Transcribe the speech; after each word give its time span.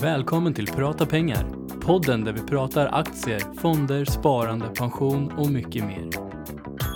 Välkommen 0.00 0.54
till 0.54 0.66
Prata 0.66 1.06
pengar. 1.06 1.46
Podden 1.80 2.24
där 2.24 2.32
vi 2.32 2.40
pratar 2.40 2.86
aktier, 2.92 3.42
fonder, 3.60 4.04
sparande, 4.04 4.68
pension 4.68 5.32
och 5.32 5.50
mycket 5.50 5.84
mer. 5.84 6.08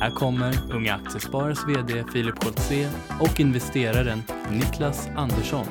Här 0.01 0.11
kommer 0.11 0.55
Unga 0.73 0.95
Aktiesparares 0.95 1.59
VD 1.69 2.05
Filip 2.13 2.35
Scholtze 2.43 2.91
och 3.21 3.41
investeraren 3.41 4.23
Niklas 4.51 5.09
Andersson. 5.17 5.67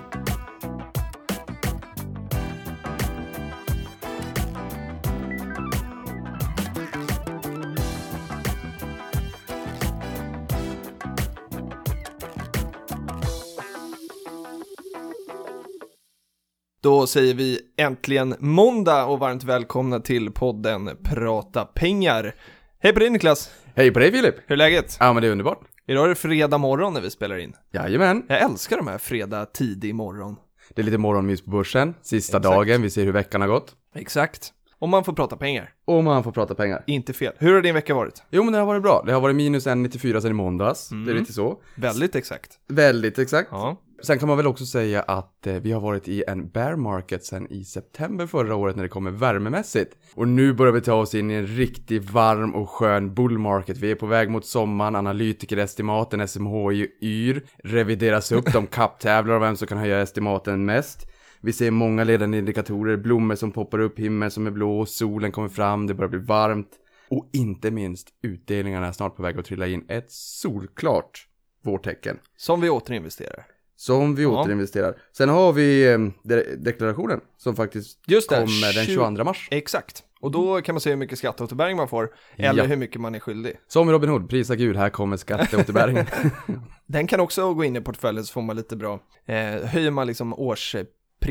Då 16.87 17.07
säger 17.07 17.33
vi 17.33 17.59
äntligen 17.77 18.35
måndag 18.39 19.05
och 19.05 19.19
varmt 19.19 19.43
välkomna 19.43 19.99
till 19.99 20.31
podden 20.31 20.89
Prata 21.03 21.65
pengar. 21.65 22.35
Hej 22.79 22.93
på 22.93 22.99
dig 22.99 23.09
Niklas, 23.09 23.51
Hej 23.75 23.91
på 23.91 23.99
dig 23.99 24.11
Filip! 24.11 24.35
hur 24.45 24.53
är 24.53 24.57
läget? 24.57 24.97
Ja 24.99 25.13
men 25.13 25.21
det 25.21 25.27
är 25.27 25.31
underbart. 25.31 25.59
Idag 25.87 26.05
är 26.05 26.09
det 26.09 26.15
fredag 26.15 26.57
morgon 26.57 26.93
när 26.93 27.01
vi 27.01 27.09
spelar 27.09 27.37
in. 27.37 27.53
Jajamän. 27.71 28.23
Jag 28.27 28.41
älskar 28.41 28.77
de 28.77 28.87
här 28.87 28.97
fredag 28.97 29.45
tidig 29.45 29.95
morgon. 29.95 30.35
Det 30.75 30.81
är 30.81 30.85
lite 30.85 30.97
morgonmys 30.97 31.41
på 31.41 31.49
börsen, 31.49 31.93
sista 32.01 32.37
Exakt. 32.37 32.55
dagen, 32.55 32.81
vi 32.81 32.89
ser 32.89 33.05
hur 33.05 33.11
veckan 33.11 33.41
har 33.41 33.47
gått. 33.47 33.75
Exakt. 33.95 34.53
Och 34.79 34.89
man 34.89 35.03
får 35.03 35.13
prata 35.13 35.37
pengar. 35.37 35.73
Och 35.85 36.03
man 36.03 36.23
får 36.23 36.31
prata 36.31 36.55
pengar. 36.55 36.83
Inte 36.87 37.13
fel. 37.13 37.33
Hur 37.37 37.53
har 37.53 37.61
din 37.61 37.75
vecka 37.75 37.93
varit? 37.95 38.23
Jo 38.31 38.43
men 38.43 38.53
det 38.53 38.59
har 38.59 38.65
varit 38.65 38.83
bra, 38.83 39.03
det 39.05 39.13
har 39.13 39.21
varit 39.21 39.35
minus 39.35 39.67
1,94 39.67 40.19
sedan 40.19 40.31
i 40.31 40.33
måndags, 40.33 40.89
det 40.89 41.11
är 41.11 41.15
lite 41.15 41.33
så. 41.33 41.61
Väldigt 41.75 42.15
exakt. 42.15 42.51
Väldigt 42.67 43.19
exakt. 43.19 43.49
Ja. 43.51 43.77
Sen 44.03 44.19
kan 44.19 44.27
man 44.27 44.37
väl 44.37 44.47
också 44.47 44.65
säga 44.65 45.01
att 45.01 45.47
eh, 45.47 45.53
vi 45.53 45.71
har 45.71 45.81
varit 45.81 46.07
i 46.07 46.23
en 46.27 46.49
bear 46.49 46.75
market 46.75 47.25
sen 47.25 47.51
i 47.51 47.63
september 47.63 48.27
förra 48.27 48.55
året 48.55 48.75
när 48.75 48.83
det 48.83 48.89
kommer 48.89 49.11
värmemässigt. 49.11 49.97
Och 50.15 50.27
nu 50.27 50.53
börjar 50.53 50.73
vi 50.73 50.81
ta 50.81 50.93
oss 50.93 51.15
in 51.15 51.31
i 51.31 51.33
en 51.33 51.47
riktigt 51.47 52.11
varm 52.11 52.55
och 52.55 52.69
skön 52.69 53.13
bull 53.13 53.37
market. 53.37 53.77
Vi 53.77 53.91
är 53.91 53.95
på 53.95 54.05
väg 54.05 54.29
mot 54.29 54.45
sommaren, 54.45 54.95
analytikerestimaten, 54.95 56.27
SMHI 56.27 56.87
YR 57.01 57.41
revideras 57.63 58.31
upp, 58.31 58.53
de 58.53 58.67
kapptävlar 58.67 59.35
om 59.35 59.41
vem 59.41 59.55
som 59.55 59.67
kan 59.67 59.77
höja 59.77 60.01
estimaten 60.01 60.65
mest. 60.65 61.07
Vi 61.41 61.53
ser 61.53 61.71
många 61.71 62.03
ledande 62.03 62.37
indikatorer, 62.37 62.97
blommor 62.97 63.35
som 63.35 63.51
poppar 63.51 63.79
upp, 63.79 63.99
himmel 63.99 64.31
som 64.31 64.47
är 64.47 64.51
blå, 64.51 64.85
solen 64.85 65.31
kommer 65.31 65.49
fram, 65.49 65.87
det 65.87 65.93
börjar 65.93 66.09
bli 66.09 66.19
varmt. 66.19 66.69
Och 67.09 67.29
inte 67.33 67.71
minst, 67.71 68.07
utdelningarna 68.21 68.87
är 68.87 68.91
snart 68.91 69.15
på 69.15 69.23
väg 69.23 69.39
att 69.39 69.45
trilla 69.45 69.67
in. 69.67 69.85
Ett 69.89 70.11
solklart 70.11 71.27
vårtecken. 71.63 72.19
Som 72.37 72.61
vi 72.61 72.69
återinvesterar. 72.69 73.56
Som 73.79 74.15
vi 74.15 74.23
Ja. 74.23 74.29
återinvesterar. 74.29 74.95
Sen 75.17 75.29
har 75.29 75.53
vi 75.53 75.87
eh, 75.91 75.97
de- 76.23 76.55
deklarationen 76.55 77.19
som 77.37 77.55
faktiskt 77.55 77.99
Just 78.07 78.29
det, 78.29 78.35
kommer 78.35 78.73
den 78.75 78.85
20 78.85 78.93
22 78.93 79.23
mars. 79.23 79.47
Exakt. 79.51 80.03
Och 80.19 80.31
då 80.31 80.61
kan 80.61 80.75
man 80.75 80.81
se 80.81 80.89
hur 80.89 80.97
mycket 80.97 81.17
skatteåterbäring 81.17 81.77
man 81.77 81.87
får, 81.87 82.09
eller 82.35 82.63
Ja. 82.63 82.63
hur 82.63 82.75
mycket 82.75 83.01
man 83.01 83.15
är 83.15 83.19
skyldig. 83.19 83.59
Som 83.67 83.91
Robin 83.91 84.09
Hood, 84.09 84.29
prisa 84.29 84.55
Gud, 84.55 84.75
här 84.77 84.89
kommer 84.89 85.17
skatteåterbäringen. 85.17 86.05
Den 86.87 87.07
kan 87.07 87.19
också 87.19 87.53
gå 87.53 87.63
in 87.63 87.75
i 87.75 87.81
portföljen 87.81 88.25
så 88.25 88.33
får 88.33 88.41
man 88.41 88.55
lite 88.55 88.75
bra, 88.75 88.99
eh, 89.25 89.35
höjer 89.65 89.91
man 89.91 90.07
liksom 90.07 90.33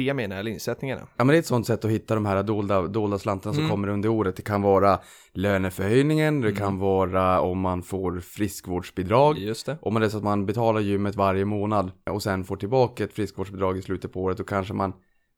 årspremierna 0.03 0.37
eller 0.37 0.51
insättningarna. 0.51 1.01
ja 1.17 1.25
men 1.25 1.27
det 1.29 1.35
är 1.37 1.39
ett 1.39 1.47
sånt 1.47 1.67
sätt 1.67 1.85
att 1.85 1.91
hitta 1.91 2.15
de 2.15 2.27
här 2.27 2.43
dolda, 2.43 2.83
dolda 2.83 3.19
slantarna 3.19 3.53
som 3.55 3.61
Mm. 3.65 3.71
kommer 3.71 3.89
under 3.89 4.09
året. 4.09 4.37
Det 4.37 4.43
kan 4.43 4.63
vara 4.63 4.99
löneförhöjningen, 5.33 6.41
det 6.41 6.53
kan 6.53 6.79
vara 6.79 7.41
om 7.41 7.61
man 7.61 7.83
får 7.83 8.21
friskvårdsbidrag. 8.21 9.39
Just 9.39 9.67
det. 9.67 9.79
Om 9.83 9.93
man 9.95 10.01
det 10.03 10.07
är 10.07 10.11
så 10.11 10.17
att 10.19 10.25
man 10.25 10.47
betalar 10.47 10.81
gymmet 10.81 11.17
varje 11.17 11.45
månad 11.45 11.91
och 12.11 12.23
sen 12.23 12.45
får 12.45 12.57
tillbaka 12.57 13.05
ett 13.05 13.13
friskvårdsbidrag 13.13 13.79
i 13.79 13.83
slutet 13.83 14.13
på 14.13 14.23
året, 14.23 14.39
då 14.39 14.45
kanske 14.45 14.75
man 14.75 14.93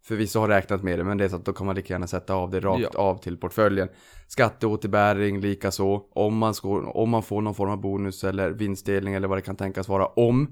förvisso 0.04 0.40
har 0.40 0.48
räknat 0.48 0.82
med 0.82 0.98
det, 0.98 1.04
men 1.04 1.18
det 1.18 1.24
är 1.24 1.28
så 1.28 1.36
att 1.36 1.44
då 1.44 1.52
kan 1.52 1.66
man 1.66 1.76
lika 1.76 1.94
gärna 1.94 2.06
sätta 2.06 2.34
av 2.34 2.50
det 2.50 2.60
rakt 2.60 2.88
Ja. 2.94 3.00
av 3.00 3.18
till 3.18 3.36
portföljen. 3.36 3.88
Skatteåterbäring 4.28 5.40
lika 5.40 5.70
så. 5.70 6.02
Om 6.14 6.38
man, 6.38 6.54
ska, 6.54 6.68
om 6.90 7.10
man 7.10 7.22
får 7.22 7.40
någon 7.40 7.54
form 7.54 7.70
av 7.70 7.80
bonus 7.80 8.24
eller 8.24 8.50
vinstdelning 8.50 9.14
eller 9.14 9.28
vad 9.28 9.38
det 9.38 9.42
kan 9.42 9.56
tänkas 9.56 9.88
vara 9.88 10.06
om 10.06 10.48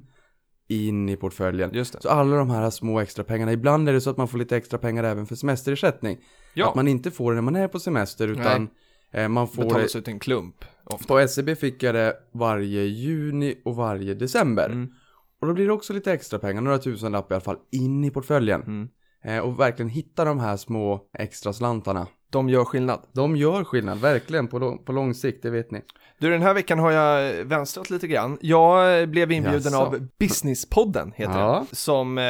in 0.69 1.09
i 1.09 1.16
portföljen. 1.16 1.71
Just 1.72 1.93
det. 1.93 2.03
Så 2.03 2.09
alla 2.09 2.37
de 2.37 2.50
här 2.50 2.71
små 2.71 3.00
extra 3.00 3.25
pengarna, 3.25 3.53
ibland 3.53 3.88
är 3.88 3.93
det 3.93 4.00
så 4.00 4.10
att 4.10 4.16
man 4.16 4.28
får 4.28 4.38
lite 4.38 4.56
extra 4.56 4.78
pengar 4.78 5.04
även 5.04 5.27
för 5.27 5.34
semesterersättning. 5.34 6.19
Ja. 6.54 6.69
Att 6.69 6.75
man 6.75 6.88
inte 6.88 7.10
får 7.10 7.32
det 7.32 7.34
när 7.34 7.43
man 7.43 7.56
är 7.56 7.69
på 7.69 7.81
semester 7.81 8.28
utan 8.28 8.69
eh, 9.12 9.28
man 9.28 9.49
får 9.49 9.62
det 9.62 9.69
Betalas 9.69 9.97
ut 9.97 10.09
en 10.09 10.19
klump. 10.19 10.65
Ofta. 10.84 11.15
på 11.15 11.28
SEB 11.28 11.59
fick 11.59 11.82
jag 11.82 11.94
det 11.94 12.16
varje 12.32 12.82
juni 12.82 13.62
och 13.65 13.76
varje 13.76 14.15
december. 14.15 14.66
Mm. 14.66 14.93
Och 15.41 15.47
då 15.47 15.55
blir 15.55 15.66
det 15.66 15.72
också 15.72 15.93
lite 15.93 16.12
extra 16.12 16.38
pengar, 16.38 16.60
några 16.60 16.78
tusenlapp 16.78 17.31
i 17.31 17.34
alla 17.34 17.41
fall, 17.41 17.59
in 17.72 18.05
i 18.05 18.10
portföljen. 18.10 18.62
Mm. 18.62 18.88
Eh, 19.25 19.38
och 19.38 19.60
verkligen 19.60 19.88
hitta 19.88 20.25
de 20.25 20.41
här 20.41 20.56
små 20.56 21.09
extra 21.19 21.53
slantarna. 21.53 22.06
De 22.31 22.48
gör 22.48 22.64
skillnad. 22.64 23.00
De 23.12 23.37
gör 23.37 23.64
skillnad, 23.64 23.98
verkligen, 24.00 24.48
på, 24.48 24.59
lång- 24.59 24.84
på 24.84 24.92
lång 24.92 25.14
sikt, 25.14 25.42
det 25.42 25.50
vet 25.50 25.70
ni. 25.70 25.82
Du, 26.19 26.31
den 26.31 26.42
här 26.42 26.54
veckan 26.54 26.78
har 26.78 26.91
jag 26.91 27.44
vänstrat 27.44 27.91
lite 27.91 28.06
grann. 28.06 28.38
Jag 28.41 29.09
blev 29.09 29.32
inbjuden 29.32 29.72
Jaså? 29.72 29.76
av 29.78 30.09
Businesspodden, 30.19 31.12
heter 31.16 31.38
Ja. 31.38 31.66
det, 31.70 31.76
som 31.76 32.19
eh, 32.19 32.25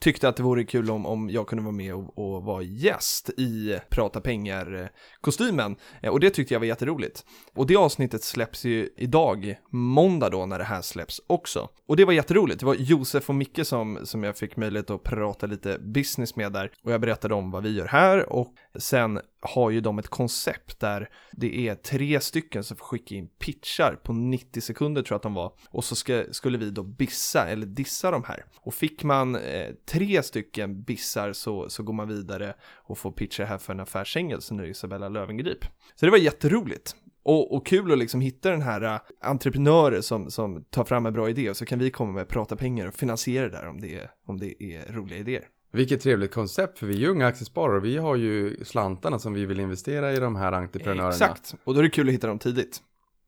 tyckte 0.00 0.28
att 0.28 0.36
det 0.36 0.42
vore 0.42 0.64
kul 0.64 0.90
om, 0.90 1.06
om 1.06 1.30
jag 1.30 1.46
kunde 1.46 1.64
vara 1.64 1.74
med 1.74 1.94
och, 1.94 2.18
och 2.18 2.42
vara 2.42 2.62
gäst 2.62 3.30
i 3.30 3.78
Prata 3.88 4.20
pengar-kostymen. 4.20 5.76
Eh, 6.02 6.10
och 6.10 6.20
det 6.20 6.30
tyckte 6.30 6.54
jag 6.54 6.60
var 6.60 6.66
jätteroligt. 6.66 7.24
Och 7.54 7.66
det 7.66 7.76
avsnittet 7.76 8.22
släpps 8.22 8.64
ju 8.64 8.88
idag, 8.96 9.56
måndag 9.70 10.30
då, 10.30 10.46
när 10.46 10.58
det 10.58 10.64
här 10.64 10.82
släpps 10.82 11.20
också. 11.26 11.68
Och 11.86 11.96
det 11.96 12.04
var 12.04 12.12
jätteroligt. 12.12 12.60
Det 12.60 12.66
var 12.66 12.74
Josef 12.74 13.28
och 13.28 13.34
Micke 13.34 13.66
som, 13.66 13.98
som 14.04 14.24
jag 14.24 14.36
fick 14.36 14.56
möjlighet 14.56 14.90
att 14.90 15.02
prata 15.02 15.46
lite 15.46 15.78
business 15.78 16.36
med 16.36 16.52
där. 16.52 16.72
Och 16.84 16.92
jag 16.92 17.00
berättade 17.00 17.34
om 17.34 17.50
vad 17.50 17.62
vi 17.62 17.76
gör 17.76 17.86
här 17.86 18.32
och 18.32 18.54
sen 18.78 19.20
har 19.40 19.70
ju 19.70 19.80
de 19.80 19.98
ett 19.98 20.08
koncept 20.08 20.80
där 20.80 21.08
det 21.32 21.68
är 21.68 21.74
tre 21.74 22.20
stycken 22.20 22.64
som 22.64 22.76
får 22.76 22.86
skicka 22.86 23.14
in 23.14 23.28
pitchar 23.28 23.98
på 24.02 24.12
90 24.12 24.60
sekunder 24.60 25.02
tror 25.02 25.14
jag 25.14 25.16
att 25.16 25.22
de 25.22 25.34
var. 25.34 25.52
Och 25.70 25.84
så 25.84 25.96
ska, 25.96 26.24
skulle 26.30 26.58
vi 26.58 26.70
då 26.70 26.82
bissa 26.82 27.48
eller 27.48 27.66
dissa 27.66 28.10
de 28.10 28.24
här. 28.24 28.44
Och 28.56 28.74
fick 28.74 29.04
man 29.04 29.36
eh, 29.36 29.70
tre 29.90 30.22
stycken 30.22 30.82
bissar 30.82 31.32
så, 31.32 31.68
så 31.68 31.82
går 31.82 31.92
man 31.92 32.08
vidare 32.08 32.54
och 32.76 32.98
får 32.98 33.12
pitcha 33.12 33.44
här 33.44 33.58
för 33.58 33.72
en 33.72 33.80
affärsängel 33.80 34.42
som 34.42 34.58
är 34.58 34.64
Isabella 34.64 35.08
Lövengrip. 35.08 35.64
Så 35.94 36.06
det 36.06 36.10
var 36.10 36.18
jätteroligt. 36.18 36.96
Och, 37.22 37.54
och 37.54 37.66
kul 37.66 37.92
att 37.92 37.98
liksom 37.98 38.20
hitta 38.20 38.50
den 38.50 38.62
här 38.62 38.84
uh, 38.84 39.00
entreprenörer 39.20 40.00
som, 40.00 40.30
som 40.30 40.64
tar 40.64 40.84
fram 40.84 41.06
en 41.06 41.12
bra 41.12 41.30
idé 41.30 41.50
och 41.50 41.56
så 41.56 41.64
kan 41.64 41.78
vi 41.78 41.90
komma 41.90 42.12
med 42.12 42.28
prata 42.28 42.56
pengar 42.56 42.86
och 42.86 42.94
finansiera 42.94 43.48
det 43.48 43.56
där 43.56 43.68
om 43.68 43.80
det, 43.80 43.94
är, 43.94 44.10
om 44.26 44.40
det 44.40 44.62
är 44.62 44.92
roliga 44.92 45.18
idéer. 45.18 45.44
Vilket 45.72 46.00
trevligt 46.00 46.32
koncept, 46.32 46.78
för 46.78 46.86
vi 46.86 46.94
är 46.94 46.98
ju 46.98 47.08
unga 47.08 47.26
aktiesparare 47.26 47.76
och 47.76 47.84
vi 47.84 47.96
har 47.96 48.16
ju 48.16 48.64
slantarna 48.64 49.18
som 49.18 49.32
vi 49.32 49.46
vill 49.46 49.60
investera 49.60 50.12
i 50.12 50.16
de 50.16 50.36
här 50.36 50.52
entreprenörerna. 50.52 51.08
Exakt, 51.08 51.54
och 51.64 51.74
då 51.74 51.80
är 51.80 51.84
det 51.84 51.90
kul 51.90 52.08
att 52.08 52.14
hitta 52.14 52.26
dem 52.26 52.38
tidigt. 52.38 52.82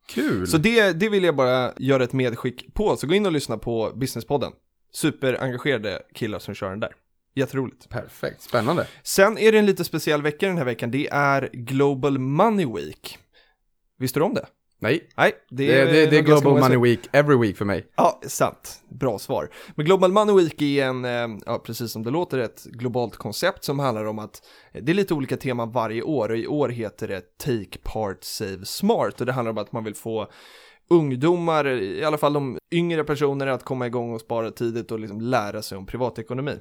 Kul! 0.07 0.47
Så 0.47 0.57
det, 0.57 0.91
det 0.91 1.09
vill 1.09 1.23
jag 1.23 1.35
bara 1.35 1.73
göra 1.77 2.03
ett 2.03 2.13
medskick 2.13 2.73
på, 2.73 2.97
så 2.97 3.07
gå 3.07 3.13
in 3.13 3.25
och 3.25 3.31
lyssna 3.31 3.57
på 3.57 3.91
Businesspodden. 3.95 4.51
Superengagerade 4.93 6.01
killar 6.13 6.39
som 6.39 6.53
kör 6.53 6.69
den 6.69 6.79
där. 6.79 6.95
Jätteroligt. 7.35 7.89
Perfekt, 7.89 8.41
spännande. 8.41 8.87
Sen 9.03 9.37
är 9.37 9.51
det 9.51 9.57
en 9.59 9.65
lite 9.65 9.83
speciell 9.83 10.21
vecka 10.21 10.47
den 10.47 10.57
här 10.57 10.65
veckan, 10.65 10.91
det 10.91 11.07
är 11.11 11.49
Global 11.53 12.19
Money 12.19 12.65
Week. 12.65 13.17
Visste 13.97 14.19
du 14.19 14.23
om 14.23 14.33
det? 14.33 14.45
Nej, 14.83 15.09
Nej, 15.17 15.31
det, 15.49 15.67
det, 15.67 15.85
det, 15.85 16.01
är 16.01 16.05
nog 16.05 16.25
ganska 16.25 16.49
Global 16.49 16.59
Money 16.59 16.77
Week 16.77 16.99
every 17.11 17.37
week 17.37 17.57
för 17.57 17.65
mig. 17.65 17.87
Ja, 17.95 18.21
sant. 18.27 18.83
Bra 18.89 19.19
svar. 19.19 19.49
Men 19.75 19.85
Global 19.85 20.11
Money 20.11 20.35
Week 20.35 20.61
är 20.61 20.85
en, 20.85 21.05
eh, 21.05 21.39
ja 21.45 21.59
precis 21.65 21.91
som 21.91 22.03
det 22.03 22.09
låter, 22.09 22.37
ett 22.37 22.63
globalt 22.63 23.15
koncept 23.15 23.63
som 23.63 23.79
handlar 23.79 24.05
om 24.05 24.19
att 24.19 24.41
det 24.73 24.91
är 24.91 24.95
lite 24.95 25.13
olika 25.13 25.37
teman 25.37 25.71
varje 25.71 26.01
år 26.01 26.29
och 26.29 26.37
i 26.37 26.47
år 26.47 26.69
heter 26.69 27.07
det 27.07 27.37
Take 27.37 27.79
Part 27.83 28.23
Save 28.23 28.65
Smart 28.65 29.19
och 29.19 29.25
det 29.25 29.33
handlar 29.33 29.51
om 29.51 29.57
att 29.57 29.71
man 29.71 29.83
vill 29.83 29.95
få 29.95 30.27
ungdomar, 30.89 31.67
i 31.67 32.03
alla 32.03 32.17
fall 32.17 32.33
de 32.33 32.57
yngre 32.71 33.03
personer 33.03 33.47
att 33.47 33.63
komma 33.63 33.87
igång 33.87 34.13
och 34.13 34.21
spara 34.21 34.51
tidigt 34.51 34.91
och 34.91 34.99
liksom 34.99 35.21
lära 35.21 35.61
sig 35.61 35.77
om 35.77 35.85
privatekonomi. 35.85 36.59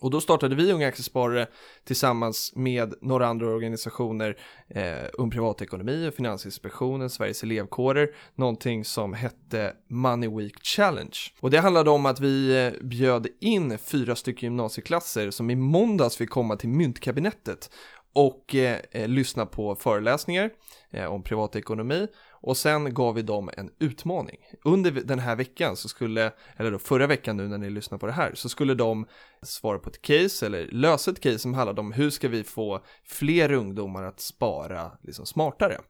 Och 0.00 0.10
då 0.10 0.20
startade 0.20 0.54
vi 0.54 0.72
Unga 0.72 0.88
Aktiesparare 0.88 1.46
tillsammans 1.84 2.52
med 2.56 2.94
några 3.00 3.26
andra 3.26 3.46
organisationer, 3.46 4.36
eh, 4.68 5.04
Ung 5.12 5.30
Privatekonomi 5.30 6.08
och 6.08 6.14
Finansinspektionen, 6.14 7.10
Sveriges 7.10 7.42
elevkårer, 7.42 8.08
någonting 8.34 8.84
som 8.84 9.14
hette 9.14 9.72
Money 9.90 10.28
Week 10.28 10.54
Challenge. 10.62 11.18
Och 11.40 11.50
det 11.50 11.58
handlade 11.58 11.90
om 11.90 12.06
att 12.06 12.20
vi 12.20 12.64
eh, 12.66 12.86
bjöd 12.86 13.26
in 13.40 13.78
fyra 13.78 14.16
stycken 14.16 14.46
gymnasieklasser 14.46 15.30
som 15.30 15.50
i 15.50 15.56
måndags 15.56 16.16
fick 16.16 16.30
komma 16.30 16.56
till 16.56 16.68
Myntkabinettet 16.68 17.70
och 18.14 18.54
eh, 18.54 18.78
eh 18.90 19.08
lyssna 19.08 19.46
på 19.46 19.74
föreläsningar 19.74 20.50
eh, 20.90 21.04
om 21.04 21.22
privatekonomi 21.22 22.06
och 22.46 22.56
sen 22.56 22.94
gav 22.94 23.14
vi 23.14 23.22
dem 23.22 23.50
en 23.56 23.70
utmaning. 23.78 24.36
Under 24.64 24.90
den 24.90 25.18
här 25.18 25.36
veckan 25.36 25.76
så 25.76 25.88
skulle, 25.88 26.32
eller 26.56 26.70
då 26.70 26.78
förra 26.78 27.06
veckan 27.06 27.36
nu 27.36 27.48
när 27.48 27.58
ni 27.58 27.70
lyssnar 27.70 27.98
på 27.98 28.06
det 28.06 28.12
här, 28.12 28.34
så 28.34 28.48
skulle 28.48 28.74
de 28.74 29.06
svara 29.42 29.78
på 29.78 29.90
ett 29.90 30.02
case 30.02 30.46
eller 30.46 30.66
lösa 30.66 31.10
ett 31.10 31.20
case 31.20 31.38
som 31.38 31.54
handlade 31.54 31.80
om 31.80 31.92
hur 31.92 32.10
ska 32.10 32.28
vi 32.28 32.44
få 32.44 32.84
fler 33.04 33.52
ungdomar 33.52 34.02
att 34.02 34.20
spara 34.20 34.92
liksom 35.02 35.26
smartare. 35.26 35.80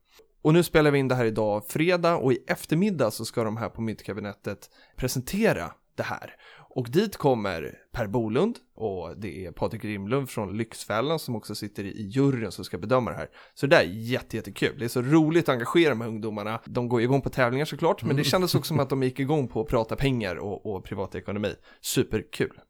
Och 0.43 0.55
nu 0.55 0.63
spelar 0.63 0.91
vi 0.91 0.99
in 0.99 1.09
det 1.09 1.15
här 1.15 1.25
idag 1.25 1.65
fredag 1.69 2.17
och 2.17 2.33
i 2.33 2.45
eftermiddag 2.47 3.11
så 3.11 3.25
ska 3.25 3.45
de 3.45 3.57
här 3.57 3.69
på 3.69 3.81
Myntkabinettet 3.81 4.71
presentera 4.97 5.73
det 5.97 6.03
här. 6.03 6.35
Och 6.77 6.91
dit 6.91 7.17
kommer 7.17 7.79
Per 7.93 8.07
Bolund 8.07 8.57
och 8.75 9.17
det 9.17 9.47
är 9.47 9.53
Patrik 9.53 9.85
Rimlund 9.85 10.31
från 10.31 10.57
Lyxfällan 10.57 11.19
som 11.19 11.37
också 11.37 11.55
sitter 11.55 11.85
i 11.85 12.03
juryn 12.03 12.53
som 12.53 12.65
ska 12.65 12.79
bedöma 12.79 13.11
det 13.11 13.17
här. 13.17 13.29
Så 13.55 13.67
det 13.67 13.77
där 13.77 13.83
är 13.83 13.89
jätte, 13.89 14.37
jättekul. 14.37 14.79
Det 14.79 14.85
är 14.85 14.89
så 14.89 15.03
roligt 15.03 15.49
att 15.49 15.53
engagera 15.53 15.91
de 15.91 16.01
här 16.01 16.09
ungdomarna. 16.09 16.61
De 16.65 16.89
går 16.89 17.03
igång 17.03 17.21
på 17.21 17.31
tävlingar 17.31 17.65
såklart, 17.65 18.03
men 18.03 18.17
det 18.17 18.25
kändes 18.25 18.55
också 18.55 18.69
som 18.69 18.81
att 18.81 18.91
de 18.91 19.03
gick 19.03 19.21
igång 19.21 19.49
på 19.49 19.61
att 19.61 19.69
prata 19.69 19.97
pengar 19.97 20.37
och, 20.37 20.75
och 20.75 20.85
privatekonomi. 20.85 21.55
Superkul. 21.81 22.61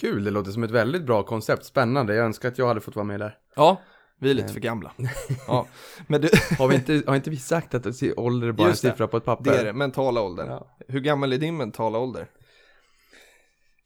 Kul, 0.00 0.24
det 0.24 0.30
låter 0.30 0.50
som 0.50 0.62
ett 0.62 0.70
väldigt 0.70 1.06
bra 1.06 1.22
koncept. 1.22 1.64
Spännande, 1.64 2.14
jag 2.14 2.24
önskar 2.24 2.48
att 2.48 2.58
jag 2.58 2.66
hade 2.66 2.80
fått 2.80 2.96
vara 2.96 3.06
med 3.06 3.20
där. 3.20 3.36
Ja, 3.56 3.80
vi 4.18 4.30
är 4.30 4.34
lite 4.34 4.52
för 4.52 4.60
gamla. 4.60 4.92
Ja, 5.46 5.66
men 6.06 6.20
du, 6.20 6.28
Har, 6.58 6.68
vi 6.68 6.74
inte, 6.74 7.02
har 7.06 7.16
inte 7.16 7.30
vi 7.30 7.36
sagt 7.36 7.74
att 7.74 7.86
ålder 8.16 8.48
är 8.48 8.52
bara 8.52 8.66
en 8.66 8.70
det. 8.70 8.76
siffra 8.76 9.06
på 9.08 9.16
ett 9.16 9.24
papper? 9.24 9.44
det 9.50 9.58
är 9.58 9.64
det, 9.64 9.72
mentala 9.72 10.20
åldern. 10.20 10.48
Ja. 10.48 10.76
Hur 10.88 11.00
gammal 11.00 11.32
är 11.32 11.38
din 11.38 11.56
mentala 11.56 11.98
ålder? 11.98 12.26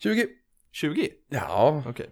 20? 0.02 0.26
20? 0.72 1.10
Ja. 1.28 1.82
Okej. 1.86 2.10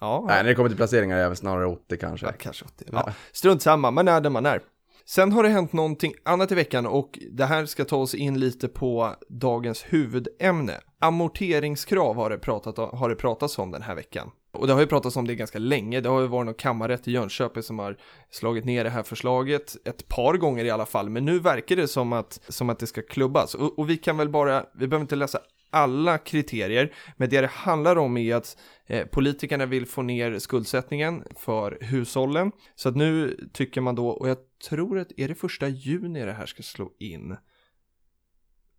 Ja, 0.00 0.24
Nej, 0.28 0.42
när 0.42 0.48
det 0.48 0.54
kommer 0.54 0.68
till 0.68 0.76
placeringar 0.76 1.16
är 1.16 1.20
jag 1.20 1.28
väl 1.28 1.36
snarare 1.36 1.66
80 1.66 1.96
kanske. 1.96 2.26
Ja, 2.26 2.32
kanske 2.38 2.64
80. 2.64 2.84
Ja. 2.92 3.12
Strunt 3.32 3.62
samma, 3.62 3.90
man 3.90 4.08
är 4.08 4.20
där 4.20 4.30
man 4.30 4.46
är. 4.46 4.62
Sen 5.04 5.32
har 5.32 5.42
det 5.42 5.48
hänt 5.48 5.72
någonting 5.72 6.14
annat 6.24 6.52
i 6.52 6.54
veckan 6.54 6.86
och 6.86 7.18
det 7.32 7.44
här 7.44 7.66
ska 7.66 7.84
ta 7.84 7.96
oss 7.96 8.14
in 8.14 8.40
lite 8.40 8.68
på 8.68 9.14
dagens 9.28 9.84
huvudämne. 9.88 10.80
Amorteringskrav 11.00 12.16
har 12.16 12.30
det, 12.30 12.38
pratat, 12.38 12.76
har 12.76 13.08
det 13.08 13.16
pratats 13.16 13.58
om 13.58 13.70
den 13.70 13.82
här 13.82 13.94
veckan. 13.94 14.30
Och 14.52 14.66
det 14.66 14.72
har 14.72 14.80
ju 14.80 14.86
pratats 14.86 15.16
om 15.16 15.26
det 15.26 15.34
ganska 15.34 15.58
länge. 15.58 16.00
Det 16.00 16.08
har 16.08 16.20
ju 16.20 16.26
varit 16.26 16.46
någon 16.46 16.54
kammarrätt 16.54 17.08
i 17.08 17.12
Jönköping 17.12 17.62
som 17.62 17.78
har 17.78 17.96
slagit 18.30 18.64
ner 18.64 18.84
det 18.84 18.90
här 18.90 19.02
förslaget 19.02 19.76
ett 19.84 20.08
par 20.08 20.34
gånger 20.34 20.64
i 20.64 20.70
alla 20.70 20.86
fall. 20.86 21.10
Men 21.10 21.24
nu 21.24 21.38
verkar 21.38 21.76
det 21.76 21.88
som 21.88 22.12
att, 22.12 22.40
som 22.48 22.70
att 22.70 22.78
det 22.78 22.86
ska 22.86 23.02
klubbas. 23.02 23.54
Och, 23.54 23.78
och 23.78 23.90
vi 23.90 23.96
kan 23.96 24.16
väl 24.16 24.28
bara, 24.28 24.66
vi 24.74 24.88
behöver 24.88 25.04
inte 25.04 25.16
läsa 25.16 25.40
alla 25.70 26.18
kriterier, 26.18 26.92
men 27.16 27.28
det 27.28 27.40
det 27.40 27.46
handlar 27.46 27.96
om 27.96 28.16
är 28.16 28.34
att 28.36 28.56
eh, 28.86 29.06
politikerna 29.06 29.66
vill 29.66 29.86
få 29.86 30.02
ner 30.02 30.38
skuldsättningen 30.38 31.24
för 31.36 31.78
hushållen. 31.80 32.52
Så 32.74 32.88
att 32.88 32.96
nu 32.96 33.36
tycker 33.52 33.80
man 33.80 33.94
då, 33.94 34.08
och 34.08 34.28
jag 34.28 34.38
tror 34.68 34.98
att 34.98 35.12
är 35.16 35.28
det 35.28 35.34
första 35.34 35.68
juni 35.68 36.24
det 36.24 36.32
här 36.32 36.46
ska 36.46 36.62
slå 36.62 36.92
in. 36.98 37.36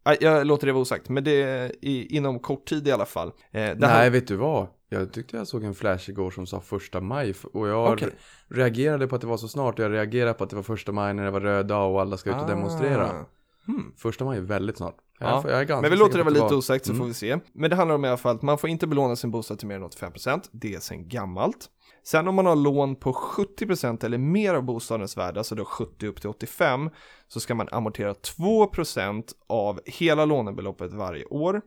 Nej, 0.05 0.17
Jag 0.21 0.47
låter 0.47 0.67
det 0.67 0.73
vara 0.73 0.81
osagt, 0.81 1.09
men 1.09 1.23
det 1.23 1.41
är 1.41 1.71
i, 1.85 2.15
inom 2.17 2.39
kort 2.39 2.65
tid 2.65 2.87
i 2.87 2.91
alla 2.91 3.05
fall. 3.05 3.27
Eh, 3.27 3.33
Nej, 3.51 3.77
här- 3.81 4.09
vet 4.09 4.27
du 4.27 4.35
vad? 4.35 4.67
Jag 4.91 5.13
tyckte 5.13 5.37
jag 5.37 5.47
såg 5.47 5.63
en 5.63 5.75
flash 5.75 6.09
igår 6.09 6.31
som 6.31 6.45
sa 6.47 6.61
första 6.61 7.01
maj 7.01 7.33
och 7.53 7.67
jag 7.67 7.93
Okej. 7.93 8.09
reagerade 8.47 9.07
på 9.07 9.15
att 9.15 9.21
det 9.21 9.27
var 9.27 9.37
så 9.37 9.47
snart 9.47 9.79
och 9.79 9.85
jag 9.85 9.91
reagerade 9.91 10.33
på 10.33 10.43
att 10.43 10.49
det 10.49 10.55
var 10.55 10.63
första 10.63 10.91
maj 10.91 11.13
när 11.13 11.25
det 11.25 11.31
var 11.31 11.39
röd 11.41 11.67
dag 11.67 11.93
och 11.93 12.01
alla 12.01 12.17
ska 12.17 12.29
ut 12.29 12.41
och 12.41 12.47
demonstrera. 12.49 13.09
Ah. 13.09 13.25
Hmm. 13.65 13.93
Första 13.97 14.25
maj 14.25 14.37
är 14.37 14.41
väldigt 14.41 14.77
snart. 14.77 14.95
Ja, 15.19 15.49
Jag, 15.49 15.81
Men 15.81 15.91
vi 15.91 15.97
låter 15.97 16.17
det 16.17 16.23
vara 16.23 16.33
lite 16.33 16.55
osagt 16.55 16.85
så 16.85 16.91
Mm. 16.91 16.99
får 17.01 17.07
vi 17.07 17.13
se. 17.13 17.39
Men 17.53 17.69
det 17.69 17.75
handlar 17.75 17.95
om 17.95 18.05
i 18.05 18.07
alla 18.07 18.17
fall 18.17 18.35
att 18.35 18.41
man 18.41 18.57
får 18.57 18.69
inte 18.69 18.87
belåna 18.87 19.15
sin 19.15 19.31
bostad 19.31 19.59
till 19.59 19.67
mer 19.67 19.75
än 19.75 19.83
85%. 19.83 20.49
Det 20.51 20.73
är 20.75 20.79
sen 20.79 21.07
gammalt. 21.09 21.69
Sen 22.03 22.27
om 22.27 22.35
man 22.35 22.45
har 22.45 22.55
lån 22.55 22.95
på 22.95 23.13
70% 23.13 24.03
eller 24.03 24.17
mer 24.17 24.53
av 24.53 24.63
bostadens 24.63 25.17
värde, 25.17 25.39
alltså 25.39 25.55
då 25.55 25.65
70 25.65 26.07
upp 26.07 26.21
till 26.21 26.29
85, 26.29 26.89
så 27.27 27.39
ska 27.39 27.55
man 27.55 27.67
amortera 27.71 28.13
2% 28.13 29.23
av 29.47 29.79
hela 29.85 30.25
lånebeloppet 30.25 30.93
varje 30.93 31.25
år. 31.25 31.61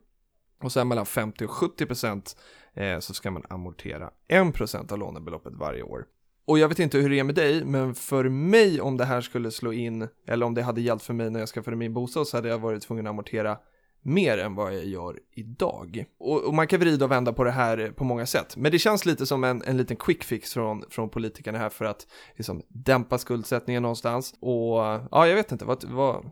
Och 0.62 0.72
sen 0.72 0.88
mellan 0.88 1.06
50 1.06 1.44
och 1.44 1.50
70% 1.50 2.36
eh, 2.74 2.98
så 2.98 3.14
ska 3.14 3.30
man 3.30 3.42
amortera 3.48 4.10
1% 4.28 4.92
av 4.92 4.98
lånebeloppet 4.98 5.52
varje 5.56 5.82
år. 5.82 6.04
Och 6.44 6.58
jag 6.58 6.68
vet 6.68 6.78
inte 6.78 6.98
hur 6.98 7.10
det 7.10 7.18
är 7.18 7.24
med 7.24 7.34
dig, 7.34 7.64
men 7.64 7.94
för 7.94 8.28
mig 8.28 8.80
om 8.80 8.96
det 8.96 9.04
här 9.04 9.20
skulle 9.20 9.50
slå 9.50 9.72
in, 9.72 10.08
eller 10.26 10.46
om 10.46 10.54
det 10.54 10.62
hade 10.62 10.80
gällt 10.80 11.02
för 11.02 11.14
mig 11.14 11.30
när 11.30 11.40
jag 11.40 11.48
skaffade 11.48 11.76
min 11.76 11.94
bostad 11.94 12.26
så 12.26 12.36
hade 12.36 12.48
jag 12.48 12.58
varit 12.58 12.82
tvungen 12.82 13.06
att 13.06 13.10
amortera 13.10 13.58
mer 14.04 14.38
än 14.38 14.54
vad 14.54 14.74
jag 14.74 14.84
gör 14.84 15.18
idag. 15.34 16.04
Och, 16.18 16.44
och 16.44 16.54
man 16.54 16.66
kan 16.66 16.80
vrida 16.80 17.04
och 17.04 17.10
vända 17.10 17.32
på 17.32 17.44
det 17.44 17.50
här 17.50 17.92
på 17.96 18.04
många 18.04 18.26
sätt. 18.26 18.56
Men 18.56 18.72
det 18.72 18.78
känns 18.78 19.06
lite 19.06 19.26
som 19.26 19.44
en, 19.44 19.62
en 19.66 19.76
liten 19.76 19.96
quick 19.96 20.24
fix 20.24 20.52
från, 20.52 20.84
från 20.90 21.08
politikerna 21.08 21.58
här 21.58 21.68
för 21.68 21.84
att 21.84 22.06
liksom, 22.36 22.62
dämpa 22.68 23.18
skuldsättningen 23.18 23.82
någonstans. 23.82 24.34
Och 24.40 24.78
ja, 25.10 25.26
jag 25.26 25.34
vet 25.34 25.52
inte, 25.52 25.64
vad, 25.64 25.84
vad 25.84 26.30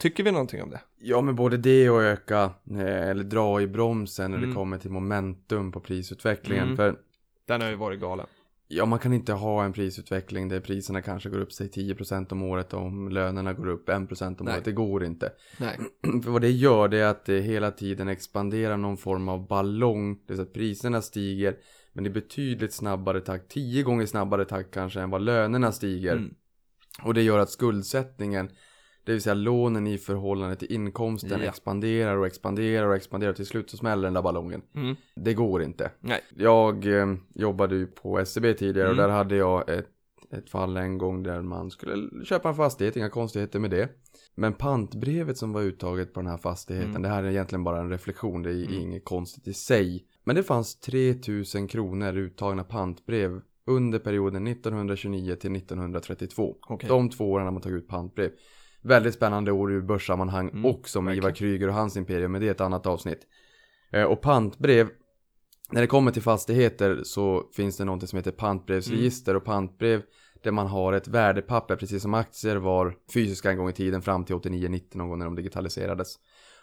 tycker 0.00 0.22
vi 0.24 0.32
någonting 0.32 0.62
om 0.62 0.70
det? 0.70 0.80
Ja, 0.98 1.20
men 1.20 1.34
både 1.36 1.56
det 1.56 1.90
och 1.90 2.02
öka, 2.02 2.50
eh, 2.70 3.08
eller 3.08 3.24
dra 3.24 3.60
i 3.60 3.66
bromsen 3.66 4.30
när 4.30 4.38
Mm. 4.38 4.50
det 4.50 4.56
kommer 4.56 4.78
till 4.78 4.90
momentum 4.90 5.72
på 5.72 5.80
prisutvecklingen. 5.80 6.64
Mm. 6.64 6.76
För 6.76 6.96
Den 7.46 7.60
har 7.60 7.68
ju 7.68 7.76
varit 7.76 8.00
galen. 8.00 8.26
Ja, 8.72 8.86
man 8.86 8.98
kan 8.98 9.12
inte 9.12 9.32
ha 9.32 9.64
en 9.64 9.72
prisutveckling 9.72 10.48
där 10.48 10.60
priserna 10.60 11.02
kanske 11.02 11.28
går 11.28 11.38
upp 11.40 11.52
sig 11.52 11.68
10% 11.68 12.32
om 12.32 12.42
året 12.42 12.74
om 12.74 13.08
lönerna 13.08 13.52
går 13.52 13.68
upp 13.68 13.88
1% 13.88 14.40
om 14.40 14.46
Nej. 14.46 14.54
året. 14.54 14.64
Det 14.64 14.72
går 14.72 15.04
inte. 15.04 15.32
Nej. 15.58 15.78
För 16.24 16.30
vad 16.30 16.40
det 16.40 16.50
gör 16.50 16.88
det 16.88 16.98
är 16.98 17.06
att 17.06 17.24
det 17.24 17.40
hela 17.40 17.70
tiden 17.70 18.08
expanderar 18.08 18.76
någon 18.76 18.96
form 18.96 19.28
av 19.28 19.48
ballong. 19.48 20.14
Det 20.14 20.20
vill 20.26 20.36
säga 20.36 20.46
att 20.46 20.52
priserna 20.52 21.02
stiger 21.02 21.56
men 21.92 22.06
i 22.06 22.10
betydligt 22.10 22.72
snabbare 22.72 23.20
takt, 23.20 23.50
tio 23.50 23.82
gånger 23.82 24.06
snabbare 24.06 24.44
takt 24.44 24.74
kanske 24.74 25.00
än 25.00 25.10
vad 25.10 25.22
lönerna 25.22 25.72
stiger. 25.72 26.16
Mm. 26.16 26.34
Och 27.02 27.14
det 27.14 27.22
gör 27.22 27.38
att 27.38 27.50
skuldsättningen, 27.50 28.50
det 29.04 29.12
vill 29.12 29.22
säga 29.22 29.34
lånen 29.34 29.86
i 29.86 29.98
förhållande 29.98 30.56
till 30.56 30.72
inkomsten 30.72 31.40
Ja. 31.42 31.48
expanderar 31.48 32.16
och 32.16 32.26
expanderar 32.26 32.86
och 32.86 32.96
expanderar. 32.96 33.32
Till 33.32 33.46
slut 33.46 33.70
så 33.70 33.76
smäller 33.76 34.02
den 34.02 34.14
där 34.14 34.22
ballongen. 34.22 34.62
Mm. 34.74 34.96
Det 35.16 35.34
går 35.34 35.62
inte. 35.62 35.90
Nej. 36.00 36.20
Jag 36.36 36.86
eh, 37.00 37.14
jobbade 37.34 37.76
ju 37.76 37.86
på 37.86 38.18
SCB 38.18 38.54
tidigare 38.54 38.88
och 38.88 38.94
Mm. 38.94 39.06
där 39.08 39.14
hade 39.16 39.36
jag 39.36 39.68
ett, 39.68 39.88
ett 40.32 40.50
fall 40.50 40.76
en 40.76 40.98
gång 40.98 41.22
där 41.22 41.42
man 41.42 41.70
skulle 41.70 42.24
köpa 42.24 42.48
en 42.48 42.54
fastighet, 42.54 42.96
inga 42.96 43.10
konstigheter 43.10 43.58
med 43.58 43.70
det. 43.70 43.88
Men 44.34 44.52
pantbrevet 44.52 45.36
som 45.38 45.52
var 45.52 45.62
uttaget 45.62 46.14
på 46.14 46.20
den 46.20 46.30
här 46.30 46.38
fastigheten, 46.38 46.90
Mm. 46.90 47.02
det 47.02 47.08
här 47.08 47.22
är 47.24 47.30
egentligen 47.30 47.64
bara 47.64 47.80
en 47.80 47.90
reflektion, 47.90 48.42
det 48.42 48.50
är 48.50 48.66
Mm. 48.66 48.72
inget 48.80 49.04
konstigt 49.04 49.48
i 49.48 49.52
sig. 49.52 50.06
Men 50.24 50.36
det 50.36 50.42
fanns 50.42 50.80
3000 50.80 51.68
kronor 51.68 52.16
uttagna 52.16 52.64
pantbrev 52.64 53.40
under 53.66 53.98
perioden 53.98 54.46
1929 54.46 55.34
till 55.36 55.52
1932. 55.52 56.56
Okej. 56.68 56.88
De 56.88 57.08
två 57.10 57.30
åren 57.32 57.44
har 57.44 57.52
man 57.52 57.62
tagit 57.62 57.76
ut 57.82 57.88
pantbrev. 57.88 58.30
Väldigt 58.82 59.14
spännande 59.14 59.52
år 59.52 59.72
ur 59.72 59.80
börssammanhang 59.80 60.48
Mm, 60.48 60.66
också 60.66 61.00
med 61.00 61.16
Ivar 61.16 61.28
verkligen. 61.28 61.52
Kryger 61.52 61.68
och 61.68 61.74
hans 61.74 61.96
imperium, 61.96 62.32
men 62.32 62.40
det 62.40 62.46
är 62.46 62.50
ett 62.50 62.60
annat 62.60 62.86
avsnitt. 62.86 63.26
Eh, 63.92 64.04
och 64.04 64.20
pantbrev, 64.20 64.88
när 65.72 65.80
det 65.80 65.86
kommer 65.86 66.10
till 66.10 66.22
fastigheter 66.22 67.00
så 67.04 67.50
finns 67.56 67.76
det 67.76 67.84
något 67.84 68.08
som 68.08 68.16
heter 68.16 68.30
pantbrevsregister 68.30 69.36
och 69.36 69.44
pantbrev 69.44 70.02
där 70.42 70.50
man 70.50 70.66
har 70.66 70.92
ett 70.92 71.08
värdepapper 71.08 71.76
precis 71.76 72.02
som 72.02 72.14
aktier 72.14 72.56
var 72.56 72.96
fysiska 73.14 73.50
en 73.50 73.56
gång 73.56 73.68
i 73.68 73.72
tiden 73.72 74.02
fram 74.02 74.24
till 74.24 74.36
89-90 74.36 74.96
någon 74.96 75.08
gång 75.08 75.18
när 75.18 75.24
de 75.24 75.34
digitaliserades. 75.34 76.18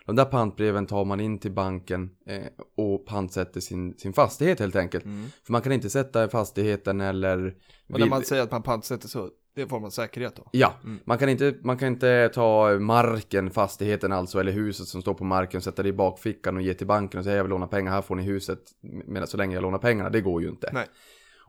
De 0.06 0.16
där 0.16 0.26
pantbreven 0.26 0.86
tar 0.86 1.06
man 1.06 1.20
in 1.20 1.40
till 1.40 1.52
banken 1.52 2.10
eh, 2.26 2.44
och 2.78 3.06
pantsätter 3.06 3.62
sin, 3.62 3.98
sin 3.98 4.14
fastighet 4.14 4.60
helt 4.60 4.76
enkelt. 4.76 5.06
Mm. 5.06 5.26
För 5.44 5.52
man 5.52 5.62
kan 5.62 5.72
inte 5.72 5.90
sätta 5.90 6.30
fastigheten 6.30 7.02
eller... 7.02 7.56
Och 7.90 8.00
när 8.00 8.10
man 8.10 8.24
säger 8.24 8.44
att 8.44 8.52
man 8.52 8.64
pantsätter 8.64 9.08
så, 9.08 9.30
det 9.58 9.68
får 9.68 9.80
man 9.80 9.92
säkerhet 9.92 10.36
då? 10.36 10.50
Ja, 10.52 10.74
Mm. 10.84 11.00
man, 11.06 11.18
kan 11.18 11.30
inte, 11.30 11.56
man 11.62 11.78
kan 11.78 11.88
inte 11.88 12.30
ta 12.34 12.80
marken, 12.80 13.50
fastigheten 13.52 14.12
alltså, 14.14 14.40
eller 14.40 14.52
huset 14.52 14.88
som 14.88 15.02
står 15.02 15.14
på 15.14 15.24
marken, 15.24 15.62
sätta 15.62 15.84
det 15.84 15.90
i 15.90 15.94
bakfickan 15.94 16.56
och 16.56 16.62
ge 16.62 16.74
till 16.74 16.88
banken 16.88 17.18
och 17.18 17.24
säga 17.24 17.36
jag 17.36 17.44
vill 17.44 17.50
låna 17.50 17.68
pengar, 17.68 17.92
här 17.92 18.02
får 18.02 18.16
ni 18.16 18.24
huset, 18.24 18.60
medan 18.82 19.28
så 19.28 19.38
länge 19.38 19.56
jag 19.56 19.62
lånar 19.62 19.78
pengarna, 19.78 20.10
det 20.10 20.22
går 20.22 20.42
ju 20.42 20.50
inte. 20.50 20.70
Nej. 20.74 20.86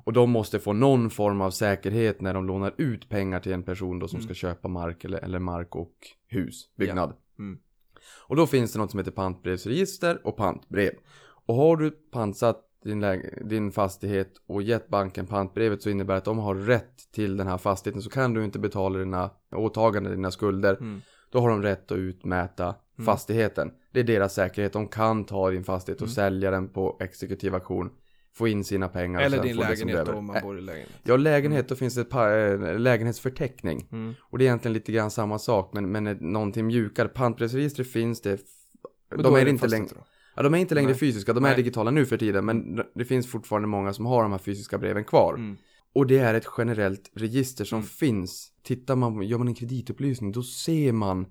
Och 0.04 0.12
de 0.12 0.30
måste 0.30 0.58
få 0.58 0.72
någon 0.72 1.10
form 1.10 1.40
av 1.40 1.50
säkerhet 1.50 2.20
när 2.20 2.34
de 2.34 2.46
lånar 2.46 2.74
ut 2.78 3.08
pengar 3.08 3.40
till 3.40 3.52
en 3.52 3.62
person 3.62 3.98
då 3.98 4.08
som 4.08 4.16
Mm. 4.16 4.24
ska 4.24 4.34
köpa 4.34 4.68
mark 4.68 5.04
eller, 5.04 5.18
eller 5.18 5.38
mark 5.38 5.76
och 5.76 5.92
hus, 6.28 6.74
byggnad. 6.76 7.12
Mm. 7.38 7.58
Och 8.26 8.36
då 8.36 8.46
finns 8.46 8.72
det 8.72 8.78
något 8.78 8.90
som 8.90 8.98
heter 8.98 9.10
pantbrevsregister 9.12 10.20
och 10.26 10.36
pantbrev. 10.36 10.90
Och 11.46 11.54
har 11.54 11.76
du 11.76 11.90
pantsatt 11.90 12.64
din, 12.84 13.00
läge, 13.00 13.38
din 13.44 13.72
fastighet 13.72 14.32
och 14.46 14.62
gett 14.62 14.88
banken 14.88 15.26
pantbrevet 15.26 15.82
så 15.82 15.90
innebär 15.90 16.14
det 16.14 16.18
att 16.18 16.24
de 16.24 16.38
har 16.38 16.54
rätt 16.54 17.12
till 17.12 17.36
den 17.36 17.46
här 17.46 17.58
fastigheten 17.58 18.02
så 18.02 18.10
kan 18.10 18.34
du 18.34 18.44
inte 18.44 18.58
betala 18.58 18.98
dina 18.98 19.30
åtaganden, 19.52 20.12
dina 20.12 20.30
skulder. 20.30 20.74
Mm. 20.80 21.00
Då 21.30 21.40
har 21.40 21.48
de 21.48 21.62
rätt 21.62 21.92
att 21.92 21.98
utmäta 21.98 22.74
fastigheten. 23.04 23.70
Det 23.92 24.00
är 24.00 24.04
deras 24.04 24.34
säkerhet. 24.34 24.72
De 24.72 24.88
kan 24.88 25.24
ta 25.24 25.50
din 25.50 25.64
fastighet 25.64 26.00
och 26.00 26.06
Mm. 26.06 26.14
sälja 26.14 26.50
den 26.50 26.68
på 26.68 26.96
exekutiv 27.00 27.54
auktion. 27.54 27.90
Få 28.34 28.48
in 28.48 28.64
sina 28.64 28.88
pengar. 28.88 29.20
Eller 29.20 29.42
din 29.42 29.56
lägenhet 29.56 30.08
om 30.08 30.26
man 30.26 30.36
bor 30.42 30.58
i 30.58 30.60
lägenhet. 30.60 30.90
Ja, 31.02 31.16
lägenhet, 31.16 31.68
då 31.68 31.74
finns 31.76 31.94
det 31.94 32.00
ett 32.00 32.10
pa- 32.10 32.30
eh, 32.30 32.78
lägenhetsförteckning. 32.78 33.88
Mm. 33.92 34.14
Och 34.20 34.38
det 34.38 34.44
är 34.44 34.46
egentligen 34.46 34.72
lite 34.72 34.92
grann 34.92 35.10
samma 35.10 35.38
sak, 35.38 35.70
men, 35.74 35.92
men 35.92 36.04
någonting 36.20 36.66
mjukare. 36.66 37.08
Pantbrevsregistret 37.08 37.90
finns 37.90 38.20
det. 38.20 38.40
Men 39.10 39.22
De 39.22 39.22
då 39.22 39.36
är, 39.36 39.44
det 39.44 39.50
inte 39.50 39.66
längre, 39.66 39.88
då? 39.94 40.04
Ja, 40.38 40.42
de 40.42 40.54
är 40.54 40.58
inte 40.58 40.74
längre 40.74 40.90
Nej. 40.90 40.98
fysiska, 40.98 41.32
de 41.32 41.44
är 41.44 41.48
Nej. 41.48 41.56
digitala 41.56 41.90
nu 41.90 42.06
för 42.06 42.16
tiden, 42.16 42.44
men 42.44 42.82
det 42.94 43.04
finns 43.04 43.26
fortfarande 43.26 43.68
många 43.68 43.92
som 43.92 44.06
har 44.06 44.22
de 44.22 44.32
här 44.32 44.38
fysiska 44.38 44.78
breven 44.78 45.04
kvar. 45.04 45.34
Mm. 45.34 45.56
Och 45.94 46.06
det 46.06 46.18
är 46.18 46.34
ett 46.34 46.46
generellt 46.58 47.10
register 47.14 47.64
som 47.64 47.78
Mm. 47.78 47.88
finns. 47.88 48.52
Tittar 48.62 48.96
man, 48.96 49.22
gör 49.22 49.38
man 49.38 49.48
en 49.48 49.54
kreditupplysning, 49.54 50.32
då 50.32 50.42
ser 50.42 50.92
man 50.92 51.26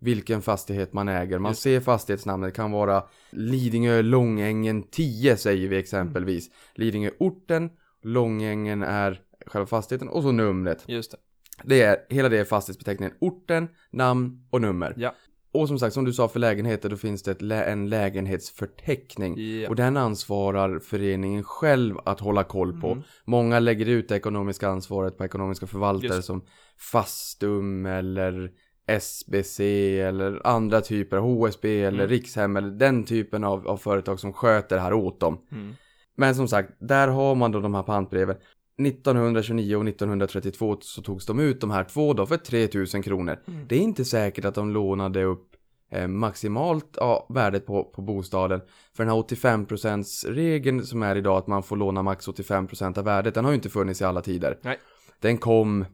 vilken 0.00 0.42
fastighet 0.42 0.92
man 0.92 1.08
äger. 1.08 1.38
Man 1.38 1.50
Just 1.50 1.62
ser 1.62 1.80
fastighetsnamnet, 1.80 2.48
det 2.48 2.56
kan 2.56 2.70
vara 2.70 3.02
Lidingö 3.30 4.02
Långängen 4.02 4.82
10 4.82 5.36
säger 5.36 5.68
vi 5.68 5.76
exempelvis. 5.76 6.50
Lidingö 6.74 7.10
orten, 7.18 7.70
Långängen 8.02 8.82
är 8.82 9.20
själva 9.46 9.66
fastigheten 9.66 10.08
och 10.08 10.22
så 10.22 10.32
numret. 10.32 10.84
Just 10.86 11.10
det. 11.10 11.16
Det 11.64 11.82
är, 11.82 11.96
hela 12.08 12.28
det 12.28 12.38
är 12.38 12.44
fastighetsbeteckningen 12.44 13.14
orten, 13.20 13.68
namn 13.90 14.46
och 14.50 14.60
nummer. 14.60 14.94
Ja. 14.96 15.14
Och 15.54 15.68
som 15.68 15.78
sagt, 15.78 15.94
som 15.94 16.04
du 16.04 16.12
sa 16.12 16.28
för 16.28 16.40
lägenheter, 16.40 16.88
då 16.88 16.96
finns 16.96 17.22
det 17.22 17.42
lä 17.42 17.64
en 17.64 17.88
lägenhetsförteckning. 17.88 19.60
Ja. 19.60 19.68
Och 19.68 19.76
den 19.76 19.96
ansvarar 19.96 20.78
föreningen 20.78 21.44
själv 21.44 21.96
att 22.04 22.20
hålla 22.20 22.44
koll 22.44 22.80
på. 22.80 22.90
Mm. 22.90 23.04
Många 23.24 23.58
lägger 23.58 23.86
ut 23.86 24.08
det 24.08 24.16
ekonomiska 24.16 24.68
ansvaret 24.68 25.18
på 25.18 25.24
ekonomiska 25.24 25.66
förvaltare 25.66 26.14
Just. 26.14 26.26
som 26.26 26.44
Fastum 26.78 27.86
eller 27.86 28.50
SBC 28.86 29.60
eller 30.00 30.46
andra 30.46 30.80
typer, 30.80 31.18
HSB 31.18 31.82
eller 31.82 31.98
Mm. 31.98 32.08
Rikshem 32.08 32.56
eller 32.56 32.70
den 32.70 33.04
typen 33.04 33.44
av, 33.44 33.68
av 33.68 33.76
företag 33.76 34.20
som 34.20 34.32
sköter 34.32 34.76
det 34.76 34.82
här 34.82 34.92
åt 34.92 35.20
dem. 35.20 35.46
Mm. 35.52 35.74
Men 36.16 36.34
som 36.34 36.48
sagt, 36.48 36.70
där 36.80 37.08
har 37.08 37.34
man 37.34 37.52
då 37.52 37.60
de 37.60 37.74
här 37.74 37.82
pantbreven. 37.82 38.36
1929 38.78 39.76
och 39.76 39.88
1932 39.88 40.76
så 40.80 41.02
togs 41.02 41.26
de 41.26 41.40
ut 41.40 41.60
de 41.60 41.70
här 41.70 41.84
två 41.84 42.12
då 42.12 42.26
för 42.26 42.36
3000 42.36 43.02
kronor. 43.02 43.38
Mm. 43.46 43.66
Det 43.68 43.76
är 43.76 43.80
inte 43.80 44.04
säkert 44.04 44.44
att 44.44 44.54
de 44.54 44.70
lånade 44.70 45.24
upp 45.24 45.56
eh, 45.90 46.08
maximalt 46.08 46.88
ja, 46.96 47.26
värdet 47.28 47.66
på, 47.66 47.84
på 47.84 48.02
bostaden. 48.02 48.60
För 48.96 49.04
den 49.04 49.14
här 49.14 49.22
85% 49.22 50.32
regeln 50.32 50.86
som 50.86 51.02
är 51.02 51.16
idag 51.16 51.38
att 51.38 51.46
man 51.46 51.62
får 51.62 51.76
låna 51.76 52.02
max 52.02 52.28
85% 52.28 52.98
av 52.98 53.04
värdet, 53.04 53.34
den 53.34 53.44
har 53.44 53.52
ju 53.52 53.56
inte 53.56 53.70
funnits 53.70 54.00
i 54.00 54.04
alla 54.04 54.20
tider. 54.20 54.58
Nej. 54.62 54.78
Den 55.20 55.38
kom, 55.38 55.84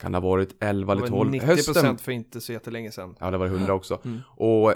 kan 0.00 0.12
det 0.12 0.18
ha 0.18 0.28
varit 0.28 0.56
11 0.60 0.92
eller 0.92 1.02
Det 1.02 1.08
12, 1.08 1.30
var 1.30 1.38
90% 1.38 1.46
hösten. 1.46 1.98
för 1.98 2.12
inte 2.12 2.40
så 2.40 2.52
jättelänge 2.52 2.90
sedan. 2.90 3.16
Ja, 3.20 3.30
det 3.30 3.38
var 3.38 3.46
100 3.46 3.74
också. 3.74 4.00
Mm. 4.04 4.20
Och 4.28 4.74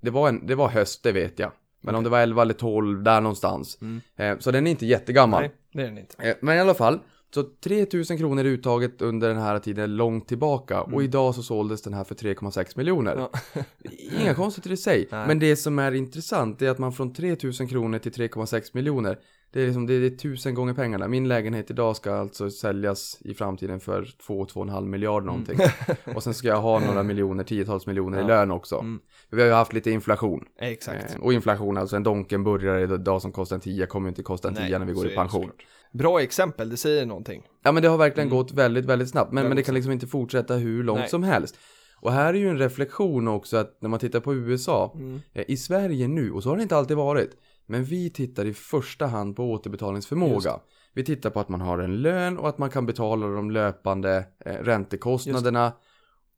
det 0.00 0.10
var, 0.10 0.28
en, 0.28 0.46
det 0.46 0.54
var 0.54 0.68
höst, 0.68 1.02
det 1.02 1.12
vet 1.12 1.38
jag. 1.38 1.50
Men 1.82 1.94
om 1.94 2.04
det 2.04 2.10
var 2.10 2.20
11 2.20 2.42
eller 2.42 2.54
12, 2.54 3.02
där 3.02 3.20
någonstans. 3.20 3.78
Mm. 3.80 4.00
Eh, 4.16 4.38
så 4.38 4.50
den 4.50 4.66
är 4.66 4.70
inte 4.70 4.86
jättegammal. 4.86 5.40
Nej, 5.40 5.52
det 5.72 5.82
är 5.82 5.84
den 5.84 5.98
inte. 5.98 6.28
Eh, 6.28 6.36
Men 6.40 6.56
i 6.56 6.60
alla 6.60 6.74
fall, 6.74 6.98
så 7.34 7.42
3000 7.64 8.18
kronor 8.18 8.44
uttaget 8.44 9.02
under 9.02 9.28
den 9.28 9.38
här 9.38 9.58
tiden 9.58 9.96
långt 9.96 10.28
tillbaka 10.28 10.82
och 10.82 11.02
idag 11.02 11.34
så 11.34 11.42
såldes 11.42 11.82
den 11.82 11.94
här 11.94 12.04
för 12.04 12.14
3,6 12.14 12.72
miljoner. 12.76 13.12
Mm. 13.12 13.26
Ja. 13.52 13.62
Inga 14.20 14.34
konstigheter 14.34 14.72
i 14.72 14.76
sig. 14.76 15.08
Nej. 15.10 15.26
Men 15.26 15.38
det 15.38 15.56
som 15.56 15.78
är 15.78 15.92
intressant 15.92 16.62
är 16.62 16.70
att 16.70 16.78
man 16.78 16.92
från 16.92 17.12
3000 17.14 17.68
kronor 17.68 17.98
till 17.98 18.12
3,6 18.12 18.70
miljoner 18.72 19.18
det 19.52 19.60
är 19.62 19.64
liksom, 19.66 19.86
det 19.86 19.94
är 19.94 20.10
tusen 20.10 20.54
gånger 20.54 20.74
pengarna. 20.74 21.08
Min 21.08 21.28
lägenhet 21.28 21.70
idag 21.70 21.96
ska 21.96 22.14
alltså 22.14 22.50
säljas 22.50 23.18
i 23.20 23.34
framtiden 23.34 23.80
för 23.80 24.02
2-2,5 24.28 24.86
miljard 24.86 25.24
någonting. 25.24 25.58
och 26.14 26.22
sen 26.22 26.34
ska 26.34 26.48
jag 26.48 26.60
ha 26.60 26.80
några 26.80 27.02
miljoner, 27.02 27.44
tiotals 27.44 27.86
miljoner 27.86 28.18
i 28.18 28.20
Mm. 28.20 28.30
Ja. 28.30 28.36
lön 28.36 28.50
också. 28.50 28.76
Mm. 28.78 29.00
Vi 29.30 29.40
har 29.40 29.46
ju 29.48 29.52
haft 29.54 29.72
lite 29.72 29.90
inflation. 29.90 30.44
Exakt. 30.60 31.14
Eh, 31.14 31.20
Och 31.20 31.32
inflation, 31.32 31.76
alltså 31.76 31.96
en 31.96 32.02
Donken-burgare 32.02 32.82
idag 32.94 33.22
som 33.22 33.32
kostar 33.32 33.56
en 33.56 33.60
10 33.60 33.86
kommer 33.86 34.06
ju 34.06 34.08
inte 34.08 34.22
kosta 34.22 34.48
en 34.48 34.54
10 34.54 34.78
när 34.78 34.86
vi 34.86 34.92
går 34.92 35.06
i 35.06 35.14
pension. 35.14 35.50
Bra 35.92 36.20
exempel, 36.22 36.70
det 36.70 36.76
säger 36.76 37.06
någonting. 37.06 37.42
Ja 37.64 37.72
men 37.72 37.82
det 37.82 37.88
har 37.88 37.98
verkligen 37.98 38.28
Mm. 38.28 38.38
gått 38.38 38.52
väldigt, 38.52 38.84
väldigt 38.84 39.08
snabbt. 39.08 39.32
Men, 39.32 39.48
men 39.48 39.56
det 39.56 39.62
kan 39.62 39.74
liksom 39.74 39.92
inte 39.92 40.06
fortsätta 40.06 40.54
hur 40.54 40.82
långt 40.84 40.98
Nej. 41.00 41.08
som 41.08 41.22
helst. 41.22 41.58
Och 42.00 42.12
här 42.12 42.34
är 42.34 42.38
ju 42.38 42.48
en 42.48 42.58
reflektion 42.58 43.28
också 43.28 43.56
att 43.56 43.76
när 43.82 43.88
man 43.88 43.98
tittar 43.98 44.20
på 44.20 44.34
USA. 44.34 44.92
Mm. 44.94 45.20
eh, 45.32 45.44
I 45.48 45.56
Sverige 45.56 46.08
nu, 46.08 46.30
och 46.32 46.42
så 46.42 46.48
har 46.48 46.56
det 46.56 46.62
inte 46.62 46.76
alltid 46.76 46.96
varit. 46.96 47.30
Men 47.66 47.84
vi 47.84 48.10
tittar 48.10 48.44
i 48.44 48.54
första 48.54 49.06
hand 49.06 49.36
på 49.36 49.52
återbetalningsförmåga. 49.52 50.60
Vi 50.94 51.04
tittar 51.04 51.30
på 51.30 51.40
att 51.40 51.48
man 51.48 51.60
har 51.60 51.78
en 51.78 52.02
lön 52.02 52.38
och 52.38 52.48
att 52.48 52.58
man 52.58 52.70
kan 52.70 52.86
betala 52.86 53.26
de 53.26 53.50
löpande 53.50 54.24
eh, 54.44 54.52
räntekostnaderna. 54.52 55.72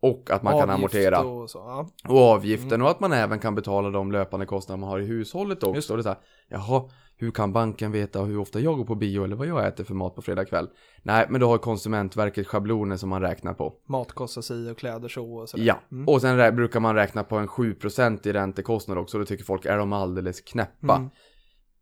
Och 0.00 0.30
att 0.30 0.42
man 0.42 0.52
kan 0.52 0.70
Avgift 0.70 0.78
amortera. 0.78 1.20
Och 1.20 1.50
så, 1.50 1.58
ja. 1.58 1.88
Och 2.08 2.18
avgiften 2.18 2.72
Mm. 2.72 2.82
och 2.82 2.90
att 2.90 3.00
man 3.00 3.12
även 3.12 3.38
kan 3.38 3.54
betala 3.54 3.90
de 3.90 4.12
löpande 4.12 4.46
kostnader 4.46 4.80
man 4.80 4.88
har 4.88 4.98
i 4.98 5.04
hushållet 5.04 5.62
också. 5.62 5.74
Just. 5.74 5.90
Och 5.90 5.96
det 5.96 6.00
är 6.00 6.02
så 6.02 6.08
här, 6.08 6.18
jaha, 6.48 6.88
hur 7.16 7.30
kan 7.30 7.52
banken 7.52 7.92
veta 7.92 8.20
hur 8.22 8.38
ofta 8.38 8.60
jag 8.60 8.76
går 8.76 8.84
på 8.84 8.94
bio 8.94 9.24
eller 9.24 9.36
vad 9.36 9.46
jag 9.46 9.66
äter 9.66 9.84
för 9.84 9.94
mat 9.94 10.14
på 10.14 10.22
fredag 10.22 10.44
kväll? 10.44 10.68
Nej, 11.02 11.26
men 11.30 11.40
då 11.40 11.48
har 11.48 11.58
Konsumentverket 11.58 12.46
schabloner 12.46 12.96
som 12.96 13.08
man 13.08 13.20
räknar 13.20 13.54
på. 13.54 13.74
Mat 13.88 14.12
kostar 14.12 14.42
si 14.42 14.70
och 14.70 14.78
kläder 14.78 15.08
så 15.08 15.34
och 15.34 15.48
sådär. 15.48 15.64
Ja, 15.64 15.80
Mm. 15.92 16.08
och 16.08 16.20
sen 16.20 16.56
brukar 16.56 16.80
man 16.80 16.94
räkna 16.94 17.24
på 17.24 17.36
en 17.36 17.48
7% 17.48 18.26
i 18.26 18.32
räntekostnad 18.32 18.98
också. 18.98 19.18
Då 19.18 19.24
tycker 19.24 19.44
folk, 19.44 19.64
är 19.64 19.78
de 19.78 19.92
alldeles 19.92 20.40
knäppa? 20.40 20.96
Mm. 20.96 21.10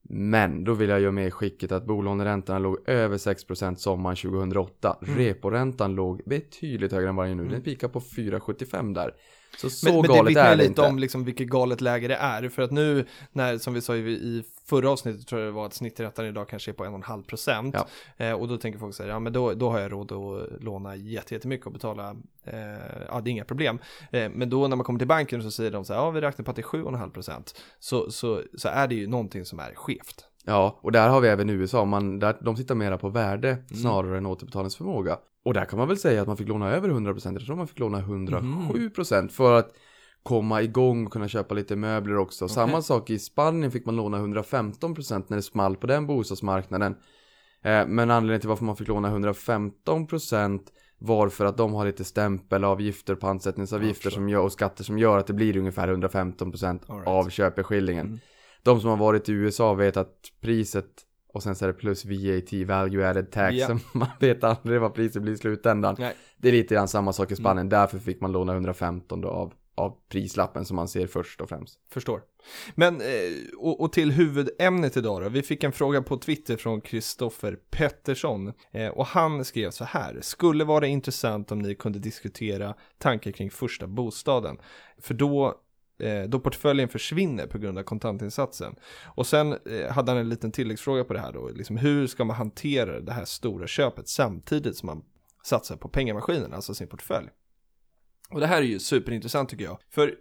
Men 0.08 0.64
då 0.64 0.74
vill 0.74 0.88
jag 0.88 1.00
göra 1.00 1.12
med 1.12 1.34
skicket 1.34 1.72
att 1.72 1.86
bolåneräntorna 1.86 2.58
låg 2.58 2.88
över 2.88 3.16
6% 3.18 3.74
sommaren 3.74 4.16
2008. 4.16 4.96
Mm. 5.06 5.18
Reporäntan 5.18 5.94
låg 5.94 6.22
betydligt 6.26 6.92
högre 6.92 7.08
än 7.08 7.16
vad 7.16 7.26
den 7.28 7.38
är 7.40 7.44
nu. 7.44 7.50
Den 7.50 7.62
pikar 7.62 7.88
på 7.88 8.00
4,75 8.00 8.94
där. 8.94 9.14
Så 9.58 9.70
så 9.70 9.86
Men, 9.86 9.94
men 9.94 10.02
det 10.02 10.08
galet 10.08 10.30
vittnar 10.30 10.44
är 10.44 10.50
ju 10.50 10.56
det 10.56 10.62
lite 10.62 10.68
inte. 10.70 10.82
om 10.82 10.98
liksom 10.98 11.24
vilket 11.24 11.48
galet 11.48 11.80
läge 11.80 12.08
det 12.08 12.16
är. 12.16 12.48
För 12.48 12.62
att 12.62 12.70
nu, 12.70 13.06
när, 13.32 13.58
som 13.58 13.74
vi 13.74 13.80
sa 13.80 13.96
i, 13.96 13.98
i 14.10 14.44
förra 14.66 14.90
avsnittet 14.90 15.26
tror 15.26 15.40
jag 15.40 15.48
det 15.48 15.52
var 15.54 15.66
att 15.66 15.74
snitträntan 15.74 16.26
idag 16.26 16.48
kanske 16.48 16.70
är 16.70 16.72
på 16.72 16.84
1,5 16.84 17.22
procent. 17.24 17.74
Ja. 18.18 18.24
Eh, 18.26 18.32
och 18.32 18.48
då 18.48 18.56
tänker 18.58 18.78
folk 18.78 18.94
så 18.94 19.02
här, 19.02 19.10
ja 19.10 19.18
men 19.18 19.32
då, 19.32 19.54
då 19.54 19.70
har 19.70 19.80
jag 19.80 19.92
råd 19.92 20.12
att 20.12 20.62
låna 20.62 20.96
jätte- 20.96 21.34
jättemycket 21.34 21.66
och 21.66 21.72
betala, 21.72 22.10
eh, 22.44 22.56
ja 23.08 23.20
det 23.20 23.30
är 23.30 23.32
inga 23.32 23.44
problem. 23.44 23.78
Eh, 24.10 24.30
men 24.34 24.50
då 24.50 24.68
när 24.68 24.76
man 24.76 24.84
kommer 24.84 24.98
till 24.98 25.08
banken 25.08 25.42
så 25.42 25.50
säger 25.50 25.70
de 25.70 25.84
så 25.84 25.92
här, 25.94 26.00
ja 26.00 26.10
vi 26.10 26.20
räknar 26.20 26.44
på 26.44 26.50
att 26.50 26.56
det 26.56 26.62
är 26.62 26.66
7,5 26.66 27.10
procent. 27.10 27.60
Så, 27.78 28.10
så, 28.10 28.42
så 28.58 28.68
är 28.68 28.86
det 28.88 28.94
ju 28.94 29.06
någonting 29.06 29.44
som 29.44 29.58
är 29.58 29.74
skevt. 29.74 30.24
Ja, 30.44 30.78
och 30.82 30.92
där 30.92 31.08
har 31.08 31.20
vi 31.20 31.28
även 31.28 31.50
USA. 31.50 31.84
Man, 31.84 32.18
där, 32.18 32.36
de 32.40 32.56
tittar 32.56 32.74
mera 32.74 32.98
på 32.98 33.08
värde 33.08 33.48
Mm. 33.50 33.64
snarare 33.68 34.18
än 34.18 34.26
återbetalningsförmåga. 34.26 35.18
Och 35.44 35.54
där 35.54 35.64
kan 35.64 35.78
man 35.78 35.88
väl 35.88 35.96
säga 35.98 36.22
att 36.22 36.28
man 36.28 36.36
fick 36.36 36.48
låna 36.48 36.70
över 36.70 36.88
100%. 36.88 37.32
Jag 37.32 37.46
tror 37.46 37.56
man 37.56 37.66
fick 37.66 37.78
låna 37.78 38.00
107% 38.00 39.28
för 39.28 39.52
att 39.58 39.74
komma 40.22 40.62
igång 40.62 41.06
och 41.06 41.12
kunna 41.12 41.28
köpa 41.28 41.54
lite 41.54 41.76
möbler 41.76 42.16
också. 42.16 42.48
Samma 42.48 42.82
sak 42.82 43.10
i 43.10 43.18
Spanien 43.18 43.70
fick 43.70 43.86
man 43.86 43.96
låna 43.96 44.18
115% 44.18 45.24
när 45.28 45.36
det 45.36 45.42
small 45.42 45.76
på 45.76 45.86
den 45.86 46.06
bostadsmarknaden. 46.06 46.94
Eh, 47.62 47.86
men 47.86 48.10
anledningen 48.10 48.40
till 48.40 48.48
varför 48.48 48.64
man 48.64 48.76
fick 48.76 48.88
låna 48.88 49.10
115% 49.10 50.60
var 50.98 51.28
för 51.28 51.44
att 51.44 51.56
de 51.56 51.74
har 51.74 51.84
lite 51.86 52.04
stämpelavgifter, 52.04 53.14
pantsättningsavgifter 53.14 54.10
som 54.10 54.28
gör, 54.28 54.40
och 54.40 54.52
skatter 54.52 54.84
som 54.84 54.98
gör 54.98 55.18
att 55.18 55.26
det 55.26 55.32
blir 55.32 55.56
ungefär 55.56 55.88
115% 55.88 56.80
All 56.86 56.96
right. 56.96 57.08
av 57.08 57.28
köpeskillingen. 57.30 58.06
Mm. 58.06 58.18
De 58.62 58.80
som 58.80 58.90
har 58.90 58.96
varit 58.96 59.28
i 59.28 59.32
USA 59.32 59.74
vet 59.74 59.96
att 59.96 60.32
priset 60.40 60.86
och 61.32 61.42
sen 61.42 61.54
så 61.54 61.64
är 61.64 61.66
det 61.66 61.74
plus 61.74 62.04
VAT, 62.04 62.68
value 62.68 63.08
added 63.08 63.30
tax. 63.30 63.54
Ja. 63.54 63.66
Så 63.66 63.78
man 63.98 64.08
vet 64.20 64.44
aldrig 64.44 64.80
vad 64.80 64.94
priset 64.94 65.22
blir 65.22 65.32
i 65.32 65.36
slutändan. 65.36 65.96
Nej. 65.98 66.14
Det 66.36 66.48
är 66.48 66.52
lite 66.52 66.74
grann 66.74 66.88
samma 66.88 67.12
sak 67.12 67.30
i 67.30 67.36
Spanien. 67.36 67.66
Mm. 67.66 67.68
Därför 67.68 67.98
fick 67.98 68.20
man 68.20 68.32
låna 68.32 68.52
115 68.52 69.20
då 69.20 69.28
av, 69.28 69.52
av 69.74 69.96
prislappen 70.08 70.64
som 70.64 70.76
man 70.76 70.88
ser 70.88 71.06
först 71.06 71.40
och 71.40 71.48
främst. 71.48 71.78
Förstår. 71.90 72.22
Men, 72.74 73.00
eh, 73.00 73.06
och, 73.58 73.80
och 73.80 73.92
till 73.92 74.12
huvudämnet 74.12 74.96
idag 74.96 75.22
då. 75.22 75.28
Vi 75.28 75.42
fick 75.42 75.64
en 75.64 75.72
fråga 75.72 76.02
på 76.02 76.16
Twitter 76.16 76.56
från 76.56 76.80
Kristoffer 76.80 77.58
Pettersson. 77.70 78.52
Eh, 78.70 78.88
och 78.88 79.06
han 79.06 79.44
skrev 79.44 79.70
så 79.70 79.84
här. 79.84 80.18
Skulle 80.20 80.64
vara 80.64 80.86
intressant 80.86 81.52
om 81.52 81.58
ni 81.58 81.74
kunde 81.74 81.98
diskutera 81.98 82.74
tankar 82.98 83.30
kring 83.30 83.50
första 83.50 83.86
bostaden. 83.86 84.56
För 84.98 85.14
då 85.14 85.60
Eh, 86.02 86.22
då 86.22 86.40
portföljen 86.40 86.88
försvinner 86.88 87.46
på 87.46 87.58
grund 87.58 87.78
av 87.78 87.82
kontantinsatsen. 87.82 88.74
Och 89.04 89.26
sen 89.26 89.52
eh, 89.52 89.92
hade 89.92 90.10
han 90.10 90.20
en 90.20 90.28
liten 90.28 90.52
tilläggsfråga 90.52 91.04
på 91.04 91.12
det 91.12 91.20
här 91.20 91.32
då, 91.32 91.48
liksom 91.48 91.76
hur 91.76 92.06
ska 92.06 92.24
man 92.24 92.36
hantera 92.36 93.00
det 93.00 93.12
här 93.12 93.24
stora 93.24 93.66
köpet 93.66 94.08
samtidigt 94.08 94.76
som 94.76 94.86
man 94.86 95.04
satsar 95.44 95.76
på 95.76 95.88
pengamaskinen, 95.88 96.54
alltså 96.54 96.74
sin 96.74 96.88
portfölj. 96.88 97.28
Och 98.30 98.40
det 98.40 98.46
här 98.46 98.56
är 98.56 98.66
ju 98.66 98.78
superintressant 98.78 99.48
tycker 99.48 99.64
jag. 99.64 99.78
För 99.90 100.14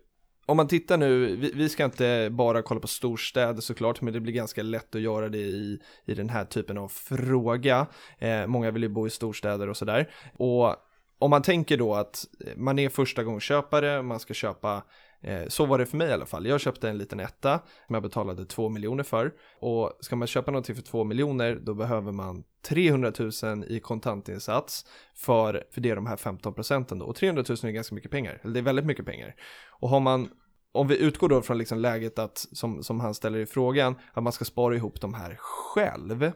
om 0.45 0.57
man 0.57 0.67
tittar 0.67 0.97
nu, 0.97 1.35
vi, 1.35 1.51
vi 1.55 1.69
ska 1.69 1.85
inte 1.85 2.29
bara 2.31 2.61
kolla 2.61 2.79
på 2.79 2.87
storstäder 2.87 3.61
såklart, 3.61 4.01
men 4.01 4.13
det 4.13 4.19
blir 4.19 4.33
ganska 4.33 4.63
lätt 4.63 4.95
att 4.95 5.01
göra 5.01 5.29
det 5.29 5.37
i, 5.37 5.79
i 6.05 6.13
den 6.13 6.29
här 6.29 6.45
typen 6.45 6.77
av 6.77 6.87
fråga. 6.87 7.87
Eh, 8.19 8.47
många 8.47 8.71
vill 8.71 8.83
ju 8.83 8.89
bo 8.89 9.07
i 9.07 9.09
storstäder 9.09 9.69
och 9.69 9.77
sådär. 9.77 10.09
Och 10.33 10.75
om 11.19 11.29
man 11.29 11.41
tänker 11.41 11.77
då 11.77 11.95
att 11.95 12.25
man 12.55 12.79
är 12.79 12.89
första 12.89 13.23
gångs 13.23 13.43
köpare, 13.43 14.01
man 14.01 14.19
ska 14.19 14.33
köpa 14.33 14.83
Eh, 15.21 15.47
så 15.47 15.65
var 15.65 15.77
det 15.77 15.85
för 15.85 15.97
mig 15.97 16.09
i 16.09 16.13
alla 16.13 16.25
fall. 16.25 16.47
Jag 16.47 16.61
köpte 16.61 16.89
en 16.89 16.97
liten 16.97 17.19
etta 17.19 17.59
som 17.87 17.93
jag 17.93 18.03
betalade 18.03 18.45
2 18.45 18.69
miljoner 18.69 19.03
för. 19.03 19.33
Och 19.59 19.91
ska 19.99 20.15
man 20.15 20.27
köpa 20.27 20.51
någonting 20.51 20.75
för 20.75 20.83
2 20.83 21.03
miljoner 21.03 21.55
då 21.55 21.73
behöver 21.73 22.11
man 22.11 22.43
300 22.61 23.11
000 23.43 23.65
i 23.67 23.79
kontantinsats 23.79 24.85
för, 25.15 25.63
för 25.71 25.81
det 25.81 25.89
är 25.89 25.95
de 25.95 26.05
här 26.05 26.17
15 26.17 26.53
procenten 26.53 26.99
då. 26.99 27.05
Och 27.05 27.15
300 27.15 27.43
000 27.49 27.57
är 27.63 27.69
ganska 27.69 27.95
mycket 27.95 28.11
pengar, 28.11 28.39
eller 28.41 28.53
det 28.53 28.59
är 28.59 28.63
väldigt 28.63 28.85
mycket 28.85 29.05
pengar. 29.05 29.35
Och 29.69 29.89
har 29.89 29.99
man, 29.99 30.29
om 30.71 30.87
vi 30.87 30.97
utgår 30.97 31.29
då 31.29 31.41
från 31.41 31.57
liksom 31.57 31.79
läget 31.79 32.19
att, 32.19 32.37
som, 32.37 32.83
som 32.83 32.99
han 32.99 33.13
ställer 33.13 33.39
i 33.39 33.45
frågan, 33.45 33.95
att 34.13 34.23
man 34.23 34.33
ska 34.33 34.45
spara 34.45 34.75
ihop 34.75 35.01
de 35.01 35.13
här 35.13 35.35
själv, 35.39 36.31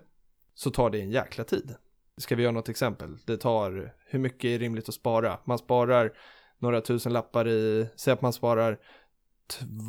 så 0.56 0.72
tar 0.72 0.90
det 0.90 1.02
en 1.02 1.12
jäkla 1.12 1.44
tid. 1.44 1.76
Ska 2.18 2.36
vi 2.36 2.44
göra 2.44 2.52
något 2.52 2.70
exempel? 2.70 3.18
Det 3.26 3.38
tar, 3.38 3.94
hur 4.08 4.20
mycket 4.20 4.46
är 4.46 4.60
rimligt 4.60 4.90
att 4.90 4.96
spara? 4.96 5.40
Man 5.46 5.58
sparar 5.58 6.14
några 6.60 6.82
tusen 6.82 7.14
lappar 7.14 7.48
i, 7.48 7.88
säg 7.96 8.14
att 8.14 8.22
man 8.22 8.34
sparar 8.34 8.78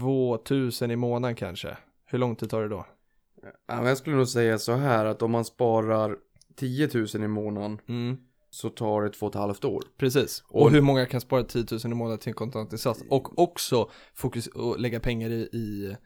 2000 0.00 0.90
i 0.90 0.96
månaden 0.96 1.34
kanske. 1.36 1.76
Hur 2.06 2.18
lång 2.18 2.36
tid 2.36 2.50
tar 2.50 2.62
det 2.62 2.68
då? 2.68 2.86
Ja, 3.68 3.88
jag 3.88 3.98
skulle 3.98 4.16
nog 4.16 4.28
säga 4.28 4.58
så 4.58 4.72
här 4.72 5.04
att 5.04 5.22
om 5.22 5.30
man 5.30 5.44
sparar 5.44 6.16
10 6.56 6.88
000 6.94 7.06
i 7.24 7.28
månaden 7.28 7.78
Mm, 7.88 8.16
så 8.50 8.68
tar 8.70 9.02
det 9.02 9.10
två 9.10 9.26
och 9.26 9.32
ett 9.32 9.38
halvt 9.38 9.64
år. 9.64 9.82
precis. 9.98 10.44
Och, 10.48 10.62
Och- 10.62 10.70
hur 10.70 10.80
många 10.80 11.06
kan 11.06 11.20
spara 11.20 11.44
10 11.44 11.64
000 11.70 11.80
i 11.84 11.88
månaden 11.94 12.18
till 12.18 12.28
en 12.30 12.34
kontantinsats? 12.34 13.02
Och 13.10 13.38
också 13.38 13.90
fokus, 14.14 14.46
och 14.46 14.80
lägga 14.80 15.00
pengar 15.00 15.30
i, 15.30 15.48
i, 15.52 15.96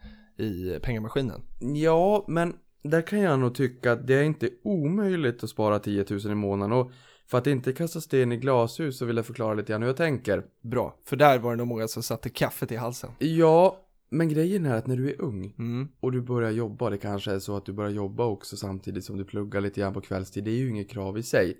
i 0.45 0.79
pengamaskinen. 0.81 1.41
Ja, 1.75 2.25
men 2.27 2.53
där 2.83 3.01
kan 3.01 3.19
jag 3.19 3.39
nog 3.39 3.55
tycka 3.55 3.91
att 3.91 4.07
det 4.07 4.13
är 4.15 4.23
inte 4.23 4.49
omöjligt 4.63 5.43
att 5.43 5.49
spara 5.49 5.79
10 5.79 6.05
000 6.09 6.19
i 6.31 6.35
månaden 6.35 6.71
och 6.77 6.91
För 7.31 7.37
att 7.37 7.47
inte 7.47 7.73
kasta 7.73 8.01
sten 8.01 8.31
i 8.31 8.37
glashus 8.37 8.97
så 8.97 9.05
vill 9.05 9.15
jag 9.15 9.25
förklara 9.25 9.53
lite 9.53 9.71
grann 9.71 9.81
hur 9.81 9.89
jag 9.89 9.97
tänker. 9.97 10.43
Bra, 10.61 10.95
för 11.05 11.15
där 11.15 11.39
var 11.39 11.51
det 11.51 11.57
nog 11.57 11.67
många 11.67 11.87
som 11.87 12.03
satte 12.03 12.29
kaffet 12.29 12.71
i 12.71 12.75
halsen. 12.75 13.09
Ja, 13.19 13.77
men 14.09 14.29
grejen 14.29 14.65
är 14.65 14.75
att 14.75 14.87
när 14.87 14.95
du 14.97 15.09
är 15.09 15.21
ung 15.21 15.53
Mm. 15.59 15.87
och 15.99 16.11
du 16.11 16.21
börjar 16.21 16.51
jobba, 16.51 16.89
det 16.89 16.97
kanske 16.97 17.31
är 17.31 17.39
så 17.39 17.57
att 17.57 17.65
du 17.65 17.73
börjar 17.73 17.91
jobba 17.91 18.25
också 18.25 18.57
samtidigt 18.57 19.03
som 19.05 19.17
du 19.17 19.25
pluggar 19.25 19.61
lite 19.61 19.79
grann 19.79 19.93
på 19.93 20.01
kvällstid. 20.01 20.43
Det 20.43 20.51
är 20.51 20.55
ju 20.55 20.69
inget 20.69 20.89
krav 20.89 21.17
i 21.17 21.23
sig. 21.23 21.57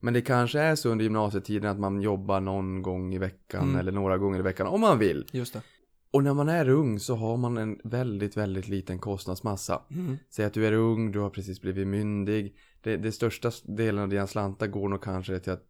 Men 0.00 0.14
det 0.14 0.20
kanske 0.20 0.60
är 0.60 0.74
så 0.74 0.88
under 0.90 1.02
gymnasietiden 1.02 1.70
att 1.70 1.78
man 1.78 2.00
jobbar 2.02 2.40
någon 2.40 2.82
gång 2.82 3.14
i 3.14 3.18
veckan 3.18 3.62
Mm. 3.62 3.76
eller 3.76 3.92
några 3.92 4.18
gånger 4.18 4.38
i 4.38 4.42
veckan 4.42 4.66
om 4.66 4.80
man 4.80 4.98
vill. 4.98 5.26
Just 5.32 5.52
det. 5.52 5.62
Och 6.10 6.24
när 6.24 6.34
man 6.34 6.48
är 6.48 6.68
ung 6.68 7.00
så 7.00 7.14
har 7.14 7.36
man 7.36 7.56
en 7.56 7.78
väldigt, 7.84 8.36
väldigt 8.36 8.68
liten 8.68 8.98
kostnadsmassa. 8.98 9.82
Mm. 9.90 10.16
Säg 10.30 10.44
att 10.44 10.52
du 10.54 10.66
är 10.66 10.72
ung, 10.72 11.12
du 11.12 11.18
har 11.18 11.30
precis 11.30 11.60
blivit 11.60 11.86
myndig. 11.86 12.54
Det, 12.80 12.96
det 12.96 13.12
största 13.12 13.50
delen 13.64 14.02
av 14.02 14.08
dina 14.08 14.26
slantar 14.26 14.66
går 14.66 14.88
nog 14.88 15.02
kanske 15.02 15.38
till 15.38 15.52
att 15.52 15.64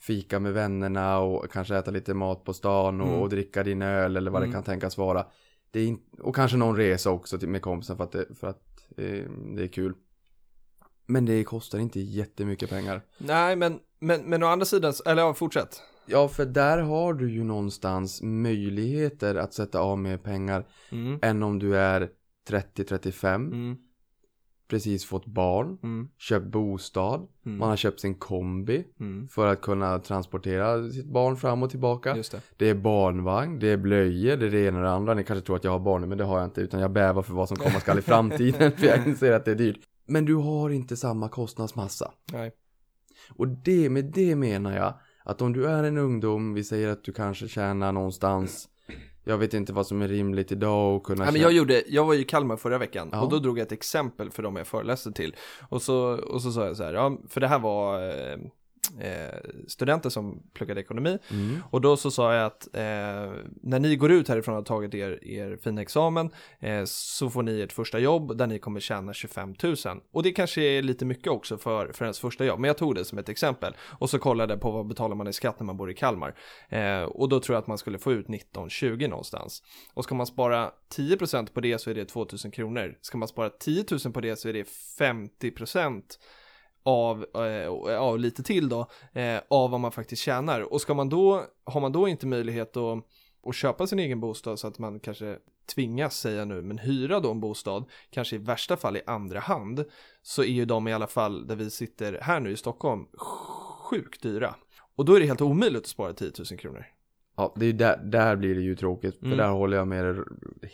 fika 0.00 0.40
med 0.40 0.52
vännerna 0.52 1.18
och 1.18 1.50
kanske 1.50 1.76
äta 1.76 1.90
lite 1.90 2.14
mat 2.14 2.44
på 2.44 2.52
stan 2.52 3.00
och, 3.00 3.06
Mm. 3.08 3.20
och 3.20 3.28
dricka 3.28 3.62
din 3.62 3.82
öl 3.82 4.16
eller 4.16 4.30
vad 4.30 4.42
Mm. 4.42 4.50
det 4.50 4.54
kan 4.54 4.64
tänkas 4.64 4.98
vara. 4.98 5.26
Det 5.70 5.80
är 5.80 5.86
in, 5.86 6.00
och 6.18 6.34
kanske 6.34 6.56
någon 6.56 6.76
resa 6.76 7.10
också 7.10 7.38
till, 7.38 7.48
med 7.48 7.62
kompisen 7.62 7.96
för 7.96 8.04
att, 8.04 8.12
det, 8.12 8.26
för 8.34 8.46
att 8.46 8.62
eh, 8.96 9.24
det 9.56 9.62
är 9.62 9.68
kul. 9.72 9.94
Men 11.06 11.24
det 11.26 11.44
kostar 11.44 11.78
inte 11.78 12.00
jättemycket 12.00 12.70
pengar. 12.70 13.02
Nej, 13.18 13.56
men, 13.56 13.78
men, 13.98 14.22
men 14.22 14.42
å 14.42 14.46
andra 14.46 14.66
sidan, 14.66 14.92
eller 15.06 15.22
ja, 15.22 15.34
fortsätt. 15.34 15.82
Ja, 16.06 16.28
för 16.28 16.46
där 16.46 16.78
har 16.78 17.14
du 17.14 17.30
ju 17.32 17.44
någonstans 17.44 18.22
möjligheter 18.22 19.34
att 19.34 19.54
sätta 19.54 19.80
av 19.80 19.98
mer 19.98 20.16
pengar 20.18 20.66
Mm. 20.92 21.18
än 21.22 21.42
om 21.42 21.58
du 21.58 21.76
är 21.76 22.10
30-35, 22.48 23.34
Mm. 23.34 23.76
Precis 24.68 25.04
fått 25.04 25.26
barn, 25.26 25.78
Mm. 25.82 26.08
köpt 26.18 26.46
bostad, 26.46 27.26
Mm. 27.46 27.58
man 27.58 27.68
har 27.68 27.76
köpt 27.76 28.00
sin 28.00 28.14
kombi 28.14 28.84
Mm. 29.00 29.28
för 29.28 29.46
att 29.46 29.60
kunna 29.60 29.98
transportera 29.98 30.88
sitt 30.90 31.06
barn 31.06 31.36
fram 31.36 31.62
och 31.62 31.70
tillbaka. 31.70 32.14
Det. 32.14 32.40
Det 32.56 32.68
är 32.70 32.74
barnvagn, 32.74 33.58
det 33.58 33.68
är 33.68 33.76
blöjor, 33.76 34.36
det 34.36 34.46
är 34.46 34.50
det 34.50 34.60
ena 34.66 34.78
och 34.78 34.84
det 34.84 34.90
andra. 34.90 35.14
Ni 35.14 35.24
kanske 35.24 35.46
tror 35.46 35.56
att 35.56 35.64
jag 35.64 35.70
har 35.70 35.78
barn 35.78 36.08
men 36.08 36.18
det 36.18 36.24
har 36.24 36.38
jag 36.38 36.46
inte, 36.46 36.60
utan 36.60 36.80
jag 36.80 36.92
bävar 36.92 37.22
för 37.22 37.34
vad 37.34 37.48
som 37.48 37.56
komma 37.56 37.80
skall 37.80 37.98
i 37.98 38.02
framtiden, 38.12 38.72
för 38.72 38.86
jag 38.86 39.06
inser 39.08 39.32
att 39.32 39.44
det 39.44 39.50
är 39.50 39.54
dyrt. 39.54 39.80
Men 40.06 40.24
du 40.24 40.34
har 40.34 40.70
inte 40.70 40.96
samma 40.96 41.28
kostnadsmassa. 41.28 42.12
Nej. 42.32 42.52
Och 43.36 43.48
det, 43.48 43.90
med 43.90 44.04
det 44.04 44.36
menar 44.36 44.76
jag 44.76 44.94
att 45.24 45.42
om 45.42 45.52
du 45.52 45.66
är 45.66 45.84
en 45.84 45.98
ungdom, 45.98 46.54
vi 46.54 46.64
säger 46.64 46.88
att 46.88 47.04
du 47.04 47.12
kanske 47.12 47.48
tjänar 47.48 47.92
någonstans, 47.92 48.68
jag 49.24 49.38
vet 49.38 49.54
inte 49.54 49.72
vad 49.72 49.86
som 49.86 50.02
är 50.02 50.08
rimligt 50.08 50.52
idag 50.52 50.96
och 50.96 51.02
kunna 51.06 51.24
Nej, 51.24 51.32
men 51.32 51.42
jag, 51.42 51.52
gjorde, 51.52 51.82
jag 51.88 52.04
var 52.04 52.14
ju 52.14 52.20
i 52.20 52.24
Kalmar 52.24 52.56
förra 52.56 52.78
veckan 52.78 53.08
Ja. 53.12 53.20
och 53.20 53.30
då 53.30 53.38
drog 53.38 53.58
jag 53.58 53.66
ett 53.66 53.72
exempel 53.72 54.30
för 54.30 54.42
dem 54.42 54.56
jag 54.56 54.66
föreläste 54.66 55.12
till. 55.12 55.36
Och 55.68 55.82
så, 55.82 55.96
och 56.16 56.42
så 56.42 56.52
sa 56.52 56.66
jag 56.66 56.76
så 56.76 56.84
här, 56.84 56.94
ja, 56.94 57.18
för 57.28 57.40
det 57.40 57.48
här 57.48 57.58
var 57.58 58.00
eh, 59.00 59.50
studenter 59.68 60.10
som 60.10 60.42
pluggade 60.52 60.80
ekonomi. 60.80 61.18
Mm. 61.30 61.62
Och 61.70 61.80
då 61.80 61.96
så 61.96 62.10
sa 62.10 62.34
jag 62.34 62.46
att 62.46 62.66
eh, 62.72 62.82
när 63.62 63.78
ni 63.78 63.96
går 63.96 64.12
ut 64.12 64.28
härifrån 64.28 64.54
och 64.54 64.58
har 64.58 64.64
tagit 64.64 64.94
er, 64.94 65.24
er 65.28 65.58
fina 65.62 65.82
examen 65.82 66.30
eh, 66.60 66.84
så 66.84 67.30
får 67.30 67.42
ni 67.42 67.60
ert 67.60 67.72
första 67.72 67.98
jobb 67.98 68.36
där 68.36 68.46
ni 68.46 68.58
kommer 68.58 68.80
tjäna 68.80 69.14
25 69.14 69.54
000. 69.62 69.76
Och 70.12 70.22
det 70.22 70.32
kanske 70.32 70.62
är 70.62 70.82
lite 70.82 71.04
mycket 71.04 71.26
också 71.26 71.58
för, 71.58 71.92
för 71.92 72.04
ens 72.04 72.20
första 72.20 72.44
jobb, 72.44 72.60
men 72.60 72.68
jag 72.68 72.78
tog 72.78 72.94
det 72.94 73.04
som 73.04 73.18
ett 73.18 73.28
exempel. 73.28 73.76
Och 73.98 74.10
så 74.10 74.18
kollade 74.18 74.52
jag 74.52 74.60
på 74.60 74.70
vad 74.70 74.86
betalar 74.86 75.16
man 75.16 75.28
i 75.28 75.32
skatt 75.32 75.60
när 75.60 75.66
man 75.66 75.76
bor 75.76 75.90
i 75.90 75.94
Kalmar. 75.94 76.34
Eh, 76.68 77.02
och 77.02 77.28
då 77.28 77.40
tror 77.40 77.54
jag 77.54 77.60
att 77.60 77.66
man 77.66 77.78
skulle 77.78 77.98
få 77.98 78.12
ut 78.12 78.26
19-20 78.26 79.08
någonstans. 79.08 79.62
Och 79.94 80.04
ska 80.04 80.14
man 80.14 80.26
spara 80.26 80.72
10% 80.96 81.52
på 81.52 81.60
det 81.60 81.78
så 81.78 81.90
är 81.90 81.94
det 81.94 82.04
2000 82.04 82.50
kronor. 82.50 82.98
Ska 83.00 83.18
man 83.18 83.28
spara 83.28 83.50
10 83.50 83.84
000 84.04 84.12
på 84.12 84.20
det 84.20 84.36
så 84.36 84.48
är 84.48 84.52
det 84.52 84.68
50% 84.98 86.02
av, 86.84 87.26
eh, 87.34 87.98
av 87.98 88.18
lite 88.18 88.42
till 88.42 88.68
då, 88.68 88.86
eh, 89.12 89.40
av 89.48 89.70
vad 89.70 89.80
man 89.80 89.92
faktiskt 89.92 90.22
tjänar. 90.22 90.60
Och 90.60 90.80
ska 90.80 90.94
man 90.94 91.08
då, 91.08 91.44
har 91.64 91.80
man 91.80 91.92
då 91.92 92.08
inte 92.08 92.26
möjlighet 92.26 92.76
att, 92.76 93.04
att 93.46 93.54
köpa 93.54 93.86
sin 93.86 93.98
egen 93.98 94.20
bostad 94.20 94.58
så 94.58 94.66
att 94.66 94.78
man 94.78 95.00
kanske 95.00 95.38
tvingas 95.74 96.18
säga 96.18 96.44
nu, 96.44 96.62
men 96.62 96.78
hyra 96.78 97.20
då 97.20 97.30
en 97.30 97.40
bostad, 97.40 97.84
kanske 98.10 98.36
i 98.36 98.38
värsta 98.38 98.76
fall 98.76 98.96
i 98.96 99.02
andra 99.06 99.40
hand, 99.40 99.84
så 100.22 100.42
är 100.42 100.46
ju 100.46 100.64
de 100.64 100.88
i 100.88 100.92
alla 100.92 101.06
fall 101.06 101.46
där 101.46 101.56
vi 101.56 101.70
sitter 101.70 102.18
här 102.22 102.40
nu 102.40 102.50
i 102.50 102.56
Stockholm 102.56 103.06
sjukt 103.90 104.22
dyra. 104.22 104.54
Och 104.96 105.04
då 105.04 105.14
är 105.14 105.20
det 105.20 105.26
helt 105.26 105.40
omöjligt 105.40 105.82
att 105.82 105.86
spara 105.86 106.12
10 106.12 106.30
000 106.50 106.58
kronor. 106.58 106.86
Ja, 107.36 107.54
det 107.56 107.66
är 107.66 107.72
där, 107.72 107.96
där 108.04 108.36
blir 108.36 108.54
det 108.54 108.60
ju 108.60 108.74
tråkigt, 108.74 109.18
för 109.18 109.26
Mm. 109.26 109.38
där 109.38 109.48
håller 109.48 109.76
jag 109.76 109.88
med 109.88 110.04
dig 110.04 110.24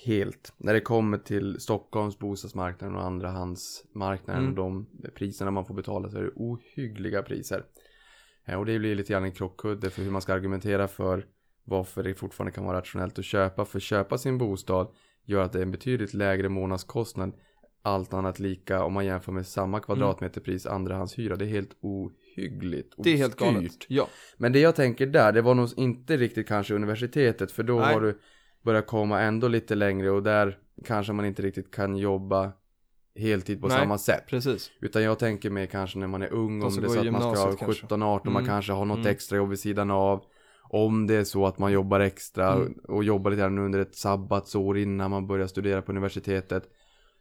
helt. 0.05 0.53
När 0.57 0.73
det 0.75 0.81
kommer 0.81 1.18
till 1.18 1.61
Stockholms 1.61 2.18
bostadsmarknad 2.18 2.94
och 2.94 3.03
andrahandsmarknaden 3.05 4.42
Mm. 4.42 4.51
och 4.51 4.57
de 4.57 4.87
priserna 5.14 5.51
man 5.51 5.64
får 5.64 5.75
betala 5.75 6.09
så 6.11 6.18
är 6.18 6.23
det 6.23 6.31
ohyggliga 6.37 7.23
priser. 7.23 7.64
Eh, 8.44 8.59
Och 8.59 8.66
det 8.66 8.79
blir 8.79 8.94
lite 8.94 9.12
grann 9.12 9.25
en 9.25 9.33
krockkudde 9.33 9.90
för 9.90 10.03
hur 10.03 10.11
man 10.11 10.23
ska 10.23 10.35
argumentera 10.35 10.88
för 10.88 11.27
varför 11.64 12.03
det 12.03 12.14
fortfarande 12.14 12.53
kan 12.53 12.64
vara 12.64 12.79
rationellt 12.79 13.18
att 13.18 13.25
köpa. 13.25 13.64
För 13.64 13.81
köpa 13.81 14.18
sin 14.18 14.38
bostad 14.38 14.88
gör 15.25 15.42
att 15.44 15.53
det 15.53 15.59
är 15.59 15.62
en 15.62 15.70
betydligt 15.70 16.14
lägre 16.14 16.49
månadskostnad 16.49 17.33
allt 17.82 18.14
annat 18.14 18.38
lika 18.38 18.84
om 18.84 18.92
man 18.92 19.06
jämför 19.06 19.32
med 19.32 19.46
samma 19.46 19.80
kvadratmeterpris 19.80 20.66
andrahandshyra. 20.66 21.36
Det 21.36 21.44
är 21.44 21.48
helt 21.48 21.76
ohyggligt 21.80 22.94
Det 22.98 23.10
är 23.12 23.16
helt 23.16 23.36
galet. 23.36 23.72
Ja, 23.88 24.08
Men 24.36 24.52
det 24.52 24.60
jag 24.60 24.76
tänker 24.76 25.06
där, 25.06 25.32
det 25.32 25.42
var 25.42 25.54
nog 25.54 25.68
inte 25.76 26.16
riktigt 26.16 26.48
kanske 26.48 26.74
universitetet 26.74 27.52
för 27.52 27.62
då 27.62 27.78
Nej. 27.80 27.94
har 27.94 28.00
du 28.00 28.18
börjat 28.62 28.86
komma 28.86 29.20
ändå 29.20 29.48
lite 29.48 29.74
längre 29.74 30.10
och 30.10 30.22
där 30.22 30.58
kanske 30.84 31.12
man 31.12 31.24
inte 31.24 31.42
riktigt 31.42 31.70
kan 31.74 31.96
jobba 31.96 32.52
heltid 33.16 33.60
på 33.60 33.68
Nej. 33.68 33.78
samma 33.78 33.98
sätt. 33.98 34.24
precis. 34.26 34.70
Utan 34.80 35.02
jag 35.02 35.18
tänker 35.18 35.50
mig 35.50 35.66
kanske 35.66 35.98
när 35.98 36.06
man 36.06 36.22
är 36.22 36.32
ung, 36.32 36.62
om 36.62 36.76
det 36.76 36.82
är 36.86 36.88
så 36.88 37.00
att 37.00 37.12
man 37.12 37.20
ska 37.20 37.28
ha 37.28 37.34
gymnasiet 37.34 37.58
kanske. 37.58 37.86
17-18, 37.86 38.20
man 38.24 38.36
Mm. 38.42 38.46
kanske 38.46 38.72
har 38.72 38.84
något 38.84 38.98
Mm. 38.98 39.10
extra 39.10 39.36
jobb 39.36 39.48
vid 39.48 39.58
sidan 39.58 39.90
av. 39.90 40.24
Om 40.72 41.06
det 41.06 41.14
är 41.14 41.24
så 41.24 41.46
att 41.46 41.58
man 41.58 41.72
jobbar 41.72 42.00
extra 42.00 42.52
Mm. 42.52 42.72
och 42.88 43.04
jobbar 43.04 43.30
lite 43.30 43.40
grann 43.40 43.58
under 43.58 43.78
ett 43.78 43.94
sabbatsår 43.94 44.78
innan 44.78 45.10
man 45.10 45.26
börjar 45.26 45.46
studera 45.46 45.82
på 45.82 45.92
universitetet. 45.92 46.62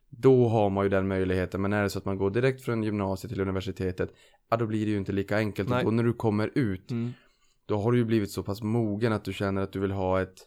Då 0.10 0.48
har 0.48 0.70
man 0.70 0.86
ju 0.86 0.90
den 0.90 1.08
möjligheten, 1.08 1.62
men 1.62 1.74
är 1.74 1.84
det 1.84 1.90
så 1.90 2.00
att 2.00 2.06
man 2.06 2.18
går 2.18 2.30
direkt 2.30 2.62
från 2.62 2.84
gymnasiet 2.84 3.32
till 3.32 3.42
universitetet, 3.42 4.14
ja 4.50 4.58
då 4.58 4.66
blir 4.66 4.86
det 4.86 4.92
ju 4.92 4.98
inte 4.98 5.12
lika 5.12 5.38
enkelt. 5.38 5.70
Nej. 5.70 5.86
Och 5.86 5.94
när 5.94 6.04
du 6.04 6.14
kommer 6.14 6.52
ut, 6.56 6.92
Mm. 6.92 7.14
då 7.66 7.78
har 7.78 7.92
du 7.92 7.98
ju 7.98 8.06
blivit 8.06 8.32
så 8.32 8.44
pass 8.44 8.62
mogen 8.62 9.14
att 9.14 9.26
du 9.26 9.34
känner 9.34 9.62
att 9.62 9.72
du 9.74 9.80
vill 9.80 9.92
ha 9.92 10.22
ett 10.22 10.46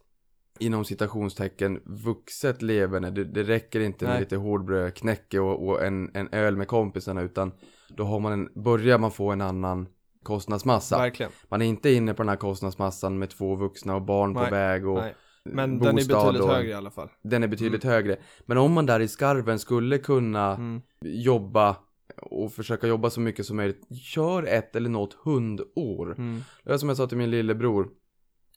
inom 0.59 0.85
citationstecken 0.85 1.81
vuxet 1.85 2.63
leverne. 2.63 3.11
Det, 3.11 3.25
det 3.25 3.43
räcker 3.43 3.81
inte 3.81 4.05
med 4.05 4.13
Nej. 4.15 4.21
lite 4.21 4.37
hårdbröd, 4.37 4.95
knäcke 4.95 5.41
och, 5.41 5.69
och 5.69 5.85
en, 5.85 6.11
en 6.15 6.29
öl 6.33 6.57
med 6.57 6.69
kompisarna 6.69 7.23
utan 7.23 7.53
då 7.89 8.05
har 8.05 8.21
man 8.21 8.33
en, 8.33 8.63
börjar 8.63 8.99
man 8.99 9.11
få 9.11 9.31
en 9.31 9.41
annan 9.41 9.89
kostnadsmassa. 10.23 10.99
Verkligen. 10.99 11.33
Man 11.49 11.63
är 11.63 11.67
inte 11.67 11.91
inne 11.91 12.15
på 12.15 12.23
den 12.23 12.29
här 12.29 12.37
kostnadsmassan 12.37 13.19
med 13.19 13.31
två 13.31 13.55
vuxna 13.57 13.95
och 13.95 14.03
barn 14.03 14.35
på 14.35 14.41
Nej, 14.41 14.51
väg 14.51 14.87
och 14.87 14.99
Nej. 14.99 15.15
Men 15.45 15.79
den 15.79 15.89
är 15.89 15.93
bostad 15.93 16.19
betydligt 16.19 16.43
och- 16.43 16.49
högre 16.55 16.71
i 16.71 16.75
alla 16.75 16.91
fall. 16.91 17.09
den 17.23 17.43
är 17.43 17.49
betydligt 17.49 17.85
högre. 17.85 18.17
Men 18.47 18.59
om 18.59 18.73
man 18.73 18.87
där 18.87 19.01
i 19.01 19.09
skarven 19.09 19.59
skulle 19.59 19.99
kunna 19.99 20.55
Mm. 20.55 20.81
jobba 21.01 21.77
och 22.23 22.53
försöka 22.53 22.87
jobba 22.87 23.11
så 23.11 23.21
mycket 23.21 23.47
som 23.47 23.57
möjligt. 23.57 23.97
Kör 23.97 24.43
ett 24.43 24.77
eller 24.77 24.91
något 24.91 25.13
hundår. 25.25 26.15
Mm. 26.19 26.41
Det 26.65 26.73
är 26.73 26.79
som 26.79 26.89
jag 26.89 26.97
sa 26.97 27.07
till 27.07 27.19
min 27.19 27.31
lillebror. 27.31 27.89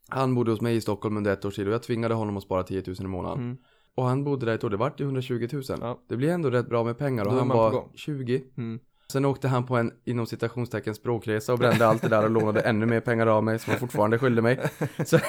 Han 0.09 0.35
bodde 0.35 0.51
hos 0.51 0.61
mig 0.61 0.75
i 0.75 0.81
Stockholm 0.81 1.17
under 1.17 1.33
ett 1.33 1.45
års 1.45 1.55
tid 1.55 1.67
och 1.67 1.73
jag 1.73 1.83
tvingade 1.83 2.13
honom 2.13 2.37
att 2.37 2.43
spara 2.43 2.63
10 2.63 2.83
000 2.87 2.95
i 2.99 3.03
månaden. 3.03 3.39
Mm. 3.39 3.57
Och 3.95 4.03
han 4.05 4.23
bodde 4.23 4.45
där 4.45 4.55
ett 4.55 4.63
år, 4.63 4.69
det 4.69 4.77
vart 4.77 4.99
ju 5.01 5.03
120 5.05 5.47
000. 5.53 5.63
Ja. 5.67 5.99
Det 6.09 6.17
blir 6.17 6.29
ändå 6.29 6.49
rätt 6.49 6.69
bra 6.69 6.83
med 6.83 6.97
pengar 6.97 7.25
och 7.25 7.31
Då 7.31 7.37
han 7.39 7.47
var 7.47 7.71
gång. 7.71 7.91
20. 7.95 8.43
Mm. 8.57 8.79
Sen 9.11 9.25
åkte 9.25 9.47
han 9.47 9.65
på 9.65 9.77
en 9.77 9.91
inom 10.05 10.25
citationstecken 10.25 10.95
språkresa 10.95 11.53
och 11.53 11.59
brände 11.59 11.87
allt 11.87 12.01
det 12.01 12.07
där 12.07 12.23
och 12.23 12.29
lånade 12.29 12.61
ännu 12.61 12.85
mer 12.85 12.99
pengar 12.99 13.27
av 13.27 13.43
mig 13.43 13.59
som 13.59 13.71
han 13.71 13.79
fortfarande 13.79 14.19
skyllde 14.19 14.41
mig. 14.41 14.59
Så 15.05 15.19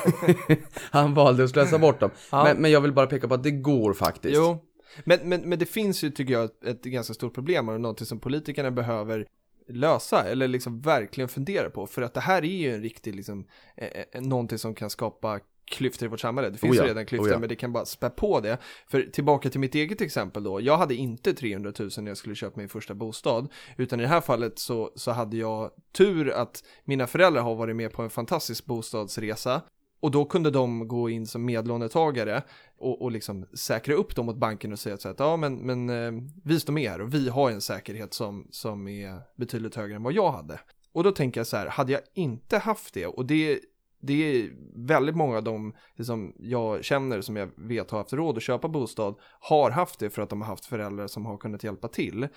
han 0.90 1.14
valde 1.14 1.44
att 1.44 1.50
slösa 1.50 1.78
bort 1.78 2.00
dem. 2.00 2.10
Ja. 2.30 2.44
Men, 2.44 2.56
men 2.56 2.70
jag 2.70 2.80
vill 2.80 2.92
bara 2.92 3.06
peka 3.06 3.28
på 3.28 3.34
att 3.34 3.42
det 3.42 3.50
går 3.50 3.92
faktiskt. 3.94 4.36
Jo, 4.36 4.58
men, 5.04 5.18
men, 5.22 5.40
men 5.40 5.58
det 5.58 5.66
finns 5.66 6.04
ju 6.04 6.10
tycker 6.10 6.32
jag 6.32 6.44
ett, 6.44 6.64
ett 6.64 6.82
ganska 6.82 7.14
stort 7.14 7.34
problem 7.34 7.68
och 7.68 7.80
någonting 7.80 8.06
som 8.06 8.20
politikerna 8.20 8.70
behöver 8.70 9.26
lösa 9.68 10.24
eller 10.24 10.48
liksom 10.48 10.80
verkligen 10.80 11.28
fundera 11.28 11.70
på 11.70 11.86
för 11.86 12.02
att 12.02 12.14
det 12.14 12.20
här 12.20 12.44
är 12.44 12.56
ju 12.56 12.74
en 12.74 12.82
riktig 12.82 13.14
liksom 13.14 13.46
eh, 13.76 13.88
eh, 14.12 14.20
någonting 14.20 14.58
som 14.58 14.74
kan 14.74 14.90
skapa 14.90 15.40
klyftor 15.66 16.06
i 16.06 16.08
vårt 16.08 16.20
samhälle. 16.20 16.50
Det 16.50 16.58
finns 16.58 16.72
Oh 16.72 16.76
ja, 16.76 16.90
redan 16.90 17.06
klyftor 17.06 17.28
oh 17.28 17.32
ja. 17.32 17.38
men 17.38 17.48
det 17.48 17.56
kan 17.56 17.72
bara 17.72 17.84
spä 17.84 18.10
på 18.10 18.40
det. 18.40 18.58
För 18.88 19.02
tillbaka 19.02 19.50
till 19.50 19.60
mitt 19.60 19.74
eget 19.74 20.00
exempel 20.00 20.44
då. 20.44 20.60
Jag 20.60 20.78
hade 20.78 20.94
inte 20.94 21.34
300 21.34 21.72
000 21.78 21.90
när 21.98 22.10
jag 22.10 22.16
skulle 22.16 22.34
köpa 22.34 22.60
min 22.60 22.68
första 22.68 22.94
bostad. 22.94 23.48
Utan 23.76 24.00
i 24.00 24.02
det 24.02 24.08
här 24.08 24.20
fallet 24.20 24.58
så, 24.58 24.92
så 24.94 25.10
hade 25.10 25.36
jag 25.36 25.70
tur 25.92 26.30
att 26.30 26.64
mina 26.84 27.06
föräldrar 27.06 27.42
har 27.42 27.54
varit 27.54 27.76
med 27.76 27.92
på 27.92 28.02
en 28.02 28.10
fantastisk 28.10 28.66
bostadsresa. 28.66 29.62
Och 30.00 30.10
då 30.10 30.24
kunde 30.24 30.50
de 30.50 30.88
gå 30.88 31.10
in 31.10 31.26
som 31.26 31.44
medlånetagare 31.44 32.42
och, 32.78 33.02
och 33.02 33.12
liksom 33.12 33.46
säkra 33.54 33.94
upp 33.94 34.16
dem 34.16 34.26
mot 34.26 34.36
banken 34.36 34.72
och 34.72 34.78
säga 34.78 34.96
så 34.96 35.08
att 35.08 35.18
ja 35.18 35.36
men, 35.36 35.54
men 35.56 35.90
eh, 35.90 36.22
vi 36.44 36.60
står 36.60 36.72
med 36.72 36.90
här 36.90 37.00
och 37.00 37.14
vi 37.14 37.28
har 37.28 37.50
en 37.50 37.60
säkerhet 37.60 38.14
som, 38.14 38.48
som 38.50 38.88
är 38.88 39.20
betydligt 39.36 39.74
högre 39.74 39.96
än 39.96 40.02
vad 40.02 40.12
jag 40.12 40.32
hade. 40.32 40.60
Och 40.92 41.04
då 41.04 41.12
tänker 41.12 41.40
jag 41.40 41.46
så 41.46 41.56
här, 41.56 41.66
hade 41.66 41.92
jag 41.92 42.00
inte 42.14 42.58
haft 42.58 42.94
det 42.94 43.06
och 43.06 43.26
det 43.26 43.60
det 44.06 44.40
är 44.40 44.50
väldigt 44.74 45.16
många 45.16 45.36
av 45.36 45.44
dem 45.44 45.72
som 46.02 46.32
jag 46.38 46.84
känner 46.84 47.20
som 47.20 47.36
jag 47.36 47.50
vet 47.56 47.90
har 47.90 47.98
haft 47.98 48.12
råd 48.12 48.36
att 48.36 48.42
köpa 48.42 48.68
bostad 48.68 49.14
har 49.40 49.70
haft 49.70 49.98
det 49.98 50.10
för 50.10 50.22
att 50.22 50.30
de 50.30 50.40
har 50.40 50.48
haft 50.48 50.66
föräldrar 50.66 51.06
som 51.06 51.26
har 51.26 51.36
kunnat 51.36 51.64
hjälpa 51.64 51.88
till. 51.88 52.28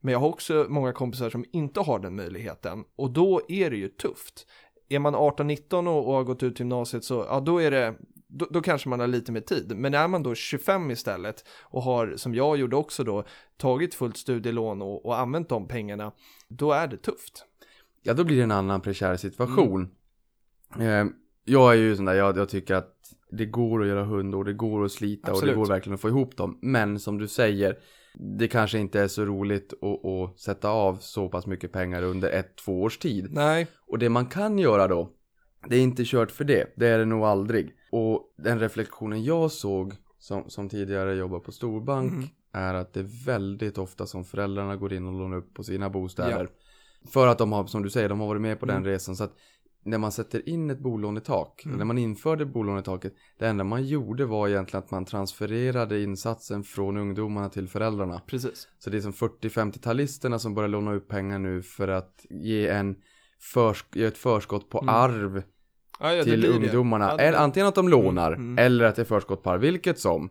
Men 0.00 0.12
jag 0.12 0.18
har 0.18 0.28
också 0.28 0.66
många 0.68 0.92
kompisar 0.92 1.30
som 1.30 1.44
inte 1.52 1.80
har 1.80 1.98
den 1.98 2.16
möjligheten 2.16 2.84
och 2.96 3.10
då 3.10 3.40
är 3.48 3.70
det 3.70 3.76
ju 3.76 3.88
tufft. 3.88 4.46
Är 4.88 4.98
man 4.98 5.14
18-19 5.14 5.88
och, 5.88 6.08
och 6.08 6.14
har 6.14 6.24
gått 6.24 6.42
ut 6.42 6.58
gymnasiet 6.58 7.04
så, 7.04 7.26
ja 7.28 7.40
då 7.40 7.62
är 7.62 7.70
det, 7.70 7.94
då, 8.28 8.46
då, 8.50 8.60
kanske 8.60 8.88
man 8.88 9.00
har 9.00 9.06
lite 9.06 9.32
mer 9.32 9.40
tid. 9.40 9.72
Men 9.76 9.94
är 9.94 10.08
man 10.08 10.22
då 10.22 10.34
25 10.34 10.90
istället 10.90 11.44
och 11.62 11.82
har, 11.82 12.14
som 12.16 12.34
jag 12.34 12.56
gjorde 12.56 12.76
också 12.76 13.04
då, 13.04 13.24
tagit 13.56 13.94
fullt 13.94 14.16
studielån 14.16 14.82
och, 14.82 15.06
och 15.06 15.18
använt 15.18 15.48
de 15.48 15.68
pengarna, 15.68 16.12
då 16.48 16.72
är 16.72 16.86
det 16.86 16.96
tufft. 16.96 17.44
Ja, 18.02 18.14
då 18.14 18.24
blir 18.24 18.36
det 18.36 18.42
en 18.42 18.50
annan 18.50 18.80
prekär 18.80 19.16
situation. 19.16 19.80
Mm. 19.80 19.90
Eh, 20.76 21.04
jag 21.44 21.72
är 21.72 21.76
ju 21.76 21.96
sån 21.96 22.04
där, 22.04 22.14
jag, 22.14 22.36
jag, 22.36 22.48
tycker 22.48 22.74
att 22.74 22.94
det 23.30 23.46
går 23.46 23.82
att 23.82 23.88
göra 23.88 24.04
hundår, 24.04 24.44
det 24.44 24.52
går 24.52 24.84
att 24.84 24.92
slita 24.92 25.30
Absolut. 25.30 25.42
och 25.42 25.48
det 25.48 25.60
går 25.60 25.74
verkligen 25.74 25.94
att 25.94 26.00
få 26.00 26.08
ihop 26.08 26.36
dem. 26.36 26.58
Men 26.62 27.00
som 27.00 27.18
du 27.18 27.28
säger, 27.28 27.78
det 28.14 28.48
kanske 28.48 28.78
inte 28.78 29.00
är 29.00 29.08
så 29.08 29.24
roligt 29.24 29.72
att, 29.82 30.04
att 30.04 30.40
sätta 30.40 30.68
av 30.68 30.96
så 31.00 31.28
pass 31.28 31.46
mycket 31.46 31.72
pengar 31.72 32.02
under 32.02 32.30
ett, 32.30 32.56
två 32.56 32.82
års 32.82 32.98
tid. 32.98 33.28
Nej. 33.30 33.66
Och 33.86 33.98
det 33.98 34.08
man 34.08 34.26
kan 34.26 34.58
göra 34.58 34.88
då, 34.88 35.12
det 35.68 35.76
är 35.76 35.80
inte 35.80 36.04
kört 36.06 36.30
för 36.30 36.44
det. 36.44 36.72
Det 36.76 36.86
är 36.86 36.98
det 36.98 37.04
nog 37.04 37.24
aldrig. 37.24 37.74
Och 37.90 38.34
den 38.36 38.60
reflektionen 38.60 39.24
jag 39.24 39.52
såg 39.52 39.94
som, 40.18 40.50
som 40.50 40.68
tidigare 40.68 41.14
jobbade 41.14 41.44
på 41.44 41.52
storbank 41.52 42.12
mm. 42.12 42.28
är 42.52 42.74
att 42.74 42.92
det 42.92 43.00
är 43.00 43.26
väldigt 43.26 43.78
ofta 43.78 44.06
som 44.06 44.24
föräldrarna 44.24 44.76
går 44.76 44.92
in 44.92 45.06
och 45.06 45.12
lånar 45.12 45.36
upp 45.36 45.54
på 45.54 45.64
sina 45.64 45.90
bostäder. 45.90 46.48
Ja. 46.50 47.10
För 47.10 47.26
att 47.26 47.38
de 47.38 47.52
har, 47.52 47.66
som 47.66 47.82
du 47.82 47.90
säger, 47.90 48.08
de 48.08 48.20
har 48.20 48.26
varit 48.26 48.42
med 48.42 48.60
på 48.60 48.66
mm. 48.66 48.74
den 48.74 48.84
resan. 48.84 49.16
Så 49.16 49.24
att 49.24 49.34
när 49.88 49.98
man 49.98 50.12
sätter 50.12 50.48
in 50.48 50.70
ett 50.70 50.78
bolånetak, 50.78 51.64
mm. 51.64 51.78
när 51.78 51.84
man 51.84 51.98
införde 51.98 52.46
bolånetaket, 52.46 53.14
det 53.38 53.46
enda 53.46 53.64
man 53.64 53.84
gjorde 53.86 54.26
var 54.26 54.48
egentligen 54.48 54.84
att 54.84 54.90
man 54.90 55.04
transfererade 55.04 56.02
insatsen 56.02 56.64
från 56.64 56.96
ungdomarna 56.96 57.48
till 57.48 57.68
föräldrarna. 57.68 58.20
Precis. 58.26 58.68
Så 58.78 58.90
det 58.90 58.96
är 58.96 59.00
som 59.00 59.12
40-50-talisterna 59.12 60.38
som 60.38 60.54
börjar 60.54 60.68
låna 60.68 60.94
upp 60.94 61.08
pengar 61.08 61.38
nu 61.38 61.62
för 61.62 61.88
att 61.88 62.26
ge, 62.30 62.68
en 62.68 62.96
försk 63.40 63.86
ge 63.94 64.04
ett 64.04 64.18
förskott 64.18 64.70
på 64.70 64.80
mm. 64.80 64.94
arv 64.94 65.42
ja, 66.00 66.12
ja, 66.12 66.24
till 66.24 66.46
ungdomarna. 66.46 67.14
Ja, 67.18 67.36
Antingen 67.36 67.66
att 67.66 67.74
de 67.74 67.88
lånar 67.88 68.32
mm, 68.32 68.40
mm. 68.40 68.64
eller 68.66 68.84
att 68.84 68.96
det 68.96 69.02
är 69.02 69.06
förskott 69.06 69.42
på 69.42 69.50
arv, 69.50 69.60
vilket 69.60 69.98
som. 69.98 70.30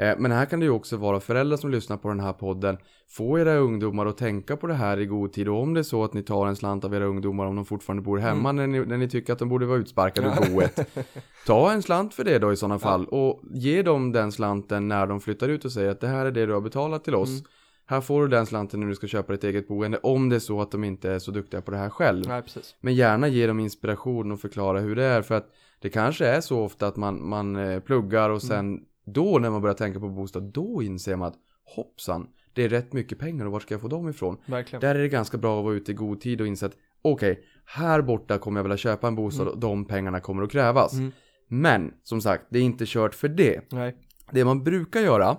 Eh, 0.00 0.14
men 0.18 0.32
här 0.32 0.46
kan 0.46 0.60
det 0.60 0.66
ju 0.66 0.70
också 0.70 0.96
vara 0.96 1.20
föräldrar 1.20 1.56
som 1.56 1.70
lyssnar 1.70 1.96
på 1.96 2.08
den 2.08 2.20
här 2.20 2.32
podden. 2.32 2.78
Få 3.08 3.38
era 3.38 3.54
ungdomar 3.54 4.06
att 4.06 4.18
tänka 4.18 4.56
på 4.56 4.66
det 4.66 4.74
här 4.74 5.00
i 5.00 5.06
god 5.06 5.32
tid. 5.32 5.48
Och 5.48 5.62
om 5.62 5.74
det 5.74 5.80
är 5.80 5.84
så 5.84 6.04
att 6.04 6.14
ni 6.14 6.22
tar 6.22 6.46
en 6.46 6.56
slant 6.56 6.84
av 6.84 6.94
era 6.94 7.04
ungdomar 7.04 7.46
om 7.46 7.56
de 7.56 7.64
fortfarande 7.64 8.02
bor 8.02 8.18
hemma 8.18 8.50
mm. 8.50 8.56
när, 8.56 8.80
ni, 8.80 8.86
när 8.86 8.96
ni 8.96 9.08
tycker 9.08 9.32
att 9.32 9.38
de 9.38 9.48
borde 9.48 9.66
vara 9.66 9.78
utsparkade 9.78 10.28
ur 10.28 10.54
boet. 10.54 10.88
Ta 11.46 11.72
en 11.72 11.82
slant 11.82 12.14
för 12.14 12.24
det 12.24 12.38
då 12.38 12.52
i 12.52 12.56
sådana 12.56 12.78
fall. 12.78 13.06
Och 13.06 13.40
ge 13.50 13.82
dem 13.82 14.12
den 14.12 14.32
slanten 14.32 14.88
när 14.88 15.06
de 15.06 15.20
flyttar 15.20 15.48
ut 15.48 15.64
och 15.64 15.72
säger 15.72 15.90
att 15.90 16.00
det 16.00 16.08
här 16.08 16.26
är 16.26 16.30
det 16.30 16.46
du 16.46 16.52
har 16.52 16.60
betalat 16.60 17.04
till 17.04 17.14
oss. 17.14 17.30
Mm. 17.30 17.44
Här 17.86 18.00
får 18.00 18.22
du 18.22 18.28
den 18.28 18.46
slanten 18.46 18.80
när 18.80 18.86
du 18.86 18.94
ska 18.94 19.06
köpa 19.06 19.32
ditt 19.32 19.44
eget 19.44 19.68
boende. 19.68 19.98
Om 19.98 20.28
det 20.28 20.36
är 20.36 20.40
så 20.40 20.60
att 20.60 20.70
de 20.70 20.84
inte 20.84 21.10
är 21.10 21.18
så 21.18 21.30
duktiga 21.30 21.62
på 21.62 21.70
det 21.70 21.76
här 21.76 21.90
själv. 21.90 22.28
Nej, 22.28 22.42
Men 22.80 22.94
gärna 22.94 23.28
ge 23.28 23.46
dem 23.46 23.60
inspiration 23.60 24.32
och 24.32 24.40
förklara 24.40 24.80
hur 24.80 24.96
det 24.96 25.04
är. 25.04 25.22
För 25.22 25.34
att 25.34 25.46
det 25.80 25.88
kanske 25.88 26.26
är 26.26 26.40
så 26.40 26.60
ofta 26.60 26.86
att 26.86 26.96
man, 26.96 27.28
man 27.28 27.56
eh, 27.56 27.80
pluggar 27.80 28.30
och 28.30 28.44
mm. 28.44 28.48
sen 28.48 28.58
mm 28.58 28.84
då 29.12 29.38
när 29.38 29.50
man 29.50 29.62
börjar 29.62 29.74
tänka 29.74 30.00
på 30.00 30.08
bostad, 30.08 30.42
då 30.42 30.82
inser 30.82 31.16
man 31.16 31.28
att 31.28 31.38
hoppsan, 31.64 32.28
det 32.52 32.64
är 32.64 32.68
rätt 32.68 32.92
mycket 32.92 33.18
pengar 33.18 33.46
och 33.46 33.52
var 33.52 33.60
ska 33.60 33.74
jag 33.74 33.80
få 33.80 33.88
dem 33.88 34.08
ifrån? 34.08 34.36
Verkligen. 34.46 34.80
Där 34.80 34.94
är 34.94 34.98
det 35.02 35.08
ganska 35.08 35.38
bra 35.38 35.58
att 35.58 35.64
vara 35.64 35.74
ute 35.74 35.92
i 35.92 35.94
god 35.94 36.20
tid 36.20 36.40
och 36.40 36.46
inse 36.46 36.66
att 36.66 36.76
okej, 37.02 37.32
okay, 37.32 37.44
här 37.64 38.02
borta 38.02 38.38
kommer 38.38 38.58
jag 38.58 38.64
vilja 38.64 38.76
köpa 38.76 39.08
en 39.08 39.14
bostad 39.14 39.42
mm. 39.42 39.54
och 39.54 39.60
de 39.60 39.84
pengarna 39.84 40.20
kommer 40.20 40.42
att 40.42 40.52
krävas. 40.52 40.92
Mm. 40.92 41.12
Men 41.48 41.94
som 42.02 42.20
sagt, 42.20 42.46
det 42.50 42.58
är 42.58 42.62
inte 42.62 42.84
kört 42.86 43.14
för 43.14 43.28
det. 43.28 43.72
Nej. 43.72 43.96
Det 44.30 44.44
man 44.44 44.64
brukar 44.64 45.00
göra, 45.00 45.36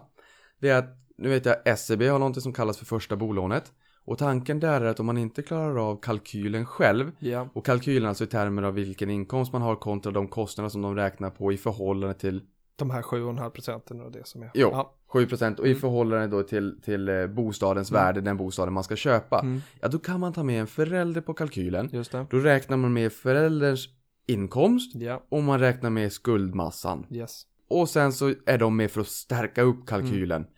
det 0.59 0.69
är 0.69 0.77
att, 0.79 0.97
nu 1.17 1.29
vet 1.29 1.45
jag, 1.45 1.79
SEB 1.79 2.01
har 2.01 2.19
någonting 2.19 2.41
som 2.41 2.53
kallas 2.53 2.77
för 2.77 2.85
första 2.85 3.15
bolånet. 3.15 3.71
Och 4.05 4.17
tanken 4.17 4.59
där 4.59 4.81
är 4.81 4.85
att 4.85 4.99
om 4.99 5.05
man 5.05 5.17
inte 5.17 5.41
klarar 5.41 5.89
av 5.89 6.01
kalkylen 6.01 6.65
själv 6.65 7.11
yeah. 7.19 7.47
och 7.53 7.65
kalkylen 7.65 8.09
alltså 8.09 8.23
i 8.23 8.27
termer 8.27 8.63
av 8.63 8.73
vilken 8.73 9.09
inkomst 9.09 9.53
man 9.53 9.61
har 9.61 9.75
kontra 9.75 10.11
de 10.11 10.27
kostnader 10.27 10.69
som 10.69 10.81
de 10.81 10.95
räknar 10.95 11.29
på 11.29 11.51
i 11.51 11.57
förhållande 11.57 12.13
till 12.13 12.41
de 12.75 12.89
här 12.89 13.01
7,5 13.01 13.49
procenten 13.49 14.01
och 14.01 14.11
det 14.11 14.27
som 14.27 14.43
är. 14.43 14.51
Jo, 14.53 14.69
ja. 14.71 14.95
7 15.07 15.27
procent 15.27 15.59
och 15.59 15.67
i 15.67 15.69
mm. 15.69 15.81
förhållande 15.81 16.27
då 16.27 16.43
till, 16.43 16.81
till 16.81 17.09
eh, 17.09 17.27
bostadens 17.27 17.91
mm. 17.91 18.03
värde, 18.03 18.21
den 18.21 18.37
bostaden 18.37 18.73
man 18.73 18.83
ska 18.83 18.95
köpa. 18.95 19.39
Mm. 19.39 19.61
Ja, 19.81 19.87
då 19.87 19.99
kan 19.99 20.19
man 20.19 20.33
ta 20.33 20.43
med 20.43 20.61
en 20.61 20.67
förälder 20.67 21.21
på 21.21 21.33
kalkylen. 21.33 21.89
Just 21.91 22.11
det. 22.11 22.25
Då 22.29 22.37
räknar 22.37 22.77
man 22.77 22.93
med 22.93 23.13
förälderns 23.13 23.87
inkomst 24.27 24.95
ja. 24.95 25.23
och 25.29 25.43
man 25.43 25.59
räknar 25.59 25.89
med 25.89 26.11
skuldmassan. 26.11 27.05
Yes. 27.09 27.43
Och 27.67 27.89
sen 27.89 28.13
så 28.13 28.33
är 28.45 28.57
de 28.57 28.75
med 28.75 28.91
för 28.91 29.01
att 29.01 29.07
stärka 29.07 29.61
upp 29.61 29.87
kalkylen. 29.87 30.41
Mm. 30.41 30.51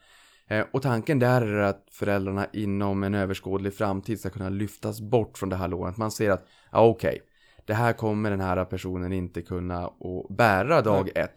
Eh, 0.48 0.66
och 0.72 0.82
tanken 0.82 1.20
där 1.20 1.42
är 1.42 1.62
att 1.62 1.88
föräldrarna 1.92 2.48
inom 2.54 3.04
en 3.04 3.14
överskådlig 3.14 3.74
framtid 3.74 4.20
ska 4.20 4.30
kunna 4.30 4.50
lyftas 4.50 5.02
bort 5.02 5.38
från 5.38 5.50
det 5.50 5.56
här 5.56 5.68
lånet. 5.68 5.98
Man 5.98 6.12
ser 6.12 6.30
att, 6.30 6.48
ja 6.72 6.86
okej, 6.86 7.10
okay, 7.10 7.20
det 7.66 7.74
här 7.74 7.94
kommer 7.94 8.30
den 8.30 8.42
här 8.42 8.66
personen 8.66 9.14
inte 9.14 9.42
kunna 9.42 9.88
och 9.88 10.36
bära 10.36 10.82
dag 10.82 11.10
Nej. 11.16 11.24
ett. 11.24 11.36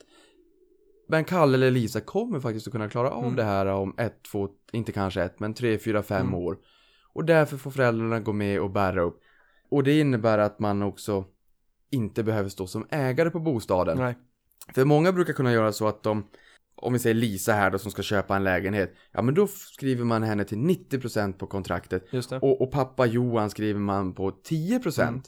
Men 1.06 1.24
Kalle 1.24 1.54
eller 1.54 1.70
Lisa 1.70 2.00
kommer 2.00 2.40
faktiskt 2.40 2.66
att 2.66 2.72
kunna 2.72 2.88
klara 2.88 3.10
av 3.10 3.24
mm. 3.24 3.36
det 3.36 3.44
här 3.44 3.66
om 3.66 3.94
ett, 3.98 4.22
två, 4.22 4.48
inte 4.72 4.92
kanske 4.92 5.22
ett, 5.22 5.40
men 5.40 5.54
tre, 5.54 5.78
fyra, 5.78 6.02
fem 6.02 6.26
mm. 6.26 6.34
år. 6.34 6.58
Och 7.12 7.24
därför 7.24 7.56
får 7.56 7.70
föräldrarna 7.70 8.20
gå 8.20 8.32
med 8.32 8.60
och 8.60 8.70
bära 8.70 9.02
upp. 9.02 9.20
Och 9.70 9.84
det 9.84 10.00
innebär 10.00 10.38
att 10.38 10.58
man 10.58 10.82
också 10.82 11.24
inte 11.90 12.22
behöver 12.22 12.48
stå 12.48 12.66
som 12.66 12.86
ägare 12.90 13.30
på 13.30 13.40
bostaden. 13.40 13.98
Nej. 13.98 14.18
För 14.74 14.84
många 14.84 15.12
brukar 15.12 15.32
kunna 15.32 15.52
göra 15.52 15.72
så 15.72 15.88
att 15.88 16.02
de, 16.02 16.26
om 16.74 16.92
vi 16.92 16.98
säger 16.98 17.14
Lisa 17.14 17.52
här 17.52 17.70
då 17.70 17.78
som 17.78 17.90
ska 17.90 18.02
köpa 18.02 18.36
en 18.36 18.44
lägenhet. 18.44 18.94
Ja 19.12 19.22
men 19.22 19.34
då 19.34 19.46
skriver 19.46 20.04
man 20.04 20.22
henne 20.22 20.44
till 20.44 20.58
90% 20.58 21.32
på 21.32 21.46
kontraktet. 21.46 22.04
Och, 22.42 22.62
och, 22.62 22.72
pappa 22.72 23.06
Johan 23.06 23.50
skriver 23.50 23.80
man 23.80 24.14
på 24.14 24.30
10%. 24.30 25.02
Mm. 25.02 25.22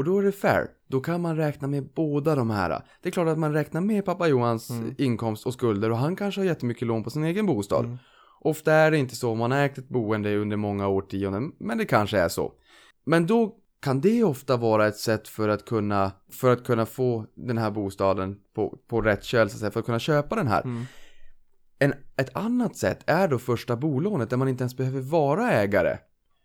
Och 0.00 0.04
då 0.04 0.18
är 0.18 0.22
det 0.22 0.32
fair. 0.32 0.66
Då 0.86 1.00
kan 1.00 1.20
man 1.20 1.36
räkna 1.36 1.68
med 1.68 1.88
båda 1.94 2.34
de 2.34 2.50
här. 2.50 2.82
Det 3.02 3.08
är 3.08 3.10
klart 3.10 3.28
att 3.28 3.38
man 3.38 3.52
räknar 3.52 3.80
med 3.80 4.04
pappa 4.04 4.28
Johans 4.28 4.70
mm. 4.70 4.94
inkomst 4.98 5.46
och 5.46 5.54
skulder 5.54 5.90
och 5.90 5.96
han 5.96 6.16
kanske 6.16 6.40
har 6.40 6.46
jättemycket 6.46 6.88
lån 6.88 7.04
på 7.04 7.10
sin 7.10 7.24
egen 7.24 7.46
bostad. 7.46 7.84
Mm. 7.84 7.98
Ofta 8.40 8.72
är 8.72 8.90
det 8.90 8.98
inte 8.98 9.16
så 9.16 9.30
om 9.30 9.38
man 9.38 9.50
har 9.50 9.58
ägt 9.58 9.78
ett 9.78 9.88
boende 9.88 10.36
under 10.36 10.56
många 10.56 10.88
årtionden, 10.88 11.52
men 11.58 11.78
det 11.78 11.84
kanske 11.84 12.18
är 12.18 12.28
så. 12.28 12.52
Men 13.04 13.26
då 13.26 13.56
kan 13.80 14.00
det 14.00 14.24
ofta 14.24 14.56
vara 14.56 14.86
ett 14.86 14.96
sätt 14.96 15.28
för 15.28 15.48
att 15.48 15.64
kunna, 15.64 16.12
för 16.32 16.52
att 16.52 16.64
kunna 16.64 16.86
få 16.86 17.26
den 17.34 17.58
här 17.58 17.70
bostaden 17.70 18.36
på, 18.54 18.78
på 18.88 19.00
rätt 19.00 19.24
köl, 19.24 19.48
för 19.48 19.78
att 19.78 19.86
kunna 19.86 19.98
köpa 19.98 20.36
den 20.36 20.48
här. 20.48 20.62
Mm. 20.62 20.84
En, 21.78 21.94
ett 22.16 22.36
annat 22.36 22.76
sätt 22.76 23.00
är 23.06 23.28
då 23.28 23.38
första 23.38 23.76
bolånet 23.76 24.30
där 24.30 24.36
man 24.36 24.48
inte 24.48 24.62
ens 24.62 24.76
behöver 24.76 25.00
vara 25.00 25.50
ägare. 25.52 25.98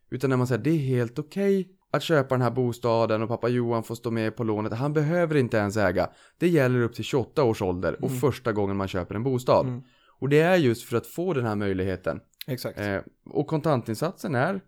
Utan 0.09 0.29
när 0.29 0.37
man 0.37 0.47
säger 0.47 0.63
det 0.63 0.69
är 0.69 0.77
helt 0.77 1.19
okej 1.19 1.59
okay 1.59 1.74
att 1.95 2.03
köpa 2.03 2.35
den 2.35 2.41
här 2.41 2.51
bostaden 2.51 3.21
och 3.21 3.29
pappa 3.29 3.47
Johan 3.47 3.83
får 3.83 3.95
stå 3.95 4.11
med 4.11 4.35
på 4.35 4.43
lånet. 4.43 4.73
Han 4.73 4.93
behöver 4.93 5.35
inte 5.35 5.57
ens 5.57 5.77
äga. 5.77 6.09
Det 6.37 6.47
gäller 6.47 6.81
upp 6.81 6.95
till 6.95 7.03
28 7.03 7.43
års 7.43 7.61
ålder 7.61 7.93
och 7.93 8.09
mm. 8.09 8.19
första 8.19 8.51
gången 8.51 8.77
man 8.77 8.87
köper 8.87 9.15
en 9.15 9.23
bostad. 9.23 9.67
Mm. 9.67 9.81
Och 10.19 10.29
det 10.29 10.39
är 10.39 10.55
just 10.55 10.89
för 10.89 10.97
att 10.97 11.07
få 11.07 11.33
den 11.33 11.45
här 11.45 11.55
möjligheten. 11.55 12.19
Exakt. 12.47 12.79
Eh, 12.79 12.97
och 13.29 13.47
kontantinsatsen 13.47 14.35
är 14.35 14.61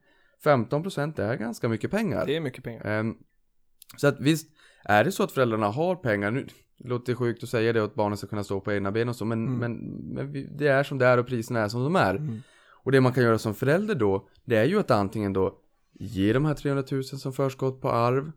15% 0.43 1.13
det 1.15 1.23
är 1.23 1.35
ganska 1.35 1.69
mycket 1.69 1.91
pengar. 1.91 2.25
Det 2.25 2.35
är 2.35 2.41
mycket 2.41 2.63
pengar. 2.63 2.99
Eh, 2.99 3.03
så 3.97 4.07
att 4.07 4.19
visst, 4.19 4.47
är 4.83 5.03
det 5.03 5.11
så 5.11 5.23
att 5.23 5.31
föräldrarna 5.31 5.67
har 5.67 5.95
pengar, 5.95 6.31
nu 6.31 6.47
det 6.79 6.89
låter 6.89 7.15
sjukt 7.15 7.43
att 7.43 7.49
säga 7.49 7.73
det 7.73 7.83
att 7.83 7.95
barnen 7.95 8.17
ska 8.17 8.27
kunna 8.27 8.43
stå 8.43 8.59
på 8.59 8.73
egna 8.73 8.91
ben 8.91 9.09
och 9.09 9.15
så, 9.15 9.25
men, 9.25 9.47
mm. 9.47 9.59
men, 9.59 9.73
men 10.13 10.57
det 10.57 10.67
är 10.67 10.83
som 10.83 10.97
det 10.97 11.05
är 11.05 11.17
och 11.17 11.27
priserna 11.27 11.59
är 11.59 11.67
som 11.67 11.83
de 11.83 11.95
är. 11.95 12.15
Mm. 12.15 12.41
Och 12.83 12.91
det 12.91 13.01
man 13.01 13.13
kan 13.13 13.23
göra 13.23 13.37
som 13.37 13.53
förälder 13.53 13.95
då, 13.95 14.27
det 14.45 14.55
är 14.55 14.65
ju 14.65 14.79
att 14.79 14.91
antingen 14.91 15.33
då 15.33 15.59
Ge 15.99 16.33
de 16.33 16.45
här 16.45 16.53
300 16.53 16.83
000 16.91 17.03
som 17.03 17.33
förskott 17.33 17.81
på 17.81 17.89
arv 17.89 18.31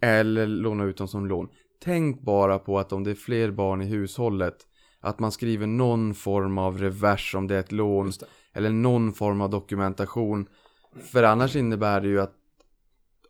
eller 0.00 0.46
låna 0.46 0.84
ut 0.84 0.96
dem 0.96 1.08
som 1.08 1.26
lån. 1.26 1.48
Tänk 1.84 2.20
bara 2.20 2.58
på 2.58 2.78
att 2.78 2.92
om 2.92 3.04
det 3.04 3.10
är 3.10 3.14
fler 3.14 3.50
barn 3.50 3.82
i 3.82 3.84
hushållet 3.84 4.66
att 5.00 5.18
man 5.18 5.32
skriver 5.32 5.66
någon 5.66 6.14
form 6.14 6.58
av 6.58 6.78
revers 6.78 7.34
om 7.34 7.46
det 7.46 7.54
är 7.54 7.60
ett 7.60 7.72
lån 7.72 8.12
eller 8.52 8.70
någon 8.70 9.12
form 9.12 9.40
av 9.40 9.50
dokumentation. 9.50 10.48
För 11.12 11.22
annars 11.22 11.56
innebär 11.56 12.00
det 12.00 12.08
ju 12.08 12.20
att 12.20 12.34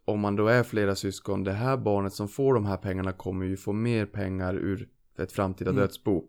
om 0.05 0.21
man 0.21 0.37
då 0.37 0.47
är 0.47 0.62
flera 0.62 0.95
syskon, 0.95 1.45
det 1.45 1.53
här 1.53 1.77
barnet 1.77 2.12
som 2.12 2.29
får 2.29 2.55
de 2.55 2.66
här 2.66 2.77
pengarna 2.77 3.12
kommer 3.12 3.47
ju 3.47 3.57
få 3.57 3.73
mer 3.73 4.07
pengar 4.07 4.55
ur 4.55 4.88
ett 5.18 5.33
framtida 5.33 5.71
mm. 5.71 5.81
dödsbo. 5.81 6.25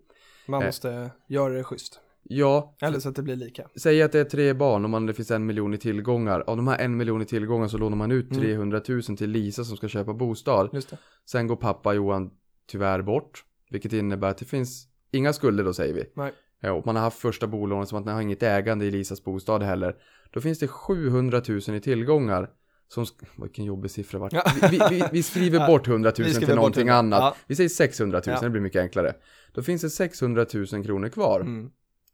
Man 0.48 0.62
eh. 0.62 0.66
måste 0.66 0.92
eh. 0.92 1.08
göra 1.28 1.54
det 1.54 1.64
schysst. 1.64 2.00
Ja. 2.24 2.76
Eller 2.82 3.00
så 3.00 3.10
att 3.10 3.16
det 3.16 3.24
blir 3.24 3.36
lika. 3.36 3.68
Säg 3.76 4.02
att 4.02 4.12
det 4.12 4.20
är 4.20 4.24
tre 4.24 4.54
barn 4.54 4.84
och 4.84 4.90
man, 4.90 5.06
det 5.06 5.14
finns 5.14 5.32
en 5.32 5.46
miljon 5.46 5.74
i 5.74 5.78
tillgångar. 5.78 6.40
Av 6.40 6.58
de 6.58 6.68
här 6.68 6.80
en 6.80 6.98
miljon 6.98 7.22
i 7.22 7.26
tillgångar 7.26 7.68
så 7.68 7.78
lånar 7.78 7.98
man 7.98 8.12
ut 8.12 8.32
mm. 8.32 8.44
300 8.44 8.82
000 8.88 9.02
till 9.02 9.30
Lisa 9.30 9.64
som 9.64 9.78
ska 9.78 9.88
köpa 9.88 10.14
bostad. 10.14 10.70
Just 10.74 10.90
det. 10.90 10.98
Sen 11.26 11.48
går 11.48 11.56
pappa 11.56 11.94
Johan 11.94 12.32
tyvärr 12.68 13.02
bort. 13.02 13.44
Vilket 13.70 13.94
innebär 13.94 14.28
att 14.30 14.38
det 14.38 14.46
finns 14.46 14.88
inga 15.12 15.34
skulder 15.34 15.64
då 15.64 15.74
säger 15.74 15.94
vi. 15.94 16.04
Nej. 16.16 16.32
Ja, 16.60 16.72
och 16.72 16.86
man 16.86 16.96
har 16.96 17.04
haft 17.04 17.20
första 17.20 17.48
bolånet 17.48 17.90
som 17.90 18.00
att 18.00 18.06
man 18.06 18.14
har 18.14 18.22
inget 18.22 18.44
ägande 18.44 18.86
i 18.86 18.92
Lisas 18.92 19.24
bostad 19.24 19.64
heller. 19.64 19.96
Då 20.32 20.42
finns 20.42 20.60
det 20.60 20.68
700 20.68 21.42
000 21.48 21.60
i 21.60 21.80
tillgångar 21.82 22.50
som, 22.88 23.06
vilken 23.42 23.66
jobbig 23.66 23.92
siffra 23.92 24.20
vart. 24.20 24.34
Vi, 24.72 24.82
vi, 24.90 25.04
vi, 25.12 25.24
skriver 25.24 25.68
bort 25.68 25.88
100 25.88 26.14
vi 26.18 26.24
000 26.24 26.32
skriver 26.32 26.48
till 26.48 26.56
någonting 26.56 26.88
100. 26.88 26.96
annat. 26.96 27.20
Ja. 27.20 27.36
Vi 27.48 27.56
säger 27.56 27.70
600 27.70 28.22
000, 28.26 28.36
Ja. 28.36 28.42
det 28.42 28.50
blir 28.50 28.62
mycket 28.62 28.82
enklare. 28.82 29.14
Då 29.54 29.62
finns 29.62 29.82
det 29.82 29.90
600 29.90 30.46
000 30.54 30.66
kronor 30.66 31.10
kvar. 31.10 31.40
Mm. 31.40 31.72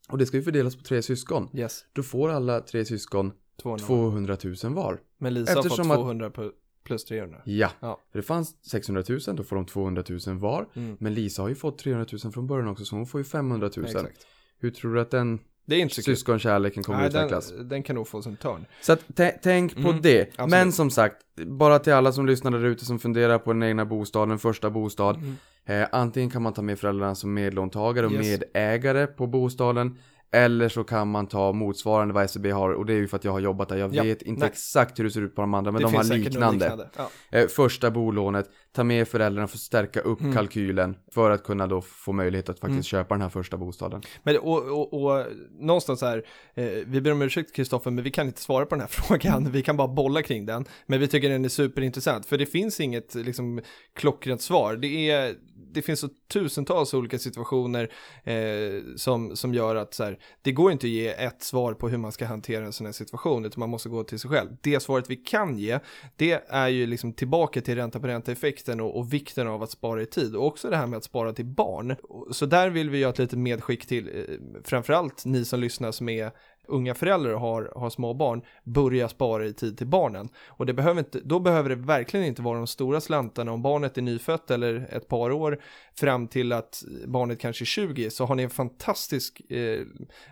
Och 0.10 0.18
det 0.18 0.26
ska 0.26 0.38
ju 0.38 0.44
fördelas 0.44 0.76
på 0.76 0.84
tre 0.84 1.02
syskon. 1.02 1.50
Yes, 1.54 1.86
Då 1.94 2.04
får 2.04 2.30
alla 2.30 2.62
tre 2.62 2.86
syskon 2.86 3.32
200. 3.62 3.86
200 3.86 4.38
000 4.64 4.74
var. 4.74 5.00
Men 5.18 5.34
Lisa 5.34 5.52
har 5.56 5.64
fått 5.64 5.80
att- 5.80 5.98
200 5.98 6.30
pu- 6.30 6.52
plus 6.84 7.06
300. 7.06 7.42
Ja. 7.46 7.72
Ja. 7.80 8.00
För 8.12 8.20
det 8.20 8.24
fanns 8.24 8.56
600 8.66 9.04
000, 9.10 9.20
då 9.36 9.44
får 9.44 9.56
de 9.56 9.66
200 9.66 10.04
000 10.28 10.38
var. 10.38 10.70
Mm. 10.74 10.98
Men 11.00 11.14
Lisa 11.14 11.42
har 11.42 11.50
ju 11.50 11.56
fått 11.56 11.78
300 11.78 12.06
000 12.24 12.34
från 12.34 12.48
början 12.48 12.68
också, 12.68 12.86
så 12.86 12.96
hon 12.96 13.06
får 13.06 13.20
ju 13.20 13.26
500 13.26 13.70
000. 13.78 13.86
Exakt. 13.86 14.26
Hur 14.60 14.72
tror 14.72 14.94
du 14.94 15.02
att 15.02 15.12
den 15.12 15.40
Det 15.70 15.76
är 15.76 15.80
inte 15.80 15.96
så 15.96 16.02
syskonkärleken 16.02 16.84
kommer 16.84 17.00
Nej, 17.00 17.08
utvecklas? 17.08 17.52
den, 17.52 17.68
den 17.70 17.84
kan 17.84 17.96
nog 17.96 18.08
få 18.08 18.22
sin 18.22 18.36
törn. 18.38 18.66
Så 18.82 18.94
att, 18.94 19.00
tä- 19.16 19.38
tänk 19.42 19.74
på 19.76 19.90
Mm, 19.90 20.02
det. 20.02 20.22
absolut. 20.22 20.50
Men 20.50 20.72
som 20.72 20.90
sagt, 20.92 21.16
bara 21.46 21.80
till 21.80 21.94
alla 21.94 22.12
som 22.12 22.26
lyssnar 22.26 22.52
där 22.52 22.66
ute 22.66 22.86
som 22.86 23.00
funderar 23.00 23.38
på 23.40 23.54
den 23.54 23.64
egna 23.64 23.86
bostaden, 23.86 24.40
första 24.40 24.70
bostad. 24.70 25.16
Mm. 25.16 25.36
Eh, 25.66 25.88
antingen 25.92 26.30
kan 26.30 26.42
man 26.42 26.54
ta 26.54 26.62
med 26.62 26.80
föräldrarna 26.80 27.16
som 27.16 27.34
medlåntagare 27.34 28.06
och 28.06 28.12
Yes. 28.12 28.28
medägare 28.28 29.08
på 29.08 29.28
bostaden. 29.28 29.98
Eller 30.32 30.70
så 30.70 30.84
kan 30.84 31.12
man 31.12 31.28
ta 31.28 31.52
motsvarande 31.54 32.14
vad 32.14 32.30
SEB 32.30 32.46
har 32.46 32.70
och 32.74 32.86
det 32.86 32.94
är 32.94 32.98
ju 32.98 33.08
för 33.08 33.18
att 33.18 33.24
jag 33.24 33.32
har 33.32 33.40
jobbat 33.40 33.70
där. 33.70 33.78
Jag 33.78 33.96
Ja, 33.96 34.04
vet 34.04 34.22
inte 34.22 34.40
nej. 34.40 34.50
exakt 34.50 35.00
hur 35.00 35.04
det 35.04 35.12
ser 35.12 35.22
ut 35.22 35.36
på 35.36 35.42
de 35.42 35.54
andra 35.54 35.72
men 35.72 35.82
det 35.82 35.88
de 35.88 35.96
har 35.96 36.04
liknande. 36.04 36.52
liknande. 36.66 36.90
Ja. 36.98 37.10
Eh, 37.32 37.48
första 37.48 37.92
bolånet, 37.92 38.50
ta 38.72 38.84
med 38.84 39.08
föräldrarna 39.08 39.48
för 39.48 39.58
att 39.58 39.62
stärka 39.62 40.00
upp 40.02 40.22
Mm. 40.22 40.34
kalkylen 40.34 40.96
för 41.14 41.32
att 41.32 41.44
kunna 41.44 41.68
då 41.68 41.82
få 41.82 42.12
möjlighet 42.12 42.50
att 42.50 42.60
faktiskt 42.60 42.86
köpa 42.88 43.14
den 43.16 43.22
här 43.22 43.30
första 43.30 43.58
bostaden. 43.58 44.02
Men 44.24 44.38
och, 44.38 44.64
och, 44.64 45.04
och 45.04 45.26
någonstans 45.60 46.02
här, 46.02 46.24
eh, 46.54 46.66
vi 46.86 47.02
ber 47.02 47.12
om 47.12 47.22
ursäkt 47.22 47.56
Kristoffer, 47.56 47.92
men 47.92 48.04
vi 48.04 48.12
kan 48.12 48.28
inte 48.28 48.42
svara 48.42 48.66
på 48.66 48.76
den 48.76 48.82
här 48.82 48.88
frågan. 49.04 49.52
Vi 49.52 49.62
kan 49.62 49.78
bara 49.78 49.88
bolla 49.88 50.22
kring 50.22 50.46
den. 50.46 50.66
Men 50.86 51.00
vi 51.00 51.08
tycker 51.08 51.30
den 51.30 51.46
är 51.46 51.50
superintressant, 51.50 52.26
för 52.26 52.38
det 52.38 52.46
finns 52.46 52.80
inget 52.80 53.16
liksom 53.16 53.62
klockrent 53.96 54.42
svar. 54.42 54.76
Det, 54.76 55.10
är, 55.12 55.36
det 55.72 55.82
finns 55.82 56.00
så 56.00 56.10
tusentals 56.34 56.94
olika 56.94 57.20
situationer 57.20 57.92
eh, 58.24 58.96
som, 58.96 59.36
som 59.36 59.54
gör 59.54 59.76
att 59.76 59.94
så 59.94 60.04
här, 60.04 60.20
det 60.42 60.52
går 60.52 60.72
inte 60.72 60.88
att 60.88 60.92
ge 60.92 61.08
ett 61.08 61.44
svar 61.44 61.74
på 61.74 61.90
hur 61.90 61.98
man 61.98 62.12
ska 62.12 62.26
hantera 62.26 62.66
en 62.66 62.74
sån 62.74 62.86
här 62.86 62.94
situation, 62.94 63.46
utan 63.46 63.60
man 63.60 63.70
måste 63.70 63.90
gå 63.90 64.04
till 64.04 64.20
sig 64.20 64.30
själv. 64.30 64.50
Det 64.62 64.80
svaret 64.80 65.10
vi 65.10 65.16
kan 65.16 65.58
ge, 65.58 65.80
det 66.16 66.44
är 66.48 66.68
ju 66.68 66.86
liksom 66.86 67.14
tillbaka 67.14 67.62
till 67.62 67.76
ränta 67.76 68.00
på 68.00 68.08
ränta-effekten 68.08 68.82
och, 68.82 68.98
och 68.98 69.14
vikten 69.14 69.48
av 69.48 69.64
att 69.64 69.72
spara 69.72 70.02
i 70.02 70.06
tid 70.06 70.36
och 70.36 70.46
också 70.46 70.70
det 70.70 70.78
här 70.78 70.88
med 70.88 70.98
att 70.98 71.04
spara 71.04 71.34
till 71.34 71.46
barn. 71.46 71.96
Så 72.32 72.46
där 72.46 72.70
vill 72.70 72.90
vi 72.90 72.98
göra 72.98 73.12
ett 73.12 73.20
litet 73.20 73.40
medskick 73.40 73.86
till 73.86 74.08
eh, 74.08 74.62
framförallt 74.64 75.26
ni 75.26 75.46
som 75.46 75.60
lyssnar 75.60 75.92
som 75.92 76.10
är 76.10 76.32
unga 76.70 76.96
föräldrar 76.96 77.34
och 77.34 77.40
har, 77.42 77.72
har 77.76 77.90
små 77.90 78.14
barn, 78.14 78.42
börja 78.64 79.10
spara 79.10 79.46
i 79.46 79.54
tid 79.54 79.78
till 79.78 79.88
barnen. 79.88 80.30
Och 80.48 80.66
det 80.66 80.74
behöver 80.74 81.00
inte, 81.00 81.20
då 81.20 81.40
behöver 81.40 81.70
det 81.70 81.76
verkligen 81.76 82.26
inte 82.26 82.42
vara 82.42 82.58
de 82.58 82.68
stora 82.68 83.02
slantarna 83.02 83.52
om 83.52 83.62
barnet 83.62 83.98
är 83.98 84.02
nyfött 84.02 84.52
eller 84.52 84.88
ett 84.92 85.08
par 85.08 85.32
år 85.32 85.60
fram 86.00 86.28
till 86.28 86.52
att 86.52 86.84
barnet 87.08 87.40
kanske 87.40 87.64
är 87.64 87.66
20 87.66 88.10
så 88.10 88.26
har 88.26 88.36
ni 88.36 88.44
en 88.44 88.50
fantastisk 88.50 89.42
eh, 89.52 89.82